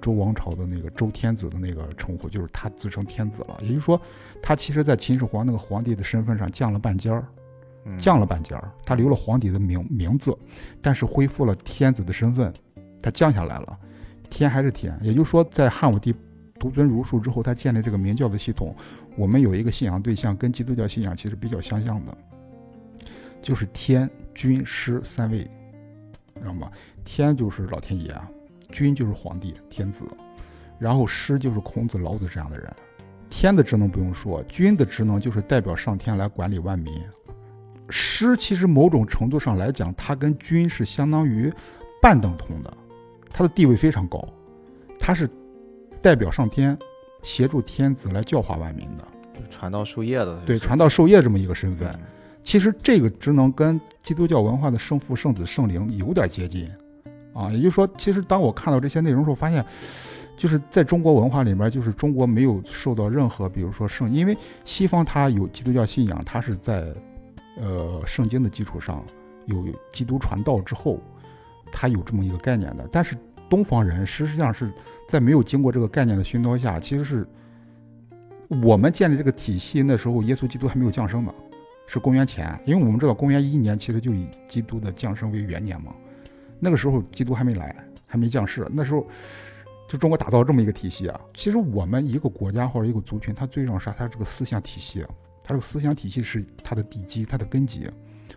[0.00, 3.56] 周王朝的那个周天子的那个称呼，就是他自称天子了。
[3.62, 4.00] 也就是说，
[4.42, 7.24] 他其实在秦始皇那个皇帝的身份上降了半截儿，
[7.96, 8.70] 降了半截儿。
[8.84, 10.36] 他留了皇帝的名名字，
[10.80, 12.52] 但是恢复了天子的身份，
[13.00, 13.78] 他降下来了。
[14.28, 16.12] 天还是天，也就是说，在汉武帝
[16.58, 18.74] 独尊儒术之后，他建立这个明教的系统。
[19.16, 22.16] 我们有一个信仰对象，跟基督教信仰其实比较相像的，
[23.40, 25.38] 就是天、君、师三位，
[26.40, 26.70] 知道吗？
[27.04, 28.28] 天就是老天爷啊，
[28.70, 30.04] 君就是皇帝、天子，
[30.78, 32.72] 然后师就是孔子、老子这样的人。
[33.28, 36.92] 天的职能不用说，君的职能就是代表上天来管理万民。
[37.88, 41.52] 师其实某种程度上来讲，他跟君是相当于
[42.00, 42.72] 半等同的，
[43.30, 44.26] 他的地位非常高，
[44.98, 45.28] 他是
[46.00, 46.78] 代表上天。
[47.22, 49.04] 协助天子来教化万民的，
[49.48, 51.88] 传道授业的，对，传道授业这么一个身份。
[52.42, 56.68] 其实这个职能跟基督教文化的圣父、圣子、圣灵有点接近，
[57.32, 59.64] 啊，也就是说，其实当我看到这些内容时候，发现，
[60.36, 66.92] 就是在中国文化里面，就是中国没有受到任何，比如说圣，因为西方它有基督教信仰，它是在，
[67.60, 69.04] 呃，圣经的基础上
[69.46, 70.98] 有基督传道之后，
[71.70, 73.16] 它有这么一个概念的，但是。
[73.52, 74.72] 东方人实际上是
[75.06, 77.26] 在没有经过这个概念的熏陶下，其实是
[78.48, 81.34] 我们建立这个体系那时候，耶稣基督还没有降生呢，
[81.86, 85.92] 是公元前，因为我们知道公元一年其实就以基督的降生为元年嘛，
[86.58, 87.76] 那个时候基督还没来，
[88.06, 89.06] 还没降世，那时候
[89.86, 91.20] 就中国打造这么一个体系啊。
[91.34, 93.94] 其实我们一个国家或者一个族群，它最重要啥？
[93.98, 95.04] 它这个思想体系，
[95.44, 97.86] 它这个思想体系是它的地基，它的根基。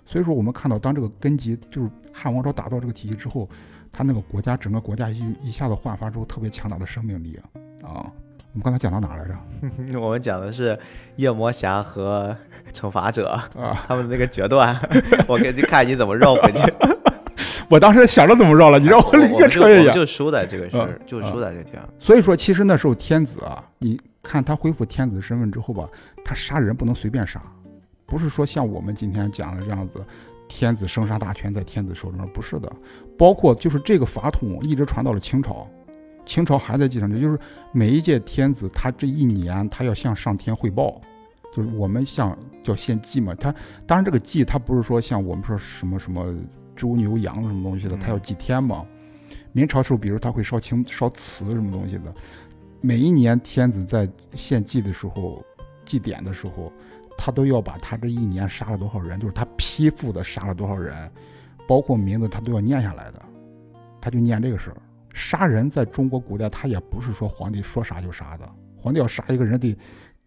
[0.05, 3.49] 所以说，我们看到当这个根基就是汉王朝打造这个体系之后。
[3.95, 7.39] 他那个国家，整个国家一一下子焕发出特别强大的生命力
[7.81, 8.03] 啊！
[8.51, 9.33] 我们刚才讲到哪来着？
[9.97, 10.77] 我们讲的是
[11.15, 12.35] 夜魔侠和
[12.73, 14.77] 惩罚者啊，他们那个决断。
[15.29, 16.73] 我给你看你怎么绕回去。
[17.71, 19.93] 我当时想着怎么绕了，你让我越扯越远。
[19.93, 21.81] 就输在这个事，就输在这天。
[21.97, 25.87] 所以说，其实那时候天子啊，你看他恢复天子身份之后吧，
[26.25, 27.41] 他杀人不能随便杀，
[28.05, 30.03] 不是说像我们今天讲的这样子。
[30.47, 32.71] 天子生杀大权在天子手中，不是的。
[33.17, 35.67] 包括就是这个法统一直传到了清朝，
[36.25, 37.39] 清朝还在继承着，就是
[37.71, 40.99] 每一届天子他这一年他要向上天汇报，
[41.53, 43.33] 就是我们像叫献祭嘛。
[43.35, 43.53] 他
[43.85, 46.33] 当然这个祭他不是说像我们说什么什么
[46.75, 48.85] 猪牛羊什么东西的，他要祭天嘛。
[49.51, 52.13] 明朝时候，比如他会烧青烧瓷什么东西的，
[52.81, 55.43] 每一年天子在献祭的时候，
[55.85, 56.71] 祭典的时候。
[57.17, 61.09] 他都要把他这一年杀了多少人，就是他批复的杀了多少人，
[61.67, 63.21] 包括名字他都要念下来的，
[64.01, 64.77] 他就念这个事儿。
[65.13, 69.75] 杀人在中国古代，他也不是说皇帝说杀就杀的，皇帝要杀一个人得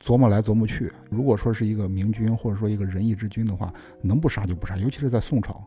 [0.00, 0.90] 琢磨来琢磨去。
[1.10, 5.62] 如果说是一个明君或者说一个仁义之君的话，能不杀就不杀，尤其是在宋朝，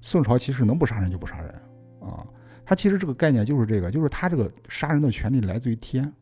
[0.00, 1.52] 宋朝其实能不杀人就不杀人
[2.00, 2.24] 啊。
[2.64, 6.12] 他其实这个概念就是这个，就是他这个杀人的权利来自于天，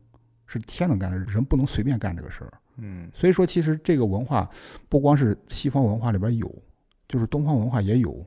[0.47, 2.51] 是天能干的，人不能随便干这个事儿。
[2.77, 4.49] 嗯，所以说其实这个文化
[4.87, 6.51] 不光是西方文化里边有，
[7.07, 8.25] 就是东方文化也有。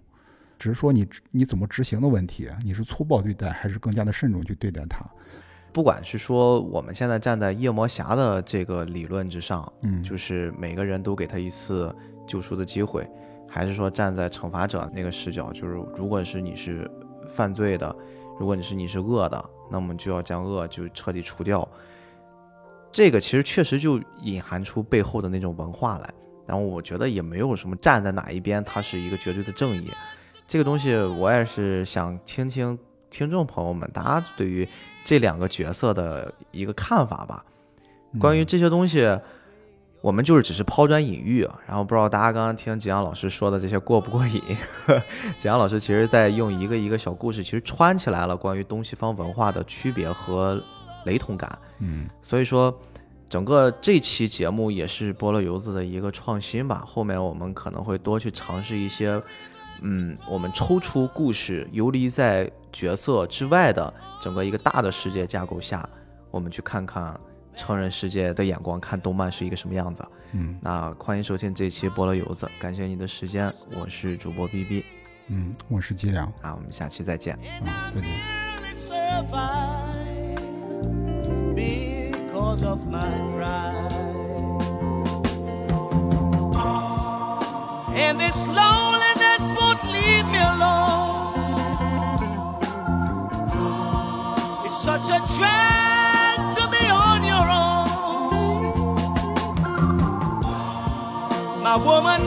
[0.62, 5.04] 只是说你你怎么执行的问题，你是粗暴对待还是更加的慎重去对待它？
[5.72, 11.92] 不管是说我们现在站在夜魔侠的这个理论之上，嗯，就是每个人都给他一次
[12.28, 13.04] 救赎的机会，
[13.48, 16.88] 还是说站在惩罚者那个视角，就是如果是你是
[17.28, 17.92] 犯罪的，
[18.38, 21.68] 如果你是你是恶的，那么就要将恶就彻底除掉。
[22.92, 26.14] 这个其实确实就隐含出背后的那种文化来。
[26.46, 29.90] 然后我觉得也没有什么站在哪一边，它是一个绝对的正义。
[30.46, 32.78] 这个东西我也是想听听
[33.10, 34.68] 听众朋友们大家对于
[35.04, 37.44] 这两个角色的一个看法吧。
[38.20, 39.18] 关于这些东西，
[40.00, 41.48] 我们就是只是抛砖引玉。
[41.66, 44.42] 然后不知道大家刚刚听景阳老师说的这些过不过瘾？
[45.38, 50.62] 景阳老师其实在用一个一个小故事，其实串起来了关于东西方文化的区别和
[51.06, 51.58] 雷同感。
[51.78, 52.78] 嗯，所以说。
[53.32, 56.84] 整个这期节目也是菠萝油子的一个创新吧。
[56.86, 59.18] 后面我们可能会多去尝试一些，
[59.82, 65.88] 嗯，我们抽出故事，游离在角色之外的整个一个大的世界架构下，
[66.30, 67.18] 我们去看看
[67.54, 70.02] 成人世界的眼光看动漫是一个什么样子。
[70.32, 74.84] 嗯，那欢迎收听这期菠萝油子，感谢你的时间，我是主播 B B，
[75.26, 77.34] 嗯，我是季良，啊，我们下期再见，
[77.66, 78.08] 啊，再见。
[90.02, 91.62] Leave me alone.
[94.66, 97.82] It's such a drag to be on your own.
[101.62, 102.20] My woman